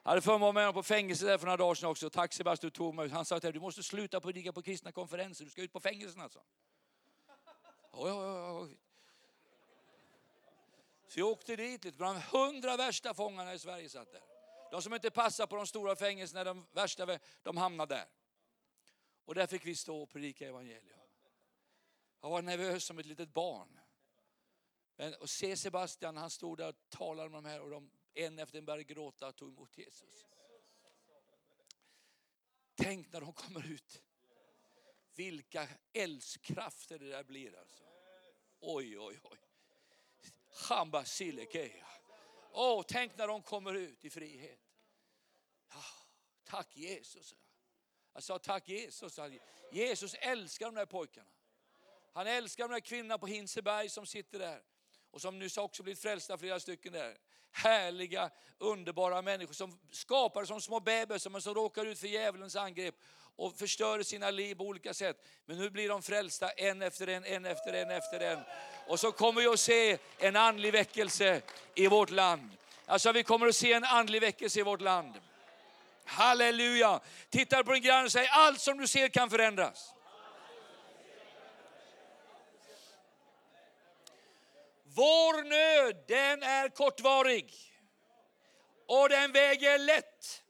Jag 0.03 0.09
hade 0.09 0.21
förmånen 0.21 0.53
med 0.53 0.63
honom 0.63 0.73
på 0.73 0.84
fängelse 0.84 1.25
där 1.25 1.38
för 1.38 1.45
några 1.45 1.57
dagar 1.57 1.75
sedan 1.75 1.89
också. 1.89 2.09
Tack 2.09 2.34
Sebastian 2.34 2.71
tog 2.71 2.95
mig 2.95 3.09
Han 3.09 3.25
sa 3.25 3.36
att 3.36 3.41
du 3.41 3.59
måste 3.59 3.84
sluta 3.84 4.21
predika 4.21 4.53
på 4.53 4.61
kristna 4.61 4.91
konferenser. 4.91 5.45
Du 5.45 5.51
ska 5.51 5.61
ut 5.61 5.73
på 5.73 5.80
fängelserna 5.80 6.23
alltså. 6.23 6.39
Oj, 7.91 8.11
oj, 8.11 8.61
oj. 8.61 8.77
Så 11.07 11.19
jag 11.19 11.27
åkte 11.27 11.55
dit, 11.55 11.84
lite. 11.84 11.97
bland 11.97 12.19
hundra 12.19 12.77
värsta 12.77 13.13
fångarna 13.13 13.53
i 13.53 13.59
Sverige 13.59 13.89
satt 13.89 14.11
där. 14.11 14.21
De 14.71 14.82
som 14.82 14.93
inte 14.93 15.11
passar 15.11 15.47
på 15.47 15.55
de 15.55 15.67
stora 15.67 15.95
fängelserna, 15.95 16.43
de 16.43 16.65
värsta, 16.71 17.19
de 17.43 17.57
hamnade 17.57 17.95
där. 17.95 18.05
Och 19.25 19.36
där 19.36 19.47
fick 19.47 19.65
vi 19.65 19.75
stå 19.75 20.01
och 20.01 20.09
predika 20.09 20.47
evangelium. 20.47 20.99
Jag 22.22 22.30
var 22.30 22.41
nervös 22.41 22.84
som 22.84 22.99
ett 22.99 23.05
litet 23.05 23.34
barn. 23.34 23.80
Men, 24.95 25.13
och 25.13 25.30
se 25.30 25.57
Sebastian, 25.57 26.17
han 26.17 26.30
stod 26.30 26.57
där 26.57 26.70
och 26.70 26.89
talade 26.89 27.30
med 27.30 27.43
de 27.43 27.49
här 27.49 27.61
och 27.61 27.70
de 27.70 27.91
en 28.13 28.39
efter 28.39 28.57
en 28.57 28.65
började 28.65 28.84
gråta 28.84 29.28
och 29.28 29.36
tog 29.36 29.49
emot 29.49 29.78
Jesus. 29.78 30.26
Tänk 32.76 33.11
när 33.11 33.22
de 33.22 33.34
kommer 33.34 33.72
ut. 33.72 34.01
Vilka 35.15 35.67
eldskrafter 35.93 36.99
det 36.99 37.09
där 37.09 37.24
blir 37.24 37.59
alltså. 37.59 37.84
Oj, 38.59 38.99
oj, 38.99 39.20
oj. 39.24 39.39
Hamba 40.70 41.05
silikeja. 41.05 41.88
Åh, 42.51 42.84
tänk 42.88 43.17
när 43.17 43.28
de 43.28 43.41
kommer 43.41 43.74
ut 43.74 44.05
i 44.05 44.09
frihet. 44.09 44.59
tack 46.43 46.78
Jesus. 46.78 47.36
Jag 48.13 48.24
sa 48.24 48.39
tack 48.39 48.70
Jesus. 48.70 49.20
Jesus 49.72 50.13
älskar 50.13 50.65
de 50.65 50.76
där 50.76 50.86
pojkarna. 50.86 51.30
Han 52.14 52.28
älskar 52.28 52.68
de 52.68 52.74
där 52.74 52.80
kvinnorna 52.80 53.18
på 53.18 53.28
Hinseberg 53.28 53.89
som 53.89 54.05
sitter 54.05 54.39
där. 54.39 54.62
Och 55.12 55.22
som 55.22 55.39
nyss 55.39 55.57
också 55.57 55.84
blivit 55.84 56.01
frälsta, 56.01 56.38
flera 56.38 56.60
stycken 56.60 56.93
där. 56.93 57.18
Härliga, 57.51 58.30
underbara 58.57 59.22
människor 59.22 59.53
som 59.53 59.80
skapar 59.91 60.45
som 60.45 60.62
små 60.62 60.80
bebisar 60.80 61.10
men 61.10 61.20
som 61.20 61.36
alltså 61.36 61.53
råkar 61.53 61.86
ut 61.86 61.99
för 61.99 62.07
djävulens 62.07 62.55
angrepp 62.55 62.95
och 63.36 63.57
förstör 63.57 64.03
sina 64.03 64.32
liv 64.32 64.55
på 64.55 64.64
olika 64.64 64.93
sätt. 64.93 65.26
Men 65.45 65.57
nu 65.57 65.70
blir 65.70 65.89
de 65.89 66.01
frälsta 66.01 66.49
en 66.49 66.82
efter 66.82 67.07
en, 67.07 67.26
en 67.26 67.45
efter 67.45 67.74
en, 67.74 67.91
efter 67.91 68.20
en. 68.20 68.39
Och 68.88 68.99
så 68.99 69.12
kommer 69.12 69.41
vi 69.41 69.47
att 69.47 69.60
se 69.60 69.97
en 70.18 70.36
andlig 70.36 70.72
väckelse 70.72 71.41
i 71.76 71.88
vårt 71.88 72.10
land. 72.10 72.49
Alltså 72.86 73.12
vi 73.12 73.24
kommer 73.24 73.47
att 73.47 73.55
se 73.55 73.74
en 73.74 73.84
andlig 73.84 74.22
väckelse 74.22 74.60
i 74.60 74.64
vårt 74.64 74.82
land. 74.82 75.14
Halleluja! 76.05 76.99
Titta 77.30 77.64
på 77.64 77.74
din 77.74 77.84
granne 77.84 78.05
och 78.05 78.12
säg 78.12 78.28
allt 78.28 78.60
som 78.60 78.78
du 78.78 78.88
ser 78.88 79.10
kan 79.10 79.30
förändras. 79.30 79.93
Vår 84.96 85.44
nöd, 85.44 86.04
den 86.08 86.44
är 86.44 86.70
kortvarig. 86.70 87.54
Och 88.88 89.10
den 89.10 89.32
väger 89.32 89.78
lätt. 89.78 90.44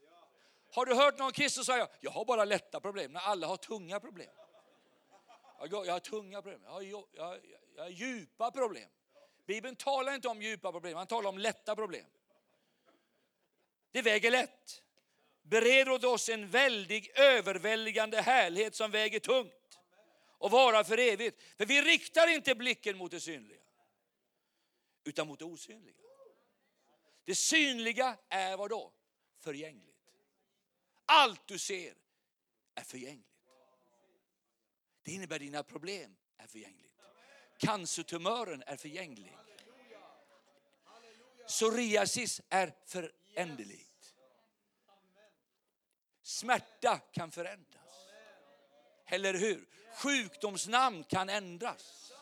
Har 0.71 0.85
du 0.85 0.95
hört 0.95 1.17
någon 1.17 1.31
kristen 1.31 1.65
säga, 1.65 1.87
jag 1.99 2.11
har 2.11 2.25
bara 2.25 2.45
lätta 2.45 2.79
problem, 2.79 3.11
när 3.11 3.19
alla 3.19 3.47
har 3.47 3.57
tunga 3.57 3.99
problem. 3.99 4.29
Jag, 5.59 5.85
jag 5.85 5.93
har 5.93 5.99
tunga 5.99 6.41
problem, 6.41 6.61
jag 6.63 6.71
har, 6.71 6.81
jag, 6.81 7.03
jag, 7.11 7.39
jag 7.75 7.83
har 7.83 7.89
djupa 7.89 8.51
problem. 8.51 8.89
Bibeln 9.47 9.75
talar 9.75 10.15
inte 10.15 10.27
om 10.27 10.41
djupa 10.41 10.71
problem, 10.71 10.97
han 10.97 11.07
talar 11.07 11.29
om 11.29 11.37
lätta 11.37 11.75
problem. 11.75 12.05
Det 13.91 14.01
väger 14.01 14.31
lätt. 14.31 14.81
Bereder 15.41 15.91
åt 15.91 16.03
oss 16.03 16.29
en 16.29 16.49
väldig 16.49 17.11
överväldigande 17.15 18.21
härlighet 18.21 18.75
som 18.75 18.91
väger 18.91 19.19
tungt 19.19 19.79
och 20.37 20.51
vara 20.51 20.83
för 20.83 20.97
evigt. 20.97 21.41
För 21.57 21.65
vi 21.65 21.81
riktar 21.81 22.27
inte 22.27 22.55
blicken 22.55 22.97
mot 22.97 23.11
det 23.11 23.19
synliga 23.19 23.59
utan 25.09 25.27
mot 25.27 25.39
det 25.39 25.45
osynliga. 25.45 25.95
Det 27.25 27.35
synliga 27.35 28.17
är 28.29 28.57
vad 28.57 28.69
då? 28.69 28.93
Förgängligt. 29.39 29.95
Allt 31.05 31.47
du 31.47 31.59
ser 31.59 31.95
är 32.75 32.83
förgängligt. 32.83 33.25
Det 35.03 35.11
innebär 35.11 35.35
att 35.35 35.41
dina 35.41 35.63
problem 35.63 36.15
är 36.37 36.47
förgängligt. 36.47 36.93
Cancertumören 37.57 38.63
är 38.67 38.77
förgänglig. 38.77 39.37
Psoriasis 41.47 42.41
är 42.49 42.73
föränderligt. 42.85 44.15
Smärta 46.21 46.99
kan 47.11 47.31
förändras. 47.31 48.07
Eller 49.05 49.33
hur? 49.33 49.67
Sjukdomsnamn 49.95 51.03
kan 51.03 51.29
ändras. 51.29 52.13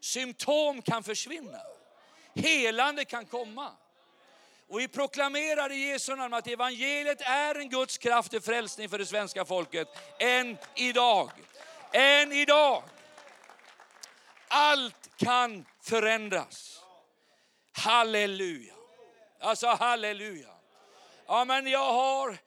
Symptom 0.00 0.82
kan 0.82 1.02
försvinna. 1.02 1.62
Helande 2.34 3.04
kan 3.04 3.26
komma. 3.26 3.72
Och 4.68 4.80
vi 4.80 4.88
proklamerar 4.88 5.72
i 5.72 5.76
Jesu 5.76 6.16
namn 6.16 6.34
att 6.34 6.46
evangeliet 6.46 7.20
är 7.20 7.54
en 7.54 7.68
Guds 7.68 7.98
kraft 7.98 8.30
till 8.30 8.40
frälsning 8.40 8.88
för 8.88 8.98
det 8.98 9.06
svenska 9.06 9.44
folket. 9.44 9.88
Än 10.18 10.58
idag. 10.74 11.30
Än 11.92 12.32
idag. 12.32 12.82
Allt 14.48 15.16
kan 15.16 15.66
förändras. 15.82 16.82
Halleluja. 17.72 18.74
Alltså 19.40 19.66
halleluja. 19.66 20.48
Ja 21.26 21.44
men 21.44 21.66
jag 21.66 21.92
har 21.92 22.38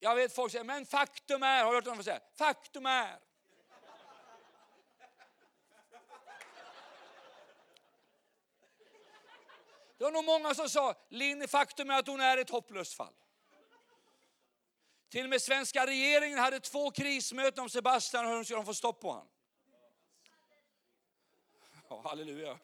jag 0.00 0.14
vet 0.14 0.34
folk 0.34 0.52
säger, 0.52 0.64
men 0.64 0.86
faktum 0.86 1.42
är, 1.42 1.64
har 1.64 1.70
du 1.70 1.76
hört 1.76 1.84
någon 1.84 2.04
säga, 2.04 2.20
faktum 2.38 2.86
är. 2.86 3.18
Det 10.00 10.04
var 10.04 10.12
nog 10.12 10.24
många 10.24 10.54
som 10.54 10.68
sa, 10.68 10.94
Linn, 11.08 11.48
faktum 11.48 11.90
är 11.90 11.98
att 11.98 12.06
hon 12.06 12.20
är 12.20 12.38
ett 12.38 12.50
hopplöst 12.50 12.94
fall. 12.94 13.14
Till 15.08 15.24
och 15.24 15.30
med 15.30 15.42
svenska 15.42 15.86
regeringen 15.86 16.38
hade 16.38 16.60
två 16.60 16.90
krismöten 16.90 17.62
om 17.62 17.70
Sebastian 17.70 18.24
och 18.24 18.30
hur 18.30 18.36
de 18.36 18.44
skulle 18.44 18.64
få 18.64 18.74
stopp 18.74 19.00
på 19.00 19.10
honom. 19.10 19.28
Ja, 21.88 22.00
halleluja. 22.04 22.58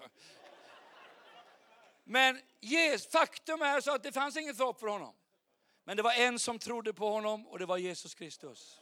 Men 2.05 2.41
yes, 2.61 3.07
faktum 3.07 3.63
är 3.63 3.81
så 3.81 3.95
att 3.95 4.03
det 4.03 4.13
fanns 4.13 4.37
inget 4.37 4.59
hopp 4.59 4.81
för 4.81 4.87
honom. 4.87 5.15
Men 5.85 5.97
det 5.97 6.03
var 6.03 6.13
en 6.13 6.39
som 6.39 6.59
trodde 6.59 6.93
på 6.93 7.09
honom 7.09 7.47
och 7.47 7.59
det 7.59 7.67
var 7.67 7.77
Jesus 7.77 8.15
Kristus. 8.15 8.81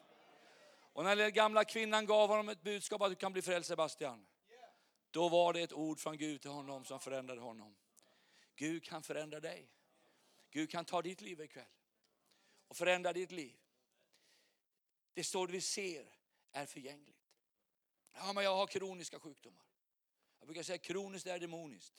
Och 0.92 1.04
när 1.04 1.16
den 1.16 1.32
gamla 1.32 1.64
kvinnan 1.64 2.06
gav 2.06 2.28
honom 2.28 2.48
ett 2.48 2.62
budskap 2.62 3.02
att 3.02 3.10
du 3.10 3.16
kan 3.16 3.32
bli 3.32 3.42
frälst 3.42 3.68
Sebastian. 3.68 4.26
Då 5.10 5.28
var 5.28 5.52
det 5.52 5.60
ett 5.60 5.72
ord 5.72 6.00
från 6.00 6.16
Gud 6.16 6.40
till 6.40 6.50
honom 6.50 6.84
som 6.84 7.00
förändrade 7.00 7.40
honom. 7.40 7.76
Gud 8.56 8.84
kan 8.84 9.02
förändra 9.02 9.40
dig. 9.40 9.70
Gud 10.50 10.70
kan 10.70 10.84
ta 10.84 11.02
ditt 11.02 11.20
liv 11.20 11.40
ikväll 11.40 11.64
och 12.68 12.76
förändra 12.76 13.12
ditt 13.12 13.30
liv. 13.30 13.56
Det 15.14 15.24
står 15.24 15.46
det 15.46 15.52
vi 15.52 15.60
ser 15.60 16.06
är 16.52 16.66
förgängligt. 16.66 17.24
Ja, 18.12 18.32
men 18.32 18.44
jag 18.44 18.56
har 18.56 18.66
kroniska 18.66 19.20
sjukdomar. 19.20 19.66
Jag 20.38 20.46
brukar 20.46 20.62
säga 20.62 20.78
kroniskt 20.78 21.26
är 21.26 21.38
demoniskt. 21.38 21.94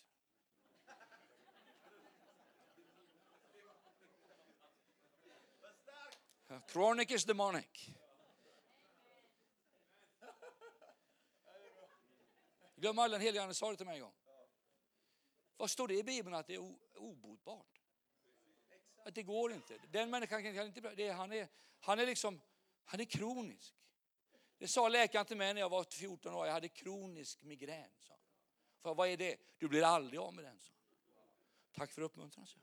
Chronic 6.68 7.12
is 7.12 7.26
demonic. 7.26 7.90
Glöm 12.76 13.00
aldrig, 13.00 13.20
den 13.20 13.26
helige 13.26 13.42
Ande 13.42 13.56
sa 13.56 13.72
det 13.72 13.78
till 13.78 13.86
mig 13.86 13.96
en 13.96 14.02
gång. 14.02 14.14
Vad 15.58 15.70
står 15.70 15.88
det 15.88 15.98
i 15.98 16.04
Bibeln 16.04 16.36
att 16.36 16.48
det 16.48 16.56
är 16.56 16.76
obotbart? 16.96 17.82
Att 19.06 19.16
det 19.16 19.24
går 19.24 19.54
inte. 19.54 19.78
Den 19.92 20.10
människan 20.10 20.44
kan 20.44 20.66
inte, 20.66 20.82
det 20.82 21.08
är, 21.08 21.14
han, 21.14 21.32
är, 21.32 21.48
han 21.80 22.00
är 22.00 22.06
liksom, 22.06 22.42
han 22.86 23.00
är 23.00 23.06
kronisk. 23.06 23.74
Det 24.58 24.68
sa 24.68 24.90
läkaren 24.90 25.26
till 25.26 25.38
mig 25.38 25.54
när 25.54 25.62
jag 25.62 25.70
var 25.70 25.84
14 25.84 26.34
år, 26.34 26.46
jag 26.46 26.54
hade 26.54 26.68
kronisk 26.68 27.44
migrän. 27.44 27.90
Sa. 28.00 28.14
För 28.82 28.96
vad 28.96 29.08
är 29.08 29.18
det? 29.18 29.38
Du 29.58 29.68
blir 29.68 29.84
aldrig 29.84 30.20
av 30.20 30.34
med 30.34 30.44
den. 30.46 30.60
Sa. 30.60 30.74
Tack 31.76 31.92
för 31.92 32.02
uppmuntran. 32.02 32.48
Så. 32.48 32.60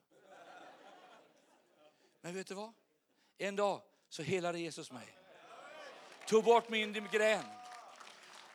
Men 2.20 2.34
vet 2.34 2.46
du 2.46 2.54
vad? 2.54 2.72
En 3.38 3.56
dag 3.56 3.82
så 4.08 4.22
helade 4.22 4.58
Jesus 4.58 4.92
mig. 4.92 5.18
Tog 6.26 6.44
bort 6.44 6.68
min 6.68 6.92
migrän. 6.92 7.44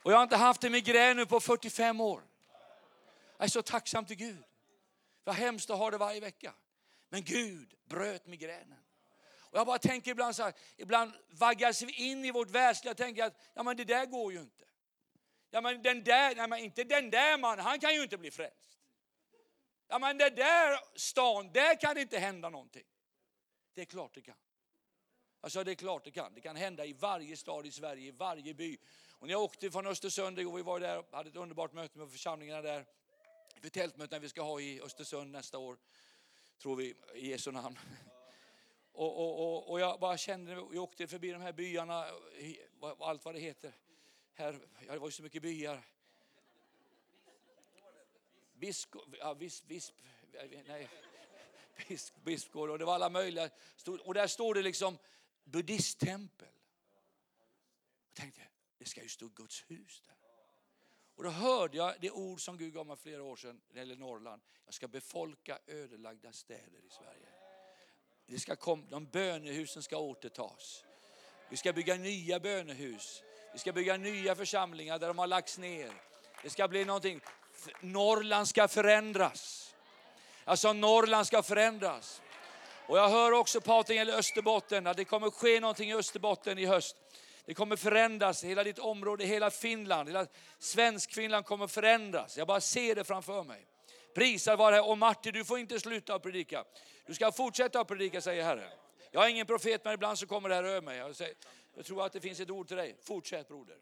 Och 0.04 0.12
jag 0.12 0.18
har 0.18 0.24
inte 0.24 0.36
haft 0.36 0.64
en 0.64 0.72
migrän 0.72 1.18
nu 1.18 1.26
på 1.26 1.40
45 1.40 2.02
år. 2.02 2.22
Jag 3.38 3.46
är 3.46 3.50
så 3.50 3.62
tacksam 3.62 4.06
till 4.06 4.16
Gud. 4.16 4.44
Vad 5.24 5.36
hemskt 5.36 5.70
att 5.70 5.78
ha 5.78 5.92
det 5.92 5.98
varje 5.98 6.20
vecka. 6.20 6.54
Men 7.10 7.24
Gud 7.24 7.74
bröt 7.86 8.28
migränen. 8.28 8.84
Och 9.50 9.58
jag 9.58 9.68
bara 9.68 9.80
tänker 9.80 10.12
ibland 10.12 10.36
så 10.36 10.44
här, 10.44 10.54
ibland 10.78 11.14
vaggas 11.30 11.82
vi 11.82 11.94
in 11.94 12.26
i 12.26 12.32
vårt 12.32 12.50
världsliga 12.50 12.92
och 12.92 12.98
tänker 12.98 13.24
att 13.24 13.42
ja, 13.54 13.64
men 13.64 13.78
det 13.78 13.86
där 13.86 14.06
går 14.06 14.34
ju 14.34 14.40
inte. 14.40 14.66
Ja, 15.50 15.62
men 15.62 15.82
den 15.82 16.04
där, 16.04 16.36
nej, 16.36 16.48
men 16.48 16.60
inte 16.60 16.84
den 16.84 17.10
där 17.10 17.38
mannen, 17.38 17.66
han 17.66 17.80
kan 17.80 17.94
ju 17.94 18.04
inte 18.04 18.18
bli 18.18 18.32
frälst. 18.32 18.80
Ja, 19.88 20.00
men 20.00 20.18
den 20.18 20.36
där 20.36 20.80
stan, 20.96 21.52
där 21.54 21.80
kan 21.80 21.96
det 21.96 22.02
inte 22.02 22.20
hända 22.20 22.50
någonting. 22.50 22.86
Det 23.74 23.82
är 23.82 23.86
klart 23.86 24.14
det 24.14 24.22
kan. 24.22 24.38
Alltså 25.42 25.64
det 25.64 25.72
är 25.72 25.76
klart 25.76 26.04
det 26.04 26.12
kan. 26.12 26.34
Det 26.34 26.42
kan 26.42 26.56
hända 26.56 26.86
i 26.86 26.94
varje 26.94 27.38
stad 27.38 27.66
i 27.66 27.72
Sverige, 27.72 28.08
i 28.08 28.12
varje 28.12 28.54
by. 28.54 28.78
Och 29.12 29.28
när 29.28 29.34
jag 29.34 29.42
åkte 29.42 29.72
från 29.72 29.88
Östersund 29.88 30.40
och 30.40 30.58
vi 30.58 30.62
var 30.62 30.80
där 30.80 31.00
och 31.00 31.06
hade 31.12 31.30
ett 31.30 31.36
underbart 31.36 31.74
möte 31.74 31.98
med 31.98 32.12
församlingarna 32.12 32.62
där. 32.62 32.86
För 33.62 33.70
tältmöten 33.70 34.22
vi 34.22 34.30
ska 34.30 34.42
ha 34.42 34.62
i 34.62 34.82
Östersund 34.82 35.32
nästa 35.32 35.58
år, 35.58 35.78
tror 36.62 36.76
vi, 36.76 36.96
i 37.16 37.30
Jesu 37.30 37.52
namn. 37.52 37.80
Och, 38.92 39.18
och, 39.18 39.40
och, 39.40 39.72
och 39.72 39.80
jag 39.80 40.00
bara 40.00 40.18
kände, 40.18 40.52
jag 40.52 40.76
åkte 40.76 41.08
förbi 41.08 41.32
de 41.32 41.42
här 41.42 41.54
byarna, 41.54 42.06
allt 43.00 43.26
vad 43.26 43.36
det 43.36 43.40
heter. 43.40 43.74
Här, 44.34 44.60
det 44.88 44.98
var 44.98 45.08
ju 45.08 45.12
så 45.12 45.24
mycket 45.24 45.42
byar. 45.42 45.88
Bisko, 48.54 49.02
ja, 49.20 49.34
visp, 49.34 49.64
visp, 49.68 49.94
nej, 50.68 50.90
bisk, 51.88 52.14
biskor 52.24 52.70
och 52.70 52.80
det 52.80 52.86
var 52.86 52.96
alla 52.96 53.10
möjliga. 53.10 53.50
Och 54.04 54.14
där 54.14 54.28
står 54.28 54.54
det 54.54 54.62
liksom 54.62 54.98
buddhisttempel. 55.44 56.48
Jag 58.08 58.14
tänkte, 58.14 58.42
det 58.78 58.86
ska 58.86 59.04
ju 59.04 59.10
stå 59.10 59.28
Guds 59.28 59.64
hus 59.68 60.02
där. 60.06 60.27
Och 61.18 61.24
då 61.24 61.30
hörde 61.30 61.78
jag 61.78 61.94
det 62.00 62.12
ord 62.12 62.42
som 62.42 62.58
Gud 62.58 62.74
gav 62.74 62.86
mig 62.88 62.98
flera 62.98 63.24
år 63.24 63.36
sedan 63.36 63.62
när 63.68 63.74
det 63.74 63.80
gäller 63.80 63.96
Norrland. 63.96 64.42
Jag 64.66 64.74
ska 64.74 64.88
befolka 64.88 65.58
ödelagda 65.68 66.32
städer 66.32 66.86
i 66.88 66.90
Sverige. 66.90 67.28
Det 68.26 68.40
ska 68.40 68.56
kom, 68.56 68.86
de 68.90 69.06
bönehusen 69.06 69.84
ska 69.84 69.98
återtas. 69.98 70.84
Vi 71.50 71.58
ska 71.58 71.74
bygga 71.74 71.96
nya 71.96 72.40
bönehus. 72.40 73.24
Vi 73.54 73.60
ska 73.60 73.74
bygga 73.74 73.98
nya 73.98 74.36
församlingar 74.36 75.00
där 75.00 75.08
de 75.08 75.20
har 75.20 75.28
lagts 75.28 75.58
ner. 75.58 75.92
Det 76.44 76.50
ska 76.50 76.68
bli 76.68 76.86
någonting. 76.86 77.22
Norrland 77.82 78.48
ska 78.48 78.68
förändras. 78.68 79.76
Alltså 80.44 80.74
Norrland 80.74 81.28
ska 81.28 81.44
förändras. 81.44 82.22
Och 82.88 82.98
jag 82.98 83.10
hör 83.10 83.32
också 83.32 83.62
Patrik, 83.62 83.98
eller 83.98 84.06
det 84.06 84.12
gäller 84.12 84.20
Österbotten, 84.20 84.88
att 84.88 84.98
det 84.98 85.06
kommer 85.06 85.30
ske 85.30 85.60
någonting 85.60 85.90
i 85.90 85.94
Österbotten 85.94 86.58
i 86.58 86.66
höst. 86.66 86.96
Det 87.48 87.54
kommer 87.54 87.76
förändras, 87.76 88.44
hela 88.44 88.64
ditt 88.64 88.80
område, 88.80 89.26
hela 89.26 89.52
Finland, 89.52 90.10
hela 90.10 90.28
Svensk-Finland 90.60 91.46
kommer 91.46 91.68
förändras. 91.68 92.38
Jag 92.38 92.48
bara 92.48 92.62
ser 92.62 92.96
det 92.96 93.04
framför 93.04 93.44
mig. 93.44 93.66
Prisad 94.16 94.58
vare 94.58 94.82
Och 94.82 94.98
Martin, 94.98 95.34
du 95.34 95.46
får 95.46 95.60
inte 95.60 95.80
sluta 95.80 96.16
att 96.16 96.24
predika. 96.24 96.64
Du 97.06 97.14
ska 97.14 97.32
fortsätta 97.32 97.80
att 97.80 97.88
predika, 97.88 98.22
säger 98.22 98.44
Herren. 98.44 98.70
Jag 99.12 99.26
är 99.26 99.30
ingen 99.30 99.46
profet, 99.46 99.86
men 99.86 99.94
ibland 99.94 100.20
så 100.20 100.28
kommer 100.28 100.50
det 100.50 100.56
här 100.56 100.64
över 100.64 100.82
mig. 100.82 100.98
Jag, 100.98 101.16
säger, 101.16 101.36
jag 101.76 101.86
tror 101.86 102.06
att 102.06 102.14
det 102.14 102.22
finns 102.22 102.40
ett 102.40 102.50
ord 102.50 102.68
till 102.68 102.78
dig. 102.78 102.96
Fortsätt 103.04 103.48
broder. 103.48 103.78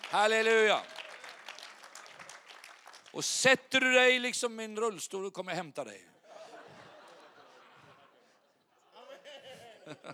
Halleluja. 0.00 0.82
Och 3.12 3.24
sätter 3.24 3.80
du 3.80 3.92
dig 3.92 4.18
liksom 4.18 4.60
i 4.60 4.64
en 4.64 4.76
rullstol 4.76 5.26
och 5.26 5.32
kommer 5.32 5.52
jag 5.52 5.56
hämta 5.56 5.84
dig. 5.84 6.09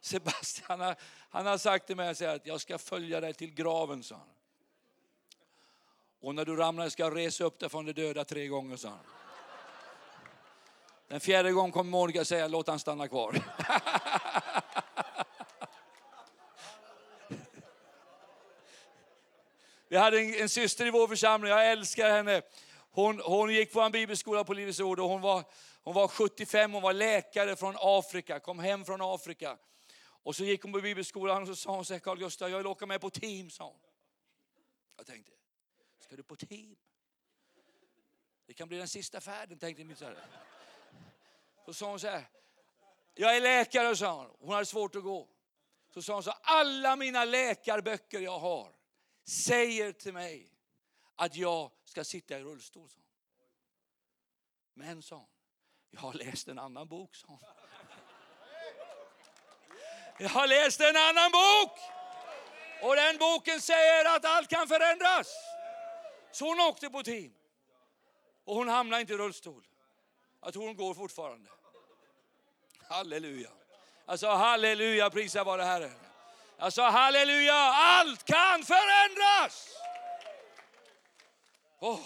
Sebastian 0.00 0.66
han 0.68 0.80
har, 0.80 0.96
han 1.30 1.46
har 1.46 1.58
sagt 1.58 1.86
till 1.86 1.96
mig 1.96 2.08
att 2.08 2.46
jag 2.46 2.60
ska 2.60 2.78
följa 2.78 3.20
dig 3.20 3.34
till 3.34 3.54
graven, 3.54 4.02
sa 4.02 4.14
han. 4.14 4.28
Och 6.20 6.34
när 6.34 6.44
du 6.44 6.56
ramlar 6.56 6.88
ska 6.88 7.02
jag 7.02 7.16
resa 7.16 7.44
upp 7.44 7.58
dig 7.58 7.68
från 7.68 7.86
de 7.86 7.92
döda 7.92 8.24
tre 8.24 8.46
gånger, 8.46 8.76
sa 8.76 8.88
han. 8.88 8.98
Den 11.08 11.20
fjärde 11.20 11.52
gången 11.52 11.72
kommer 11.72 11.90
Monica 11.90 12.24
säga, 12.24 12.48
låt 12.48 12.68
han 12.68 12.78
stanna 12.78 13.08
kvar. 13.08 13.42
Vi 19.88 19.96
hade 19.96 20.20
en, 20.20 20.34
en, 20.34 20.48
syster 20.48 20.86
i 20.86 20.90
vår 20.90 21.08
församling, 21.08 21.50
jag 21.50 21.70
älskar 21.70 22.10
henne. 22.10 22.42
Hon, 22.96 23.20
hon 23.20 23.54
gick 23.54 23.72
på 23.72 23.80
en 23.80 23.92
bibelskola 23.92 24.44
på 24.44 24.54
Livets 24.54 24.80
Ord 24.80 25.00
och 25.00 25.08
hon 25.08 25.20
var, 25.20 25.44
hon 25.82 25.94
var 25.94 26.08
75, 26.08 26.72
hon 26.72 26.82
var 26.82 26.92
läkare 26.92 27.56
från 27.56 27.74
Afrika, 27.78 28.40
kom 28.40 28.58
hem 28.58 28.84
från 28.84 29.00
Afrika. 29.02 29.58
Och 29.98 30.36
så 30.36 30.44
gick 30.44 30.62
hon 30.62 30.72
på 30.72 30.80
bibelskolan 30.80 31.42
och 31.42 31.48
så 31.48 31.56
sa 31.56 31.74
hon 31.74 31.84
så 31.84 31.92
här, 31.92 32.00
Carl 32.00 32.18
Gustaf, 32.18 32.50
jag 32.50 32.56
vill 32.56 32.66
åka 32.66 32.86
med 32.86 33.00
på 33.00 33.10
team, 33.10 33.50
sa 33.50 33.64
hon. 33.64 33.80
Jag 34.96 35.06
tänkte, 35.06 35.32
ska 35.98 36.16
du 36.16 36.22
på 36.22 36.36
team? 36.36 36.76
Det 38.46 38.54
kan 38.54 38.68
bli 38.68 38.78
den 38.78 38.88
sista 38.88 39.20
färden, 39.20 39.58
tänkte 39.58 39.82
jag. 39.82 39.98
Så, 39.98 40.14
så 41.64 41.74
sa 41.74 41.90
hon 41.90 42.00
så 42.00 42.06
här, 42.06 42.24
jag 43.14 43.36
är 43.36 43.40
läkare, 43.40 43.96
sa 43.96 44.16
hon. 44.16 44.36
Hon 44.40 44.54
hade 44.54 44.66
svårt 44.66 44.96
att 44.96 45.02
gå. 45.02 45.28
Så 45.94 46.02
sa 46.02 46.14
hon 46.14 46.22
så 46.22 46.34
alla 46.42 46.96
mina 46.96 47.24
läkarböcker 47.24 48.20
jag 48.20 48.38
har 48.38 48.72
säger 49.24 49.92
till 49.92 50.12
mig 50.12 50.55
att 51.16 51.36
jag 51.36 51.70
ska 51.84 52.04
sitta 52.04 52.38
i 52.38 52.42
rullstol. 52.42 52.88
Sa 52.88 52.96
hon. 52.96 53.04
Men, 54.74 55.02
sa 55.02 55.16
hon, 55.16 55.28
jag 55.90 56.00
har 56.00 56.12
läst 56.12 56.48
en 56.48 56.58
annan 56.58 56.88
bok, 56.88 57.16
sa 57.16 57.26
hon. 57.26 57.38
Jag 60.18 60.28
har 60.28 60.46
läst 60.46 60.80
en 60.80 60.96
annan 60.96 61.30
bok! 61.32 61.78
Och 62.82 62.96
den 62.96 63.18
boken 63.18 63.60
säger 63.60 64.16
att 64.16 64.24
allt 64.24 64.48
kan 64.48 64.68
förändras. 64.68 65.28
Så 66.32 66.48
hon 66.48 66.60
åkte 66.60 66.90
på 66.90 67.02
team. 67.02 67.34
Och 68.44 68.54
hon 68.54 68.68
hamnade 68.68 69.00
inte 69.00 69.12
i 69.12 69.16
rullstol. 69.16 69.66
Jag 70.42 70.52
tror 70.52 70.66
hon 70.66 70.76
går 70.76 70.94
fortfarande. 70.94 71.50
Halleluja. 72.88 73.50
Alltså 74.06 74.28
halleluja, 74.28 75.10
prisa 75.10 75.44
vare 75.44 75.62
Herren. 75.62 75.98
Alltså 76.58 76.82
halleluja, 76.82 77.54
allt 77.54 78.24
kan 78.24 78.64
förändras. 78.64 79.68
Oh, 81.80 82.00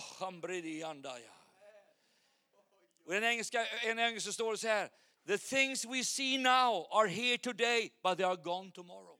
Och 3.04 3.14
en 3.14 3.24
engelska, 3.24 3.66
en 3.66 3.98
engelska 3.98 4.32
står 4.32 4.52
det 4.52 4.58
så 4.58 4.68
här. 4.68 4.90
The 5.26 5.38
things 5.38 5.84
we 5.84 6.04
see 6.04 6.38
now 6.38 6.86
are 6.90 7.08
here 7.08 7.38
today 7.38 7.92
but 8.02 8.18
they 8.18 8.26
are 8.26 8.36
gone 8.36 8.72
tomorrow. 8.72 9.18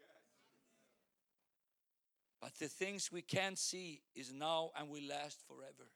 But 2.41 2.55
the 2.55 2.69
things 2.69 3.13
we 3.13 3.21
can't 3.21 3.57
see 3.57 4.03
is 4.15 4.33
now 4.33 4.73
and 4.75 4.95
will 4.95 5.07
last 5.07 5.43
forever. 5.43 5.87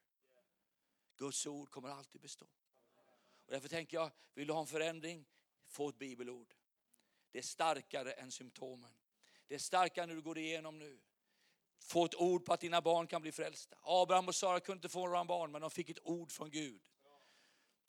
Guds 1.17 1.47
ord 1.47 1.71
kommer 1.71 1.89
alltid 1.89 2.21
bestå. 2.21 2.47
Och 3.47 3.53
därför 3.53 3.69
tänker 3.69 3.97
jag, 3.97 4.11
vill 4.35 4.47
du 4.47 4.53
ha 4.53 4.61
en 4.61 4.67
förändring? 4.67 5.27
Få 5.67 5.89
ett 5.89 5.99
bibelord. 5.99 6.55
Det 7.31 7.39
är 7.39 7.43
starkare 7.43 8.13
än 8.13 8.33
symptomen. 8.33 8.95
Det 9.47 9.55
är 9.55 9.59
starkare 9.59 10.07
när 10.07 10.15
du 10.15 10.23
går 10.23 10.39
igenom 10.39 10.79
nu. 10.79 11.01
Få 11.85 12.05
ett 12.05 12.15
ord 12.15 12.45
på 12.45 12.53
att 12.53 12.61
dina 12.61 12.81
barn 12.81 13.07
kan 13.07 13.23
bli 13.23 13.33
frälsta. 13.33 13.77
Abraham 13.83 14.29
och 14.29 14.35
Sara 14.35 14.61
kunde 14.61 14.77
inte 14.77 14.89
få 14.89 15.07
några 15.07 15.25
barn 15.25 15.53
men 15.53 15.61
de 15.61 15.71
fick 15.71 15.89
ett 15.91 15.99
ord 16.05 16.33
från 16.33 16.51
Gud. 16.51 16.81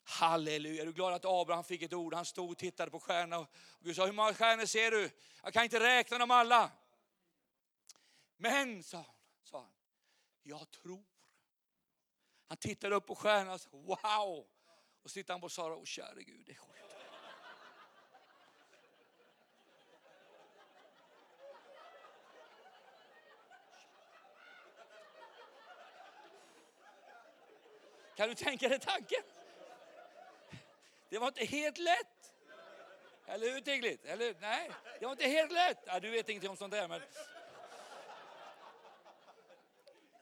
Halleluja, 0.02 0.82
är 0.82 0.86
du 0.86 0.92
glad 0.92 1.12
att 1.12 1.24
Abraham 1.24 1.64
fick 1.64 1.82
ett 1.82 1.92
ord? 1.92 2.14
Han 2.14 2.24
stod 2.24 2.50
och 2.50 2.58
tittade 2.58 2.90
på 2.90 3.00
stjärnorna 3.00 3.38
och 3.38 3.48
Gud 3.80 3.96
sa, 3.96 4.06
hur 4.06 4.12
många 4.12 4.34
stjärnor 4.34 4.66
ser 4.66 4.90
du? 4.90 5.10
Jag 5.42 5.52
kan 5.52 5.64
inte 5.64 5.80
räkna 5.80 6.18
dem 6.18 6.30
alla. 6.30 6.70
Men, 8.36 8.82
sa 8.82 8.96
han, 8.96 9.06
sa 9.42 9.60
han 9.60 9.72
jag 10.42 10.70
tror. 10.70 11.04
Han 12.48 12.56
tittade 12.56 12.94
upp 12.94 13.06
på 13.06 13.14
stjärnorna 13.14 13.54
och 13.54 13.60
sa, 13.60 13.70
wow! 13.72 14.46
Och 15.02 15.10
så 15.10 15.14
tittade 15.14 15.32
han 15.32 15.40
på 15.40 15.48
Sara, 15.48 15.76
och 15.76 15.86
käre 15.86 16.22
Gud, 16.22 16.46
det 16.46 16.52
är 16.52 16.56
Kan 28.16 28.28
du 28.28 28.34
tänka 28.34 28.68
dig 28.68 28.78
tanken? 28.80 29.22
Det 31.08 31.18
var 31.18 31.28
inte 31.28 31.44
helt 31.44 31.78
lätt. 31.78 32.32
Eller 33.26 33.50
hur 33.50 33.60
Tiglit? 33.60 34.04
Eller 34.04 34.34
Nej, 34.40 34.70
det 35.00 35.06
var 35.06 35.12
inte 35.12 35.28
helt 35.28 35.52
lätt. 35.52 35.78
Ja, 35.86 36.00
du 36.00 36.10
vet 36.10 36.28
ingenting 36.28 36.50
om 36.50 36.56
sånt 36.56 36.72
där 36.72 36.88
men. 36.88 37.02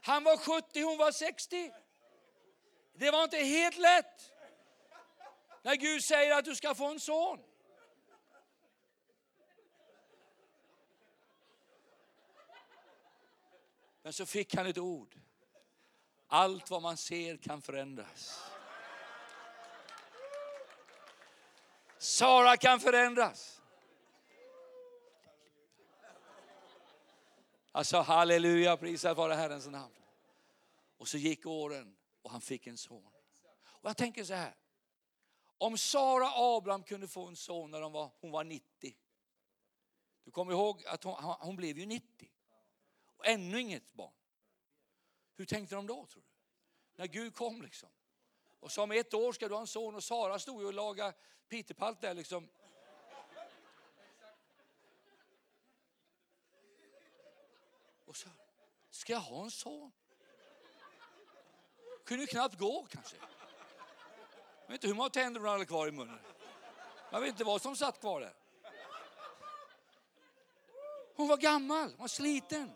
Han 0.01 0.25
var 0.25 0.37
70, 0.37 0.83
hon 0.83 0.99
var 0.99 1.13
60. 1.13 1.73
Det 2.93 3.11
var 3.11 3.25
inte 3.25 3.37
helt 3.37 3.77
lätt. 3.77 4.33
När 5.63 5.77
Gud 5.77 6.05
säger 6.05 6.39
att 6.39 6.45
du 6.45 6.55
ska 6.55 6.75
få 6.75 6.87
en 6.87 7.01
son. 7.01 7.45
Men 14.03 14.13
så 14.13 14.27
fick 14.27 14.55
han 14.55 14.67
ett 14.67 14.79
ord. 14.79 15.15
Allt 16.35 16.71
vad 16.71 16.83
man 16.83 16.97
ser 16.97 17.37
kan 17.37 17.63
förändras. 17.63 18.41
Sara 21.99 22.57
kan 22.57 22.81
förändras. 22.81 23.63
Alltså 27.73 28.01
halleluja, 28.01 28.77
prisad 28.77 29.17
vare 29.17 29.35
Herrens 29.35 29.67
namn. 29.67 29.95
Och 30.97 31.09
så 31.09 31.19
gick 31.19 31.47
åren 31.47 31.97
och 32.23 32.31
han 32.31 32.41
fick 32.41 32.67
en 32.67 32.79
son. 32.79 33.13
Och 33.65 33.89
jag 33.89 33.97
tänker 33.97 34.25
så 34.25 34.35
här. 34.35 34.55
Om 35.59 35.79
Sara 35.79 36.31
Abraham 36.35 36.83
kunde 36.83 37.09
få 37.09 37.27
en 37.27 37.37
son 37.37 37.71
när 37.71 37.81
hon 37.81 37.93
var, 37.93 38.11
hon 38.21 38.31
var 38.31 38.45
90. 38.45 38.97
Du 40.25 40.31
kommer 40.31 40.53
ihåg 40.53 40.85
att 40.87 41.05
hon, 41.05 41.15
hon 41.41 41.57
blev 41.57 41.79
ju 41.79 41.87
90. 41.87 42.31
Och 43.17 43.27
ännu 43.27 43.61
inget 43.61 43.93
barn. 43.93 44.24
Hur 45.37 45.45
tänkte 45.45 45.75
de 45.75 45.87
då 45.87 46.07
tror 46.07 46.23
du? 46.23 46.29
När 46.97 47.07
Gud 47.07 47.35
kom 47.35 47.63
liksom. 47.63 47.89
Och 48.61 48.73
sa 48.73 48.83
om 48.83 48.93
ett 48.93 49.15
år 49.15 49.33
ska 49.33 49.49
du 49.49 49.55
ha 49.55 49.61
en 49.61 49.67
son 49.67 49.95
och 49.95 50.05
Sara 50.05 50.39
stod 50.39 50.61
ju 50.61 50.67
och 50.67 50.75
lagade 50.75 51.13
pitepalt 51.49 52.01
där 52.01 52.15
liksom. 52.15 52.49
Och 58.05 58.17
så, 58.17 58.29
ska 58.91 59.13
jag 59.13 59.21
ha 59.21 59.45
en 59.45 59.51
son? 59.51 59.93
Kunde 62.05 62.23
ju 62.23 62.27
knappt 62.27 62.59
gå 62.59 62.87
kanske. 62.91 63.17
Jag 63.17 64.69
vet 64.69 64.75
inte 64.75 64.87
hur 64.87 64.95
många 64.95 65.11
tänder 65.11 65.41
hon 65.41 65.51
hade 65.51 65.67
kvar 65.67 65.89
i 65.89 65.91
munnen. 65.91 66.19
Jag 67.11 67.21
vet 67.21 67.29
inte 67.29 67.45
vad 67.45 67.63
som 67.63 67.77
satt 67.77 68.01
kvar 68.01 68.21
där. 68.21 68.35
Hon 71.17 71.29
var 71.29 71.37
gammal, 71.37 71.89
hon 71.89 71.99
var 71.99 72.09
sliten. 72.09 72.71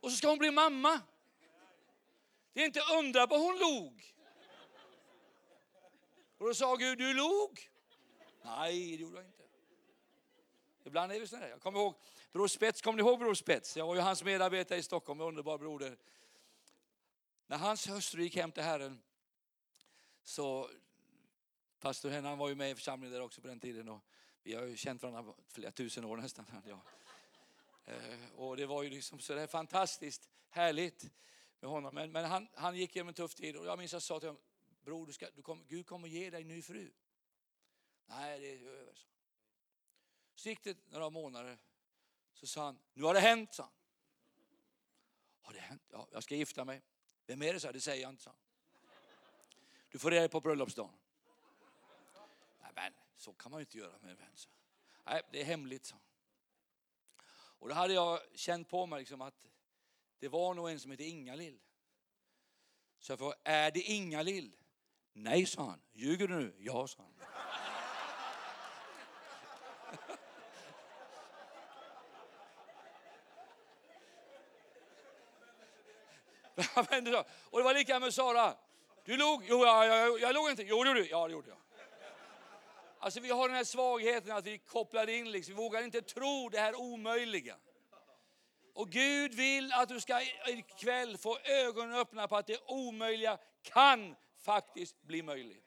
Och 0.00 0.10
så 0.10 0.16
ska 0.16 0.28
hon 0.28 0.38
bli 0.38 0.50
mamma. 0.50 1.00
Det 2.52 2.60
är 2.60 2.66
inte 2.66 2.82
undra 2.98 3.26
på 3.26 3.36
hon 3.36 3.58
log. 3.58 4.14
Och 6.38 6.46
då 6.46 6.54
sa 6.54 6.76
Gud, 6.76 6.98
du 6.98 7.14
log. 7.14 7.70
Nej, 8.42 8.96
det 8.96 9.02
gjorde 9.02 9.16
jag 9.16 9.26
inte. 9.26 9.42
Ibland 10.84 11.12
är 11.12 11.20
vi 11.20 11.26
sådär. 11.26 11.48
Jag 11.48 11.60
kommer 11.60 11.78
ihåg 11.78 11.94
Bror 12.32 12.48
Spets, 12.48 12.82
kommer 12.82 13.02
ni 13.02 13.08
ihåg 13.08 13.18
Bror 13.18 13.34
Spets? 13.34 13.76
Jag 13.76 13.86
var 13.86 13.94
ju 13.94 14.00
hans 14.00 14.24
medarbetare 14.24 14.78
i 14.78 14.82
Stockholm, 14.82 15.20
underbar 15.20 15.58
broder. 15.58 15.96
När 17.46 17.56
hans 17.58 17.88
hustru 17.88 18.22
gick 18.22 18.36
hem 18.36 18.52
till 18.52 18.62
Herren 18.62 19.02
så, 20.22 20.70
pastor 21.80 22.10
Hennan 22.10 22.38
var 22.38 22.48
ju 22.48 22.54
med 22.54 22.70
i 22.70 22.74
församlingen 22.74 23.12
där 23.12 23.20
också 23.20 23.40
på 23.40 23.48
den 23.48 23.60
tiden 23.60 23.88
och 23.88 24.00
vi 24.42 24.54
har 24.54 24.62
ju 24.62 24.76
känt 24.76 25.02
varandra 25.02 25.34
flera 25.48 25.70
tusen 25.70 26.04
år 26.04 26.16
nästan. 26.16 26.46
Ja. 26.66 26.80
Eh, 27.84 28.34
och 28.36 28.56
det 28.56 28.66
var 28.66 28.82
ju 28.82 28.90
liksom 28.90 29.18
sådär 29.18 29.46
fantastiskt 29.46 30.28
härligt 30.48 31.10
med 31.62 31.70
honom. 31.70 31.94
Men, 31.94 32.12
men 32.12 32.24
han, 32.24 32.48
han 32.54 32.76
gick 32.76 32.96
igenom 32.96 33.08
en 33.08 33.14
tuff 33.14 33.34
tid 33.34 33.56
och 33.56 33.66
jag 33.66 33.78
minns 33.78 33.90
att 33.90 33.94
jag 33.94 34.02
sa 34.02 34.20
till 34.20 34.28
honom, 34.28 34.42
bror 34.84 35.06
du 35.06 35.12
ska, 35.12 35.30
du 35.30 35.42
kom, 35.42 35.64
Gud 35.68 35.86
kommer 35.86 36.08
ge 36.08 36.30
dig 36.30 36.42
en 36.42 36.48
ny 36.48 36.62
fru. 36.62 36.90
Nej, 38.06 38.40
det 38.40 38.46
är 38.46 38.66
över. 38.66 38.94
Så. 38.94 39.08
så 40.34 40.48
gick 40.48 40.64
det 40.64 40.76
några 40.90 41.10
månader. 41.10 41.58
Så 42.34 42.46
sa 42.46 42.64
han, 42.64 42.78
nu 42.94 43.02
har 43.02 43.14
det 43.14 43.20
hänt, 43.20 43.54
sa 43.54 43.62
han. 43.62 43.72
Har 45.40 45.52
det 45.52 45.60
hänt? 45.60 45.82
Ja, 45.90 46.08
jag 46.12 46.22
ska 46.22 46.34
gifta 46.34 46.64
mig. 46.64 46.82
Vem 47.26 47.42
är 47.42 47.52
det? 47.52 47.60
Så 47.60 47.72
Det 47.72 47.80
säger 47.80 48.02
jag 48.02 48.10
inte, 48.10 48.22
sa 48.22 48.30
han. 48.30 48.38
Du 49.90 49.98
får 49.98 50.10
reda 50.10 50.28
på 50.28 50.40
bröllopsdagen. 50.40 50.98
Nej, 52.60 52.70
men 52.74 52.92
så 53.16 53.32
kan 53.32 53.52
man 53.52 53.60
ju 53.60 53.62
inte 53.62 53.78
göra 53.78 53.98
med 53.98 54.10
en 54.10 54.16
vän. 54.16 54.32
Så. 54.34 54.50
Nej, 55.04 55.22
det 55.32 55.40
är 55.40 55.44
hemligt, 55.44 55.86
sa 55.86 55.96
Och 57.32 57.68
då 57.68 57.74
hade 57.74 57.94
jag 57.94 58.20
känt 58.34 58.68
på 58.68 58.86
mig 58.86 58.98
liksom 58.98 59.20
att 59.20 59.34
det 60.22 60.28
var 60.28 60.54
nog 60.54 60.70
en 60.70 60.80
som 60.80 60.90
hette 60.90 61.04
Ingalill. 61.04 61.58
Så 62.98 63.12
jag 63.12 63.18
frågade, 63.18 63.40
är 63.44 63.70
det 63.70 63.80
Ingalill? 63.80 64.52
Nej, 65.12 65.46
sa 65.46 65.62
han. 65.64 65.80
Ljuger 65.92 66.28
du 66.28 66.34
nu? 66.34 66.54
Ja, 66.58 66.86
sa 66.86 67.02
han. 67.02 67.12
och 77.50 77.58
det 77.58 77.64
var 77.64 77.74
lika 77.74 78.00
med 78.00 78.14
Sara. 78.14 78.56
Du 79.04 79.16
log? 79.16 79.44
Jo, 79.48 79.64
jag, 79.64 79.86
jag, 79.86 80.20
jag 80.20 80.34
log 80.34 80.50
inte. 80.50 80.62
Jo, 80.62 80.82
det 80.82 80.88
gjorde 80.88 81.00
du. 81.00 81.08
Ja, 81.08 81.26
det 81.26 81.32
gjorde 81.32 81.48
jag. 81.48 81.58
Alltså 82.98 83.20
vi 83.20 83.30
har 83.30 83.48
den 83.48 83.56
här 83.56 83.64
svagheten 83.64 84.32
att 84.32 84.46
vi 84.46 84.58
kopplar 84.58 85.08
in, 85.08 85.30
liksom. 85.30 85.54
vi 85.54 85.62
vågar 85.62 85.82
inte 85.82 86.02
tro 86.02 86.48
det 86.48 86.58
här 86.58 86.74
omöjliga. 86.74 87.56
Och 88.72 88.90
Gud 88.90 89.34
vill 89.34 89.72
att 89.72 89.88
du 89.88 90.00
ska 90.00 90.22
ikväll 90.46 91.18
få 91.18 91.38
ögonen 91.38 91.94
öppna 91.94 92.28
på 92.28 92.36
att 92.36 92.46
det 92.46 92.58
omöjliga 92.66 93.38
kan 93.62 94.16
faktiskt 94.38 95.02
bli 95.02 95.22
möjligt. 95.22 95.64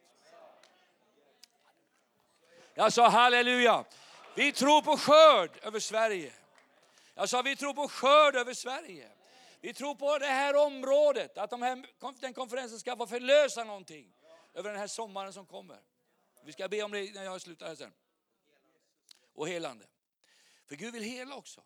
Jag 2.73 2.93
sa 2.93 3.09
halleluja. 3.09 3.85
Vi 4.35 4.51
tror 4.51 4.81
på 4.81 4.97
skörd 4.97 5.51
över 5.61 5.79
Sverige. 5.79 6.33
Jag 7.13 7.29
sa 7.29 7.41
vi 7.41 7.55
tror 7.55 7.73
på 7.73 7.87
skörd 7.87 8.35
över 8.35 8.53
Sverige. 8.53 9.09
Vi 9.61 9.73
tror 9.73 9.95
på 9.95 10.17
det 10.17 10.25
här 10.25 10.55
området, 10.55 11.37
att 11.37 11.49
de 11.49 11.61
här, 11.61 11.85
den 12.21 12.33
konferensen 12.33 12.79
ska 12.79 12.95
få 12.95 13.07
förlösa 13.07 13.63
någonting 13.63 14.13
över 14.53 14.69
den 14.69 14.79
här 14.79 14.87
sommaren 14.87 15.33
som 15.33 15.45
kommer. 15.45 15.79
Vi 16.43 16.53
ska 16.53 16.67
be 16.67 16.83
om 16.83 16.91
det 16.91 17.13
när 17.13 17.23
jag 17.23 17.41
slutar 17.41 17.67
här 17.67 17.75
sen. 17.75 17.93
Och 19.33 19.47
helande. 19.47 19.85
För 20.67 20.75
Gud 20.75 20.93
vill 20.93 21.03
hela 21.03 21.35
också. 21.35 21.61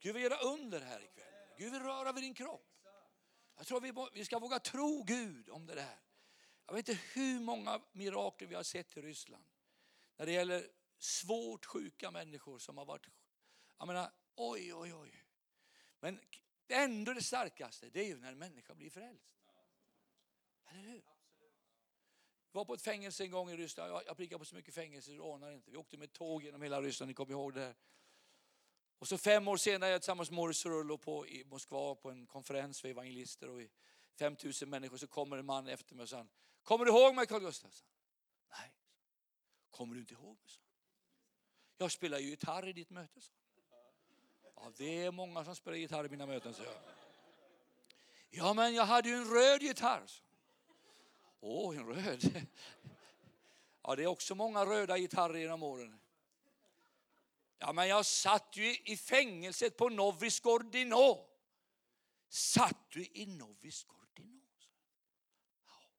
Gud 0.00 0.14
vill 0.14 0.22
göra 0.22 0.36
under 0.36 0.80
här 0.80 1.04
ikväll. 1.04 1.34
Gud 1.58 1.72
vill 1.72 1.82
röra 1.82 2.12
vid 2.12 2.24
din 2.24 2.34
kropp. 2.34 2.70
Jag 3.56 3.66
tror 3.66 3.80
vi, 3.80 3.92
vi 4.12 4.24
ska 4.24 4.38
våga 4.38 4.58
tro 4.58 5.02
Gud 5.02 5.48
om 5.48 5.66
det 5.66 5.74
där. 5.74 6.00
Jag 6.66 6.74
vet 6.74 6.88
inte 6.88 7.02
hur 7.14 7.40
många 7.40 7.80
mirakel 7.92 8.48
vi 8.48 8.54
har 8.54 8.62
sett 8.62 8.96
i 8.96 9.02
Ryssland. 9.02 9.44
När 10.16 10.26
det 10.26 10.32
gäller 10.32 10.66
svårt 10.98 11.64
sjuka 11.64 12.10
människor 12.10 12.58
som 12.58 12.78
har 12.78 12.84
varit, 12.84 13.06
jag 13.78 13.86
menar, 13.86 14.12
oj, 14.34 14.74
oj, 14.74 14.94
oj. 14.94 15.24
Men 16.00 16.20
ändå 16.68 17.12
det 17.12 17.22
starkaste, 17.22 17.90
det 17.90 18.00
är 18.00 18.06
ju 18.06 18.16
när 18.16 18.32
en 18.32 18.38
människa 18.38 18.74
blir 18.74 18.90
frälst. 18.90 19.34
Eller 20.70 20.82
hur? 20.82 21.04
Jag 22.52 22.58
var 22.58 22.64
på 22.64 22.74
ett 22.74 22.82
fängelse 22.82 23.24
en 23.24 23.30
gång 23.30 23.50
i 23.50 23.56
Ryssland. 23.56 23.92
Jag, 23.92 24.02
jag 24.18 24.38
på 24.38 24.44
så 24.44 24.54
mycket 24.54 24.74
fängelse 24.74 25.10
du 25.10 25.22
anar 25.22 25.52
inte. 25.52 25.70
Vi 25.70 25.76
åkte 25.76 25.96
med 25.96 26.12
tåg 26.12 26.42
genom 26.42 26.62
hela 26.62 26.82
Ryssland, 26.82 27.08
ni 27.08 27.14
kommer 27.14 27.32
ihåg 27.32 27.54
det 27.54 27.60
här. 27.60 27.74
Och 28.98 29.08
så 29.08 29.18
fem 29.18 29.48
år 29.48 29.56
senare 29.56 29.90
jag 29.90 30.02
tillsammans 30.02 30.30
med 30.30 30.36
Morris 30.36 30.66
Rullo 30.66 30.98
på 30.98 31.26
i 31.26 31.44
Moskva 31.44 31.94
på 31.94 32.10
en 32.10 32.26
konferens 32.26 32.80
för 32.80 32.88
evangelister 32.88 33.48
och 33.48 33.60
5000 34.18 34.70
människor 34.70 34.96
så 34.96 35.06
kommer 35.06 35.36
en 35.36 35.46
man 35.46 35.68
efter 35.68 35.94
mig 35.94 36.02
och 36.02 36.08
säger 36.08 36.26
Kommer 36.62 36.84
du 36.84 36.90
ihåg 36.90 37.14
mig 37.14 37.26
Carl 37.26 37.40
Gustaf? 37.40 37.84
Nej. 38.50 38.74
Kommer 39.70 39.94
du 39.94 40.00
inte 40.00 40.14
ihåg 40.14 40.36
mig? 40.42 40.50
Jag 41.76 41.92
spelar 41.92 42.18
ju 42.18 42.28
gitarr 42.28 42.68
i 42.68 42.72
ditt 42.72 42.90
möte. 42.90 43.20
Så. 43.20 43.32
Ja, 44.56 44.72
det 44.76 45.04
är 45.04 45.10
många 45.10 45.44
som 45.44 45.56
spelar 45.56 45.76
gitarr 45.76 46.06
i 46.06 46.08
mina 46.08 46.26
möten, 46.26 46.54
så 46.54 46.62
jag. 46.62 46.72
Ja, 48.30 48.54
men 48.54 48.74
jag 48.74 48.84
hade 48.84 49.08
ju 49.08 49.14
en 49.14 49.34
röd 49.34 49.62
gitarr. 49.62 50.10
Åh, 51.40 51.70
oh, 51.70 51.76
en 51.76 51.86
röd. 51.86 52.46
Ja, 53.86 53.96
det 53.96 54.02
är 54.02 54.06
också 54.06 54.34
många 54.34 54.64
röda 54.64 54.98
gitarrer 54.98 55.38
genom 55.38 55.62
åren. 55.62 56.00
Ja, 57.66 57.72
men 57.72 57.88
jag 57.88 58.06
satt 58.06 58.56
ju 58.56 58.76
i 58.84 58.96
fängelset 58.96 59.76
på 59.76 59.88
Novis 59.88 60.40
Gordino. 60.40 61.26
Satt 62.28 62.90
du 62.90 63.06
i 63.12 63.26
Novis 63.26 63.84
Gordino? 63.84 64.42
Ja. 65.66 65.90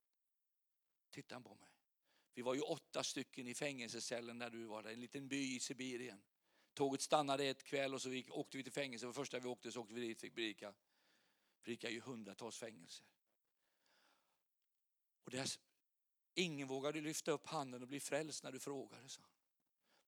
Tittade 1.09 1.35
han 1.35 1.43
på 1.43 1.55
mig. 1.55 1.69
Vi 2.33 2.41
var 2.41 2.53
ju 2.53 2.61
åtta 2.61 3.03
stycken 3.03 3.47
i 3.47 3.53
fängelsecellen 3.53 4.37
när 4.37 4.49
du 4.49 4.65
var 4.65 4.83
där, 4.83 4.93
en 4.93 4.99
liten 4.99 5.27
by 5.27 5.55
i 5.55 5.59
Sibirien. 5.59 6.21
Tåget 6.73 7.01
stannade 7.01 7.45
ett 7.45 7.63
kväll 7.63 7.93
och 7.93 8.01
så 8.01 8.09
vi, 8.09 8.29
åkte 8.29 8.57
vi 8.57 8.63
till 8.63 8.73
fängelse. 8.73 9.05
För 9.05 9.13
första 9.13 9.39
vi 9.39 9.47
åkte 9.47 9.71
så 9.71 9.81
åkte 9.81 9.93
vi 9.93 10.01
dit 10.01 10.21
fick 10.21 10.35
predika. 10.35 10.73
Predika 11.63 11.89
ju 11.89 11.99
hundratals 11.99 12.57
fängelser. 12.57 13.05
Och 15.23 15.31
där, 15.31 15.49
ingen 16.33 16.67
vågade 16.67 17.01
lyfta 17.01 17.31
upp 17.31 17.47
handen 17.47 17.81
och 17.81 17.87
bli 17.87 17.99
frälst 17.99 18.43
när 18.43 18.51
du 18.51 18.59
frågade. 18.59 19.09
Så. 19.09 19.21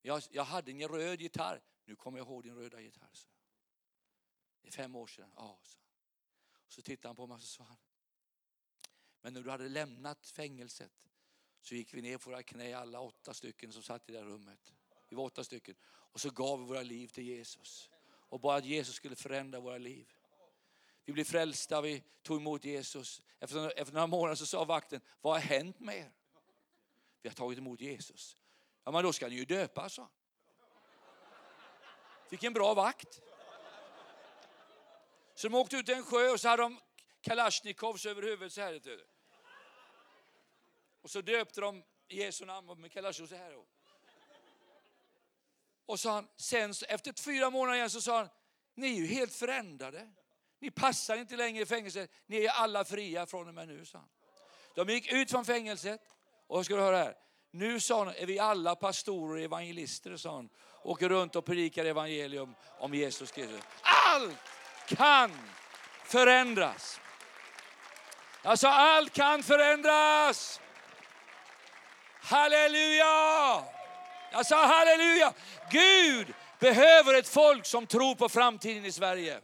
Jag, 0.07 0.23
jag 0.31 0.43
hade 0.43 0.71
ingen 0.71 0.89
röd 0.89 1.21
gitarr. 1.21 1.61
Nu 1.85 1.95
kommer 1.95 2.17
jag 2.17 2.27
ihåg 2.27 2.43
din 2.43 2.55
röda 2.55 2.81
gitarr. 2.81 3.09
Så. 3.13 3.27
Det 4.61 4.67
är 4.67 4.71
fem 4.71 4.95
år 4.95 5.07
sedan. 5.07 5.31
Ja, 5.35 5.59
så. 5.63 5.79
så 6.67 6.81
tittade 6.81 7.07
han 7.07 7.15
på 7.15 7.27
mig 7.27 7.35
och 7.35 7.41
sa 7.41 7.63
han. 7.63 7.77
Men 9.21 9.33
när 9.33 9.41
du 9.41 9.49
hade 9.49 9.69
lämnat 9.69 10.27
fängelset 10.27 10.91
så 11.61 11.75
gick 11.75 11.93
vi 11.93 12.01
ner 12.01 12.17
på 12.17 12.29
våra 12.29 12.43
knä 12.43 12.77
alla 12.77 12.99
åtta 12.99 13.33
stycken 13.33 13.71
som 13.71 13.83
satt 13.83 14.09
i 14.09 14.11
det 14.11 14.23
rummet. 14.23 14.73
Vi 15.09 15.15
var 15.15 15.23
åtta 15.23 15.43
stycken. 15.43 15.75
Och 15.85 16.21
så 16.21 16.29
gav 16.29 16.59
vi 16.59 16.65
våra 16.65 16.83
liv 16.83 17.07
till 17.07 17.23
Jesus. 17.23 17.89
Och 18.07 18.39
bara 18.39 18.57
att 18.57 18.65
Jesus 18.65 18.95
skulle 18.95 19.15
förändra 19.15 19.59
våra 19.59 19.77
liv. 19.77 20.13
Vi 21.05 21.13
blev 21.13 21.23
frälsta, 21.23 21.81
vi 21.81 22.03
tog 22.21 22.37
emot 22.37 22.65
Jesus. 22.65 23.21
Efter, 23.39 23.79
efter 23.79 23.93
några 23.93 24.07
månader 24.07 24.35
så 24.35 24.45
sa 24.45 24.65
vakten, 24.65 25.01
vad 25.21 25.33
har 25.33 25.39
hänt 25.39 25.79
med 25.79 25.97
er? 25.97 26.11
Vi 27.21 27.29
har 27.29 27.35
tagit 27.35 27.59
emot 27.59 27.81
Jesus. 27.81 28.37
Ja 28.87 28.91
men 28.91 29.03
då 29.03 29.13
ska 29.13 29.27
ni 29.27 29.35
ju 29.35 29.45
döpas, 29.45 29.93
sa 29.93 30.09
Fick 32.29 32.43
en 32.43 32.53
bra 32.53 32.73
vakt. 32.73 33.21
Så 35.35 35.47
de 35.47 35.55
åkte 35.55 35.75
ut 35.75 35.85
till 35.85 35.95
en 35.95 36.03
sjö 36.03 36.29
och 36.29 36.39
så 36.39 36.47
hade 36.47 36.63
de 36.63 36.79
kalasjnikovs 37.21 38.05
över 38.05 38.21
huvudet 38.21 38.53
så 38.53 38.61
här. 38.61 38.81
Och 41.01 41.09
så 41.09 41.21
döpte 41.21 41.61
de 41.61 41.83
i 42.07 42.23
Jesu 42.23 42.45
namn 42.45 42.81
med 42.81 42.91
kalasjnikov 42.91 43.27
så 43.27 43.35
här. 43.35 43.57
Och 45.85 45.99
så 45.99 46.09
han, 46.09 46.27
sen 46.35 46.73
efter 46.87 47.23
fyra 47.23 47.49
månader 47.49 47.77
igen 47.77 47.89
så 47.89 48.01
sa 48.01 48.17
han, 48.17 48.29
ni 48.75 48.87
är 48.87 48.95
ju 49.01 49.07
helt 49.07 49.33
förändrade. 49.33 50.13
Ni 50.59 50.71
passar 50.71 51.17
inte 51.17 51.35
längre 51.35 51.63
i 51.63 51.65
fängelset, 51.65 52.11
ni 52.25 52.45
är 52.45 52.49
alla 52.49 52.85
fria 52.85 53.25
från 53.25 53.47
och 53.47 53.53
med 53.53 53.67
nu, 53.67 53.85
sa 53.85 53.97
han. 53.97 54.09
De 54.75 54.93
gick 54.93 55.11
ut 55.11 55.31
från 55.31 55.45
fängelset 55.45 56.01
och 56.47 56.65
ska 56.65 56.75
du 56.75 56.81
höra 56.81 56.97
här. 56.97 57.26
Nu 57.51 57.79
sa 57.79 58.05
han, 58.05 58.13
är 58.15 58.25
vi 58.25 58.39
alla 58.39 58.75
pastorer 58.75 59.37
och 59.37 59.43
evangelister, 59.43 60.17
sa 60.17 60.35
han. 60.35 60.49
Åker 60.83 61.09
runt 61.09 61.35
och 61.35 61.45
predikar 61.45 61.85
evangelium 61.85 62.55
om 62.79 62.93
Jesus 62.93 63.31
Kristus. 63.31 63.61
Allt 63.81 64.37
kan 64.87 65.31
förändras. 66.03 66.99
Alltså 68.43 68.67
allt 68.67 69.13
kan 69.13 69.43
förändras. 69.43 70.61
Halleluja! 72.21 73.63
Jag 74.31 74.45
sa 74.45 74.65
halleluja! 74.65 75.33
Gud 75.71 76.33
behöver 76.59 77.13
ett 77.13 77.27
folk 77.27 77.65
som 77.65 77.87
tror 77.87 78.15
på 78.15 78.29
framtiden 78.29 78.85
i 78.85 78.91
Sverige. 78.91 79.41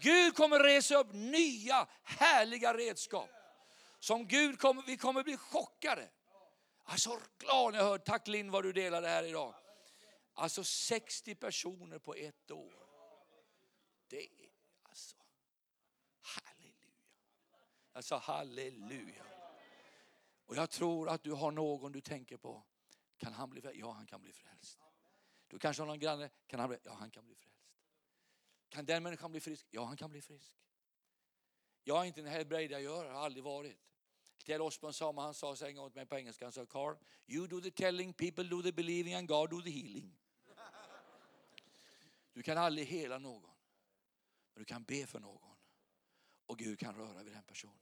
Gud 0.00 0.34
kommer 0.34 0.60
resa 0.60 0.98
upp 0.98 1.12
nya 1.12 1.86
härliga 2.04 2.74
redskap. 2.74 3.30
Som 4.00 4.26
Gud 4.26 4.58
kommer, 4.58 4.82
vi 4.86 4.96
kommer 4.96 5.22
bli 5.22 5.36
chockade. 5.36 6.08
Alltså 6.90 7.20
glad 7.38 7.72
när 7.72 7.78
jag 7.78 7.86
hör, 7.86 7.98
tack 7.98 8.28
Linn 8.28 8.50
vad 8.50 8.64
du 8.64 8.72
delade 8.72 9.08
här 9.08 9.24
idag. 9.24 9.54
Alltså 10.34 10.64
60 10.64 11.34
personer 11.34 11.98
på 11.98 12.14
ett 12.14 12.50
år. 12.50 12.74
Det 14.06 14.22
är 14.22 14.50
alltså, 14.82 15.16
halleluja. 16.20 16.98
Alltså 17.92 18.16
halleluja. 18.16 19.24
Och 20.46 20.56
jag 20.56 20.70
tror 20.70 21.08
att 21.08 21.22
du 21.22 21.32
har 21.32 21.50
någon 21.50 21.92
du 21.92 22.00
tänker 22.00 22.36
på. 22.36 22.62
Kan 23.16 23.32
han 23.32 23.50
bli 23.50 23.60
frälst? 23.60 23.80
Ja, 23.80 23.90
han 23.90 24.06
kan 24.06 24.20
bli 24.20 24.32
frälst. 24.32 24.78
Du 25.46 25.58
kanske 25.58 25.82
har 25.82 25.86
någon 25.86 25.98
granne. 25.98 26.30
Kan 26.46 26.60
han 26.60 26.68
bli? 26.68 26.78
Ja, 26.82 26.92
han 26.92 27.10
kan 27.10 27.24
bli 27.24 27.34
frälst. 27.34 27.68
Kan 28.68 28.86
den 28.86 29.02
människan 29.02 29.30
bli 29.30 29.40
frisk? 29.40 29.66
Ja, 29.70 29.84
han 29.84 29.96
kan 29.96 30.10
bli 30.10 30.22
frisk. 30.22 30.56
Jag 31.84 32.02
är 32.02 32.04
inte 32.04 32.20
en 32.20 32.26
helbrägdagörare, 32.26 33.12
har 33.12 33.24
aldrig 33.24 33.44
varit. 33.44 33.78
Ted 34.48 34.60
Osborn 34.60 34.92
sa, 34.92 35.12
han 35.12 35.34
sa 35.34 35.56
så 35.56 35.66
en 35.66 35.76
gång 35.76 35.90
till 35.90 35.98
mig 36.00 36.06
på 36.06 36.16
engelska, 36.16 36.44
han 36.44 36.52
sa 36.52 36.66
Carl, 36.66 36.96
you 37.26 37.46
do 37.46 37.60
the 37.60 37.70
telling, 37.70 38.12
people 38.12 38.44
do 38.44 38.62
the 38.62 38.72
believing 38.72 39.14
and 39.14 39.28
God 39.28 39.50
do 39.50 39.62
the 39.62 39.70
healing. 39.70 40.16
Du 42.32 42.42
kan 42.42 42.58
aldrig 42.58 42.86
hela 42.86 43.18
någon, 43.18 43.50
men 44.54 44.60
du 44.60 44.64
kan 44.64 44.84
be 44.84 45.06
för 45.06 45.20
någon 45.20 45.56
och 46.46 46.58
Gud 46.58 46.78
kan 46.78 46.94
röra 46.94 47.22
vid 47.22 47.32
den 47.32 47.42
personen. 47.42 47.78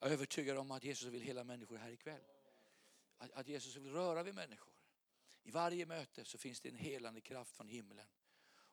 Jag 0.00 0.08
är 0.08 0.12
övertygad 0.12 0.58
om 0.58 0.70
att 0.70 0.84
Jesus 0.84 1.08
vill 1.08 1.22
hela 1.22 1.44
människor 1.44 1.76
här 1.76 1.90
ikväll. 1.90 2.24
Att, 3.18 3.32
att 3.32 3.48
Jesus 3.48 3.76
vill 3.76 3.92
röra 3.92 4.22
vid 4.22 4.34
människor. 4.34 4.72
I 5.42 5.50
varje 5.50 5.86
möte 5.86 6.24
så 6.24 6.38
finns 6.38 6.60
det 6.60 6.68
en 6.68 6.76
helande 6.76 7.20
kraft 7.20 7.56
från 7.56 7.68
himlen. 7.68 8.06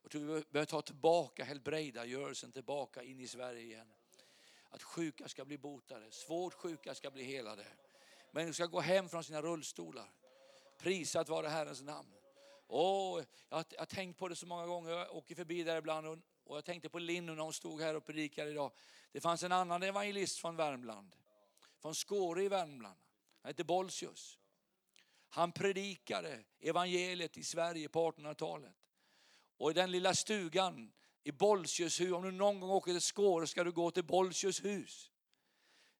Och 0.01 0.11
tror 0.11 0.21
vi 0.21 0.43
behöver 0.49 0.65
ta 0.65 0.81
tillbaka 0.81 1.43
helbrägdagörelsen 1.43 2.51
tillbaka 2.51 3.03
in 3.03 3.19
i 3.19 3.27
Sverige 3.27 3.61
igen. 3.61 3.93
Att 4.71 4.83
sjuka 4.83 5.27
ska 5.27 5.45
bli 5.45 5.57
botade, 5.57 6.11
svårt 6.11 6.53
sjuka 6.53 6.95
ska 6.95 7.11
bli 7.11 7.23
helade. 7.23 7.65
Människor 8.31 8.53
ska 8.53 8.65
gå 8.65 8.79
hem 8.79 9.09
från 9.09 9.23
sina 9.23 9.41
rullstolar. 9.41 10.11
Prisat 10.77 11.29
vare 11.29 11.47
Herrens 11.47 11.81
namn. 11.81 12.09
Oh, 12.67 13.23
jag, 13.49 13.57
har, 13.57 13.65
jag 13.69 13.79
har 13.79 13.85
tänkt 13.85 14.19
på 14.19 14.27
det 14.27 14.35
så 14.35 14.45
många 14.45 14.65
gånger, 14.65 14.91
jag 14.91 15.15
åker 15.15 15.35
förbi 15.35 15.63
där 15.63 15.77
ibland 15.77 16.07
och, 16.07 16.17
och 16.43 16.57
jag 16.57 16.65
tänkte 16.65 16.89
på 16.89 16.99
Linn 16.99 17.25
när 17.25 17.37
hon 17.37 17.53
stod 17.53 17.81
här 17.81 17.95
och 17.95 18.05
predikade 18.05 18.51
idag. 18.51 18.71
Det 19.11 19.21
fanns 19.21 19.43
en 19.43 19.51
annan 19.51 19.83
evangelist 19.83 20.37
från 20.37 20.55
Värmland, 20.55 21.15
från 21.81 21.95
Skåre 21.95 22.43
i 22.43 22.47
Värmland. 22.47 22.99
Han 23.41 23.49
hette 23.49 23.63
Bolsius. 23.63 24.37
Han 25.29 25.51
predikade 25.51 26.43
evangeliet 26.59 27.37
i 27.37 27.43
Sverige 27.43 27.89
på 27.89 28.11
1800-talet. 28.11 28.75
Och 29.57 29.71
i 29.71 29.73
den 29.73 29.91
lilla 29.91 30.13
stugan 30.13 30.91
i 31.23 31.31
Bolsjös 31.31 32.01
hus, 32.01 32.11
om 32.11 32.23
du 32.23 32.31
någon 32.31 32.59
gång 32.59 32.69
åker 32.69 32.91
till 32.91 33.01
Skåre 33.01 33.47
ska 33.47 33.63
du 33.63 33.71
gå 33.71 33.91
till 33.91 34.03
Bolsjös 34.03 34.65
hus. 34.65 35.11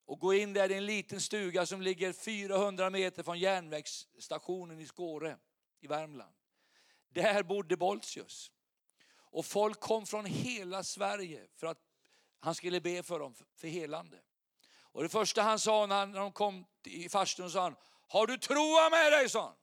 Och 0.05 0.19
gå 0.19 0.33
in 0.33 0.53
där 0.53 0.71
i 0.71 0.73
en 0.73 0.85
liten 0.85 1.21
stuga 1.21 1.65
som 1.65 1.81
ligger 1.81 2.13
400 2.13 2.89
meter 2.89 3.23
från 3.23 3.39
järnvägsstationen 3.39 4.79
i 4.79 4.85
Skåre 4.85 5.37
i 5.79 5.87
Värmland. 5.87 6.33
Där 7.09 7.43
bodde 7.43 7.77
Bolsjös. 7.77 8.51
Och 9.13 9.45
folk 9.45 9.79
kom 9.79 10.05
från 10.05 10.25
hela 10.25 10.83
Sverige 10.83 11.47
för 11.55 11.67
att 11.67 11.77
han 12.39 12.55
skulle 12.55 12.81
be 12.81 13.03
för 13.03 13.19
dem, 13.19 13.35
för 13.55 13.67
helande. 13.67 14.19
Och 14.81 15.03
det 15.03 15.09
första 15.09 15.41
han 15.41 15.59
sa 15.59 15.85
när 15.85 16.19
de 16.19 16.31
kom 16.31 16.65
i 16.83 17.09
farstun 17.09 17.51
sa 17.51 17.61
han, 17.61 17.75
har 18.07 18.27
du 18.27 18.37
troa 18.37 18.89
med 18.89 19.11
dig? 19.11 19.29
sa 19.29 19.45
han. 19.45 19.55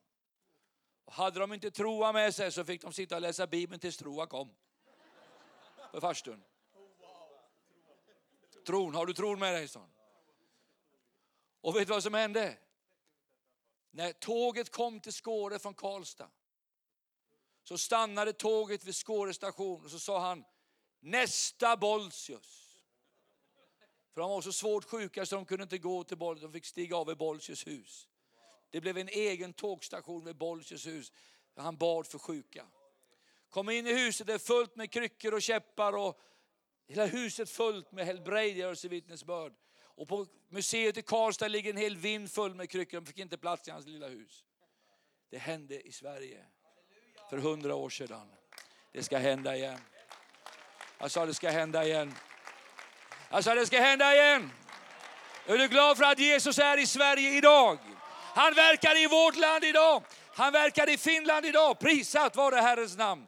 Och 1.05 1.13
hade 1.13 1.41
de 1.41 1.53
inte 1.53 1.71
troa 1.71 2.13
med 2.13 2.35
sig 2.35 2.53
så 2.53 2.65
fick 2.65 2.83
de 2.83 2.93
sitta 2.93 3.15
och 3.15 3.23
läsa 3.23 3.47
Bibeln 3.47 3.81
tills 3.81 3.97
troa 3.97 4.27
kom. 4.27 4.51
För 5.91 6.01
farstun. 6.01 6.45
Tron, 8.67 8.95
har 8.95 9.07
du 9.07 9.15
tron 9.15 9.39
med 9.39 9.55
dig? 9.55 9.69
Son? 9.69 9.91
Och 11.61 11.77
vet 11.77 11.87
du 11.87 11.93
vad 11.93 12.03
som 12.03 12.15
hände? 12.15 12.59
När 13.91 14.13
tåget 14.13 14.71
kom 14.71 15.01
till 15.01 15.13
Skåre 15.13 15.59
från 15.59 15.75
Karlstad 15.75 16.31
så 17.63 17.79
stannade 17.79 18.33
tåget 18.33 18.85
vid 18.85 18.95
Skåre 18.95 19.35
station 19.35 19.85
och 19.85 19.91
så 19.91 19.99
sa 19.99 20.21
han 20.21 20.45
nästa 21.01 21.77
Bolsius. 21.77 22.77
För 24.15 24.21
de 24.21 24.31
var 24.31 24.41
så 24.41 24.53
svårt 24.53 24.85
sjuka 24.85 25.27
så 25.27 25.37
de 25.37 25.45
kunde 25.45 25.63
inte 25.63 25.79
gå 25.79 26.05
till 26.05 26.19
Bolsius, 26.19 26.43
de 26.43 26.53
fick 26.53 26.67
stiga 26.67 26.97
av 26.97 27.11
i 27.11 27.15
Bolsius 27.15 27.67
hus. 27.67 28.09
Det 28.71 28.81
blev 28.81 28.99
en 28.99 29.09
egen 29.09 29.53
tågstation 29.53 30.25
vid 30.25 30.37
Bolsius 30.37 30.87
hus. 30.87 31.13
Han 31.57 31.77
bad 31.77 32.07
för 32.07 32.19
sjuka. 32.19 32.67
Kom 33.51 33.71
in 33.71 33.87
i 33.87 33.93
huset, 33.93 34.27
det 34.27 34.35
är 34.35 34.39
fullt 34.39 34.77
med 34.77 34.91
kryckor 34.91 35.35
och 35.35 35.43
käppar 35.43 35.93
och 35.93 36.21
hela 36.89 37.07
huset 37.07 37.51
fullt 37.51 37.93
med 37.93 38.07
helbrägdagörelsevittnesbörd. 38.07 39.53
Och 39.83 40.09
på 40.09 40.27
museet 40.49 40.97
i 40.97 41.03
Karlstad 41.03 41.49
ligger 41.49 41.71
en 41.71 41.77
hel 41.77 41.97
vind 41.97 42.33
full 42.33 42.55
med 42.55 42.71
kryckor. 42.71 43.01
De 43.01 43.07
fick 43.07 43.19
inte 43.19 43.39
plats 43.39 43.69
i 43.69 43.71
hans 43.71 43.87
lilla 43.87 44.09
hus. 44.09 44.45
Det 45.31 45.39
hände 45.39 45.81
i 45.89 45.93
Sverige 45.93 46.45
för 47.31 47.39
hundra 47.39 47.75
år 47.75 47.91
sedan. 47.91 48.33
Det 48.93 49.03
ska 49.03 49.19
hända 49.19 49.57
igen. 49.57 49.81
Jag 50.99 51.11
sa 51.11 51.27
det 51.27 51.35
ska 51.35 51.51
hända 51.51 51.85
igen. 51.85 52.15
Jag 53.31 53.45
sa 53.45 53.55
det 53.55 53.67
ska 53.67 53.81
hända 53.81 54.15
igen. 54.15 54.51
Är 55.47 55.59
du 55.59 55.69
glad 55.69 55.97
för 55.97 56.05
att 56.05 56.19
Jesus 56.19 56.59
är 56.59 56.79
i 56.79 56.87
Sverige 56.87 57.39
idag? 57.39 57.79
Han 58.35 58.55
verkar 58.55 59.05
i 59.05 59.07
vårt 59.07 59.37
land 59.37 59.65
idag. 59.65 60.03
Han 60.35 60.53
verkar 60.53 60.91
i 60.91 60.99
Finland 60.99 61.47
idag. 61.47 61.79
Prisat 61.79 62.37
vare 62.37 62.57
Herrens 62.57 62.97
namn. 62.97 63.27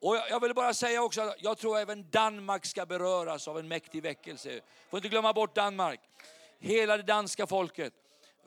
Och 0.00 0.16
jag 0.30 0.40
vill 0.40 0.54
bara 0.54 0.74
säga 0.74 1.02
också 1.02 1.20
att 1.20 1.36
jag 1.38 1.58
tror 1.58 1.78
även 1.78 2.10
Danmark 2.10 2.66
ska 2.66 2.86
beröras 2.86 3.48
av 3.48 3.58
en 3.58 3.68
mäktig 3.68 4.02
väckelse. 4.02 4.60
Får 4.90 4.98
inte 4.98 5.08
glömma 5.08 5.32
bort 5.32 5.54
Danmark. 5.54 6.00
Hela 6.58 6.96
det 6.96 7.02
danska 7.02 7.46
folket 7.46 7.92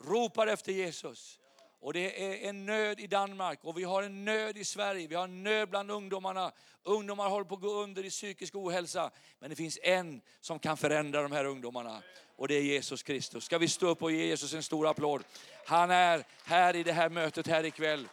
ropar 0.06 0.48
efter 0.48 0.72
Jesus. 0.72 1.40
Och 1.82 1.94
det 1.94 2.26
är 2.26 2.50
en 2.50 2.66
nöd 2.66 3.00
i 3.00 3.08
Danmark 3.08 3.60
och 3.64 3.78
vi 3.78 3.84
har 3.84 4.04
en 4.04 4.26
nöd 4.26 4.58
i 4.58 4.66
Sverige. 4.66 5.08
Vi 5.08 5.16
har 5.16 5.24
en 5.24 5.44
nöd 5.44 5.70
bland 5.70 5.92
ungdomarna. 5.92 6.52
Ungdomar 6.84 7.30
håller 7.30 7.46
på 7.46 7.56
att 7.56 7.62
gå 7.62 7.84
under 7.84 8.06
i 8.06 8.10
psykisk 8.10 8.56
ohälsa. 8.56 9.12
Men 9.40 9.50
det 9.50 9.56
finns 9.56 9.80
en 9.84 10.22
som 10.42 10.60
kan 10.60 10.78
förändra 10.78 11.22
de 11.22 11.32
här 11.32 11.46
ungdomarna 11.46 12.02
och 12.40 12.48
det 12.48 12.56
är 12.56 12.62
Jesus 12.62 13.04
Kristus. 13.04 13.44
Ska 13.44 13.58
vi 13.58 13.68
stå 13.68 13.88
upp 13.88 14.04
och 14.04 14.12
ge 14.12 14.26
Jesus 14.26 14.54
en 14.54 14.64
stor 14.64 14.88
applåd? 14.88 15.24
Han 15.66 15.92
är 15.92 16.24
här 16.44 16.76
i 16.76 16.84
det 16.84 16.94
här 16.94 17.10
mötet 17.10 17.48
här 17.48 17.66
ikväll. 17.66 18.08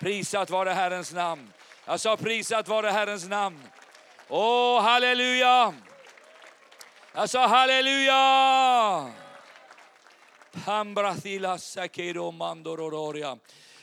Prisat 0.00 0.50
vare 0.50 0.70
Herrens 0.70 1.12
namn. 1.12 1.52
Jag 1.86 2.00
sa 2.00 2.16
prisat 2.16 2.68
vare 2.68 2.86
Herrens 2.90 3.28
namn. 3.28 3.62
Åh, 4.28 4.82
halleluja! 4.82 5.74
Jag 7.14 7.30
sa 7.30 7.46
halleluja! 7.46 9.12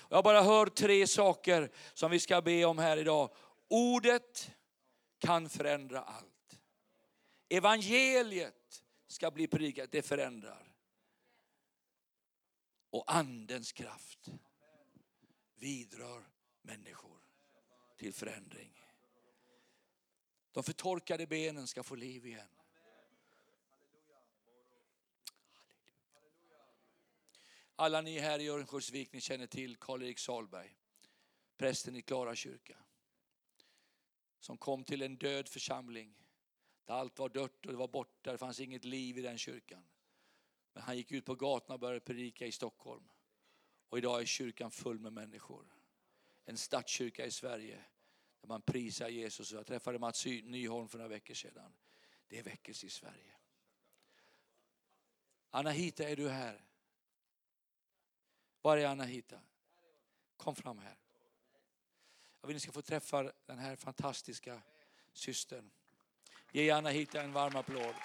Jag 0.09 0.23
bara 0.23 0.41
hör 0.41 0.65
tre 0.65 1.07
saker 1.07 1.71
som 1.93 2.11
vi 2.11 2.19
ska 2.19 2.41
be 2.41 2.65
om 2.65 2.77
här 2.77 2.97
idag. 2.97 3.29
Ordet 3.67 4.51
kan 5.19 5.49
förändra 5.49 6.01
allt. 6.01 6.59
Evangeliet 7.49 8.83
ska 9.07 9.31
bli 9.31 9.47
predikat, 9.47 9.91
det 9.91 10.01
förändrar. 10.01 10.73
Och 12.89 13.03
andens 13.07 13.71
kraft 13.71 14.29
vidrör 15.55 16.23
människor 16.61 17.20
till 18.01 18.13
förändring. 18.13 18.83
De 20.51 20.63
förtorkade 20.63 21.27
benen 21.27 21.67
ska 21.67 21.83
få 21.83 21.95
liv 21.95 22.25
igen. 22.25 22.47
Alla 27.75 28.01
ni 28.01 28.19
här 28.19 28.39
i 28.39 28.49
Örnsköldsvik, 28.49 29.13
ni 29.13 29.21
känner 29.21 29.47
till 29.47 29.77
Karl-Erik 29.77 30.19
Salberg, 30.19 30.77
prästen 31.57 31.95
i 31.95 32.01
Klara 32.01 32.35
kyrka. 32.35 32.77
Som 34.39 34.57
kom 34.57 34.83
till 34.83 35.01
en 35.01 35.17
död 35.17 35.49
församling 35.49 36.15
där 36.85 36.93
allt 36.93 37.19
var 37.19 37.29
dött 37.29 37.65
och 37.65 37.71
det 37.71 37.77
var 37.77 37.87
borta, 37.87 38.31
det 38.31 38.37
fanns 38.37 38.59
inget 38.59 38.85
liv 38.85 39.17
i 39.17 39.21
den 39.21 39.37
kyrkan. 39.37 39.83
Men 40.73 40.83
han 40.83 40.97
gick 40.97 41.11
ut 41.11 41.25
på 41.25 41.35
gatorna 41.35 41.73
och 41.73 41.79
började 41.79 41.99
predika 41.99 42.45
i 42.45 42.51
Stockholm. 42.51 43.09
Och 43.89 43.97
idag 43.97 44.21
är 44.21 44.25
kyrkan 44.25 44.71
full 44.71 44.99
med 44.99 45.13
människor. 45.13 45.80
En 46.45 46.57
stadskyrka 46.57 47.25
i 47.25 47.31
Sverige 47.31 47.83
där 48.41 48.47
man 48.47 48.61
prisar 48.61 49.09
Jesus. 49.09 49.51
Jag 49.51 49.65
träffade 49.65 49.99
Mats 49.99 50.25
Nyholm 50.25 50.89
för 50.89 50.97
några 50.97 51.09
veckor 51.09 51.33
sedan. 51.33 51.73
Det 52.27 52.39
är 52.39 52.43
väckelse 52.43 52.85
i 52.85 52.89
Sverige. 52.89 53.35
Anahita, 55.49 56.09
är 56.09 56.15
du 56.15 56.29
här? 56.29 56.65
Var 58.61 58.77
är 58.77 58.87
Anahita? 58.87 59.39
Kom 60.37 60.55
fram 60.55 60.79
här. 60.79 60.97
Jag 62.41 62.47
vill 62.47 62.55
att 62.55 62.55
ni 62.55 62.59
ska 62.59 62.71
få 62.71 62.81
träffa 62.81 63.31
den 63.45 63.59
här 63.59 63.75
fantastiska 63.75 64.61
systern. 65.13 65.71
Ge 66.51 66.71
Anahita 66.71 67.21
en 67.21 67.33
varm 67.33 67.55
applåd. 67.55 67.95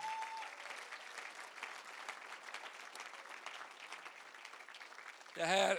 Det 5.35 5.45
här, 5.45 5.79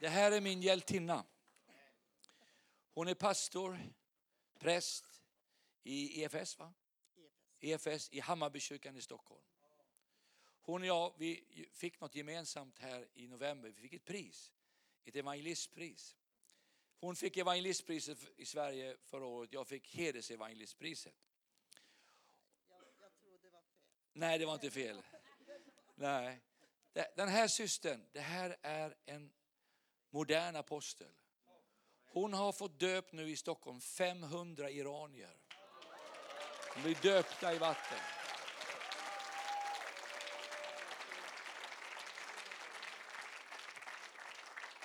det 0.00 0.08
här 0.08 0.32
är 0.32 0.40
min 0.40 0.62
hjältinna. 0.62 1.24
Hon 2.94 3.08
är 3.08 3.14
pastor, 3.14 3.78
präst 4.58 5.22
i 5.82 6.22
EFS, 6.22 6.58
va? 6.58 6.72
EFS 7.60 8.10
i 8.10 8.20
Hammarbykyrkan 8.20 8.96
i 8.96 9.02
Stockholm. 9.02 9.42
Hon 10.62 10.82
och 10.82 10.86
jag 10.86 11.14
vi 11.18 11.68
fick 11.72 12.00
något 12.00 12.14
gemensamt 12.14 12.78
här 12.78 13.08
i 13.14 13.28
november. 13.28 13.68
Vi 13.68 13.82
fick 13.82 13.92
ett 13.92 14.04
pris, 14.04 14.52
ett 15.04 15.16
evangelistpris. 15.16 16.16
Hon 17.00 17.16
fick 17.16 17.36
evangelistpriset 17.36 18.18
i 18.36 18.46
Sverige 18.46 18.96
förra 19.04 19.24
året. 19.24 19.52
Jag 19.52 19.66
fick 19.68 19.94
hedersevangelistpriset. 19.94 21.14
Jag, 22.68 22.82
jag 23.00 23.14
tror 23.14 23.38
det 23.42 23.50
var 23.50 23.60
fel. 23.60 23.70
Nej, 24.12 24.38
det 24.38 24.46
var 24.46 24.54
inte 24.54 24.70
fel. 24.70 25.02
Nej. 25.94 26.40
Den 26.92 27.28
här 27.28 27.48
systern, 27.48 28.06
det 28.12 28.20
här 28.20 28.56
är 28.62 28.96
en 29.04 29.32
modern 30.10 30.56
apostel. 30.56 31.19
Hon 32.12 32.32
har 32.32 32.52
fått 32.52 32.80
döpt 32.80 33.12
nu 33.12 33.30
i 33.30 33.36
Stockholm 33.36 33.80
500 33.80 34.70
iranier. 34.70 35.36
De 36.74 36.82
blir 36.82 36.98
döpta 37.02 37.54
i 37.54 37.58
vatten. 37.58 37.98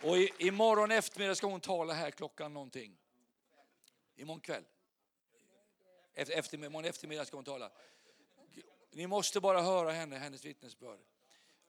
Och 0.03 0.17
i, 0.17 0.31
imorgon 0.37 0.91
eftermiddag 0.91 1.35
ska 1.35 1.47
hon 1.47 1.61
tala 1.61 1.93
här 1.93 2.11
klockan 2.11 2.53
någonting. 2.53 2.97
Imorgon 4.15 4.41
kväll. 4.41 4.63
Efter, 6.13 6.33
eftermiddag, 6.33 6.67
imorgon 6.67 6.89
eftermiddag 6.89 7.25
ska 7.25 7.37
hon 7.37 7.45
tala. 7.45 7.71
Ni 8.91 9.07
måste 9.07 9.39
bara 9.39 9.61
höra 9.61 9.91
henne, 9.91 10.17
hennes 10.17 10.45
vittnesbörd. 10.45 10.99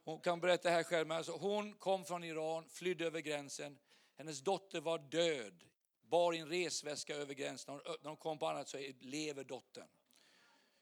Hon 0.04 0.20
kan 0.20 0.40
berätta 0.40 0.70
här 0.70 0.82
själv. 0.82 1.07
Men 1.09 1.16
alltså, 1.16 1.32
hon 1.32 1.74
kom 1.74 2.04
från 2.04 2.24
Iran, 2.24 2.68
flydde 2.68 3.07
över 3.07 3.20
gränsen. 3.20 3.78
Hennes 4.16 4.40
dotter 4.40 4.80
var 4.80 4.98
död, 4.98 5.64
bar 6.02 6.32
i 6.32 6.38
en 6.38 6.48
resväska 6.48 7.14
över 7.14 7.34
gränsen. 7.34 7.80
När 8.02 8.08
hon 8.08 8.16
kom 8.16 8.38
på 8.38 8.46
annat 8.46 8.68
så 8.68 8.78
lever 9.00 9.44
dottern. 9.44 9.88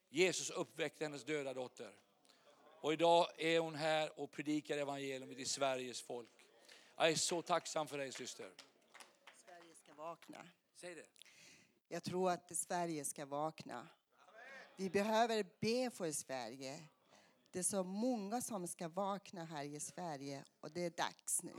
Jesus 0.09 0.51
uppväckte 0.51 1.05
hennes 1.05 1.24
döda 1.24 1.55
dotter. 1.55 1.93
Och 2.80 2.93
idag 2.93 3.26
är 3.39 3.59
hon 3.59 3.74
här 3.74 4.20
och 4.20 4.30
predikar 4.30 4.78
evangelium 4.78 5.35
till 5.35 5.49
Sveriges 5.49 6.03
folk. 6.03 6.47
Jag 6.97 7.11
är 7.11 7.14
så 7.14 7.43
tacksam 7.43 7.87
för 7.87 7.99
dig 7.99 8.12
syster. 8.12 8.51
Sverige 9.45 9.74
ska 9.74 9.95
vakna. 9.95 10.47
Säg 10.74 10.95
det. 10.95 11.07
Jag 11.89 12.03
tror 12.03 12.30
att 12.30 12.57
Sverige 12.57 13.05
ska 13.05 13.26
vakna. 13.26 13.89
Vi 14.76 14.91
behöver 14.91 15.47
be 15.61 15.91
för 15.91 16.12
Sverige. 16.12 16.89
Det 17.51 17.59
är 17.59 17.62
så 17.62 17.85
många 17.85 18.41
som 18.41 18.68
ska 18.68 18.89
vakna 18.89 19.45
här 19.45 19.64
i 19.64 19.80
Sverige 19.80 20.45
och 20.61 20.70
det 20.70 20.85
är 20.85 20.91
dags 20.91 21.43
nu. 21.43 21.53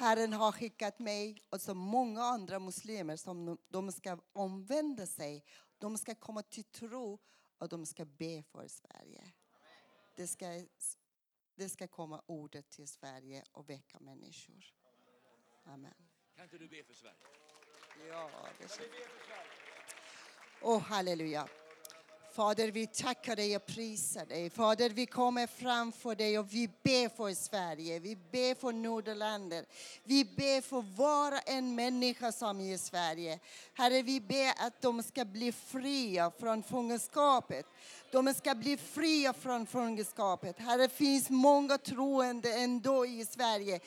Herren 0.00 0.32
har 0.32 0.52
skickat 0.52 0.98
mig 0.98 1.42
och 1.50 1.60
så 1.60 1.74
många 1.74 2.22
andra 2.22 2.58
muslimer 2.58 3.16
som 3.16 3.58
de 3.68 3.92
ska 3.92 4.18
omvända 4.32 5.06
sig. 5.06 5.44
De 5.78 5.98
ska 5.98 6.14
komma 6.14 6.42
till 6.42 6.64
tro 6.64 7.18
och 7.58 7.68
de 7.68 7.86
ska 7.86 8.04
be 8.04 8.42
för 8.42 8.68
Sverige. 8.68 9.32
Det 10.16 10.26
ska 10.26 10.46
det 11.54 11.68
ska 11.68 11.88
komma 11.88 12.22
ordet 12.26 12.70
till 12.70 12.88
Sverige 12.88 13.44
och 13.52 13.70
väcka 13.70 14.00
människor. 14.00 14.64
Amen. 15.64 15.94
Kan 16.34 16.44
inte 16.44 16.58
du 16.58 16.68
be 16.68 16.84
för 16.84 16.94
Sverige? 16.94 17.16
Ja, 18.08 18.30
det 18.60 18.68
ska... 18.68 18.84
Åh, 20.62 20.76
oh, 20.76 20.82
halleluja. 20.82 21.48
Fader, 22.40 22.70
vi 22.70 22.86
tackar 22.86 23.36
dig 23.36 23.56
och 23.56 23.66
prisar 23.66 24.26
dig. 24.26 24.50
Fader, 24.50 24.90
vi 24.90 25.06
kommer 25.06 25.46
framför 25.46 26.14
dig 26.14 26.38
och 26.38 26.54
vi 26.54 26.68
ber 26.68 27.08
för 27.08 27.34
Sverige. 27.34 27.98
Vi 27.98 28.16
ber 28.16 28.54
för 28.54 28.72
Nederländerna. 28.72 29.66
Vi 30.04 30.24
ber 30.24 30.60
för 30.60 30.96
var 30.96 31.40
en 31.46 31.74
människa 31.74 32.32
som 32.32 32.60
är 32.60 32.74
i 32.74 32.78
Sverige. 32.78 33.38
Herre, 33.74 34.02
vi 34.02 34.20
ber 34.20 34.66
att 34.66 34.82
de 34.82 35.02
ska 35.02 35.24
bli 35.24 35.52
fria 35.52 36.32
från 36.40 36.62
fångenskapet. 36.62 37.66
De 38.12 38.34
ska 38.34 38.54
bli 38.54 38.76
fria 38.76 39.32
från 39.32 39.66
fångenskapet. 39.66 40.58
Herre, 40.58 40.82
det 40.82 40.88
finns 40.88 41.30
många 41.30 41.78
troende 41.78 42.54
ändå 42.54 43.06
i 43.06 43.24
Sverige. 43.24 43.80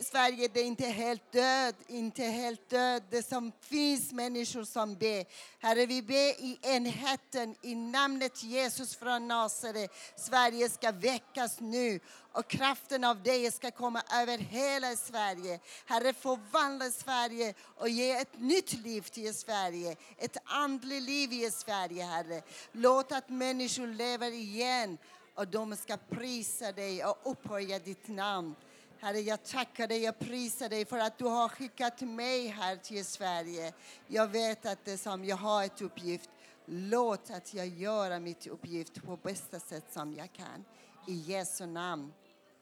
Sverige 0.00 0.48
det 0.48 0.60
är 0.60 0.64
inte 0.64 0.86
helt 0.86 1.32
död, 1.32 1.74
inte 1.88 2.22
helt 2.22 2.70
död. 2.70 3.02
Det 3.10 3.22
som 3.22 3.52
finns 3.60 4.12
människor 4.12 4.64
som 4.64 4.94
ber. 4.94 5.24
Herre, 5.58 5.86
vi 5.86 6.02
ber 6.02 6.44
i 6.44 6.58
enheten, 6.62 7.54
i 7.62 7.74
namnet 7.74 8.42
Jesus 8.42 8.96
från 8.96 9.28
Nasaret. 9.28 9.90
Sverige 10.16 10.68
ska 10.68 10.92
väckas 10.92 11.60
nu 11.60 12.00
och 12.32 12.48
kraften 12.48 13.04
av 13.04 13.22
dig 13.22 13.50
ska 13.50 13.70
komma 13.70 14.02
över 14.12 14.38
hela 14.38 14.96
Sverige. 14.96 15.60
Herre, 15.86 16.12
förvandla 16.12 16.90
Sverige 16.90 17.54
och 17.76 17.88
ge 17.88 18.10
ett 18.10 18.40
nytt 18.40 18.72
liv 18.72 19.00
till 19.00 19.34
Sverige. 19.34 19.96
Ett 20.18 20.36
andligt 20.44 21.02
liv 21.02 21.32
i 21.32 21.50
Sverige, 21.50 22.04
Herre. 22.04 22.42
Låt 22.72 23.12
att 23.12 23.28
människor 23.28 23.86
lever 23.86 24.30
igen 24.30 24.98
och 25.34 25.48
de 25.48 25.76
ska 25.76 25.96
prisa 25.96 26.72
dig 26.72 27.04
och 27.04 27.18
upphöja 27.24 27.78
ditt 27.78 28.08
namn. 28.08 28.54
Herre, 29.02 29.20
jag 29.20 29.44
tackar 29.44 29.86
dig, 29.88 30.02
jag 30.02 30.18
prisar 30.18 30.68
dig 30.68 30.84
för 30.84 30.98
att 30.98 31.18
du 31.18 31.24
har 31.24 31.48
skickat 31.48 32.00
mig 32.00 32.46
här 32.46 32.76
till 32.76 33.04
Sverige. 33.04 33.72
Jag 34.06 34.28
vet 34.28 34.66
att 34.66 34.84
det 34.84 34.98
som 34.98 35.24
jag 35.24 35.36
har 35.36 35.64
ett 35.64 35.82
uppgift. 35.82 36.30
Låt 36.66 37.30
att 37.30 37.54
jag 37.54 37.66
göra 37.66 38.20
mitt 38.20 38.46
uppgift 38.46 39.02
på 39.06 39.16
bästa 39.16 39.60
sätt 39.60 39.84
som 39.90 40.14
jag 40.14 40.32
kan. 40.32 40.64
I 41.06 41.14
Jesu 41.14 41.66
namn. 41.66 42.12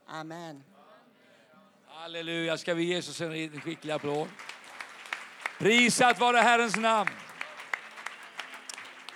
Amen. 0.07 0.65
Halleluja, 1.87 2.59
ska 2.59 2.75
vi 2.75 2.85
ge 2.85 2.95
Jesus 2.95 3.21
en 3.21 3.61
skicklig 3.61 3.93
applåd? 3.93 4.29
Prisat 5.59 6.21
vare 6.21 6.37
Herrens 6.37 6.77
namn. 6.77 7.11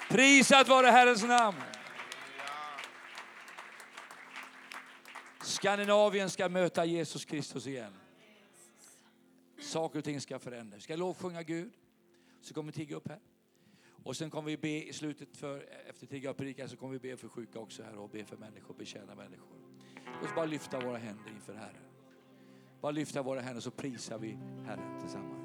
Prisat 0.09 0.68
vare 0.68 0.87
Herrens 0.87 1.22
namn. 1.22 1.62
Skandinavien 5.65 6.31
ska 6.31 6.49
möta 6.49 6.85
Jesus 6.85 7.25
Kristus 7.25 7.67
igen. 7.67 7.93
Saker 9.61 9.99
och 9.99 10.05
ting 10.05 10.21
ska 10.21 10.39
förändras. 10.39 10.79
Vi 10.79 10.83
ska 10.83 10.97
lovsjunga 10.97 11.43
Gud. 11.43 11.73
Så 12.41 12.55
kommer 12.55 12.73
vi 12.73 12.79
tigga 12.79 12.97
upp 12.97 13.09
här. 13.09 13.21
Och 14.03 14.17
sen 14.17 14.31
kommer 14.31 14.51
vi 14.51 14.57
be 14.57 14.89
i 14.89 14.93
slutet, 14.93 15.37
för, 15.37 15.67
efter 15.89 16.07
tigga 16.07 16.31
och 16.31 16.37
predika, 16.37 16.69
så 16.69 16.77
kommer 16.77 16.93
vi 16.93 16.99
be 16.99 17.17
för 17.17 17.29
sjuka 17.29 17.59
också 17.59 17.83
här 17.83 17.97
och 17.97 18.11
be 18.11 18.25
för 18.25 18.37
människor, 18.37 18.75
betjäna 18.75 19.15
människor. 19.15 19.57
Låt 20.21 20.31
oss 20.31 20.35
bara 20.35 20.47
lyfta 20.47 20.81
våra 20.81 20.99
händer 20.99 21.31
inför 21.35 21.55
Herren. 21.55 21.85
Bara 22.81 22.93
lyfta 22.93 23.23
våra 23.23 23.41
händer 23.41 23.61
så 23.61 23.71
prisar 23.71 24.19
vi 24.19 24.39
Herren 24.67 25.01
tillsammans. 25.01 25.43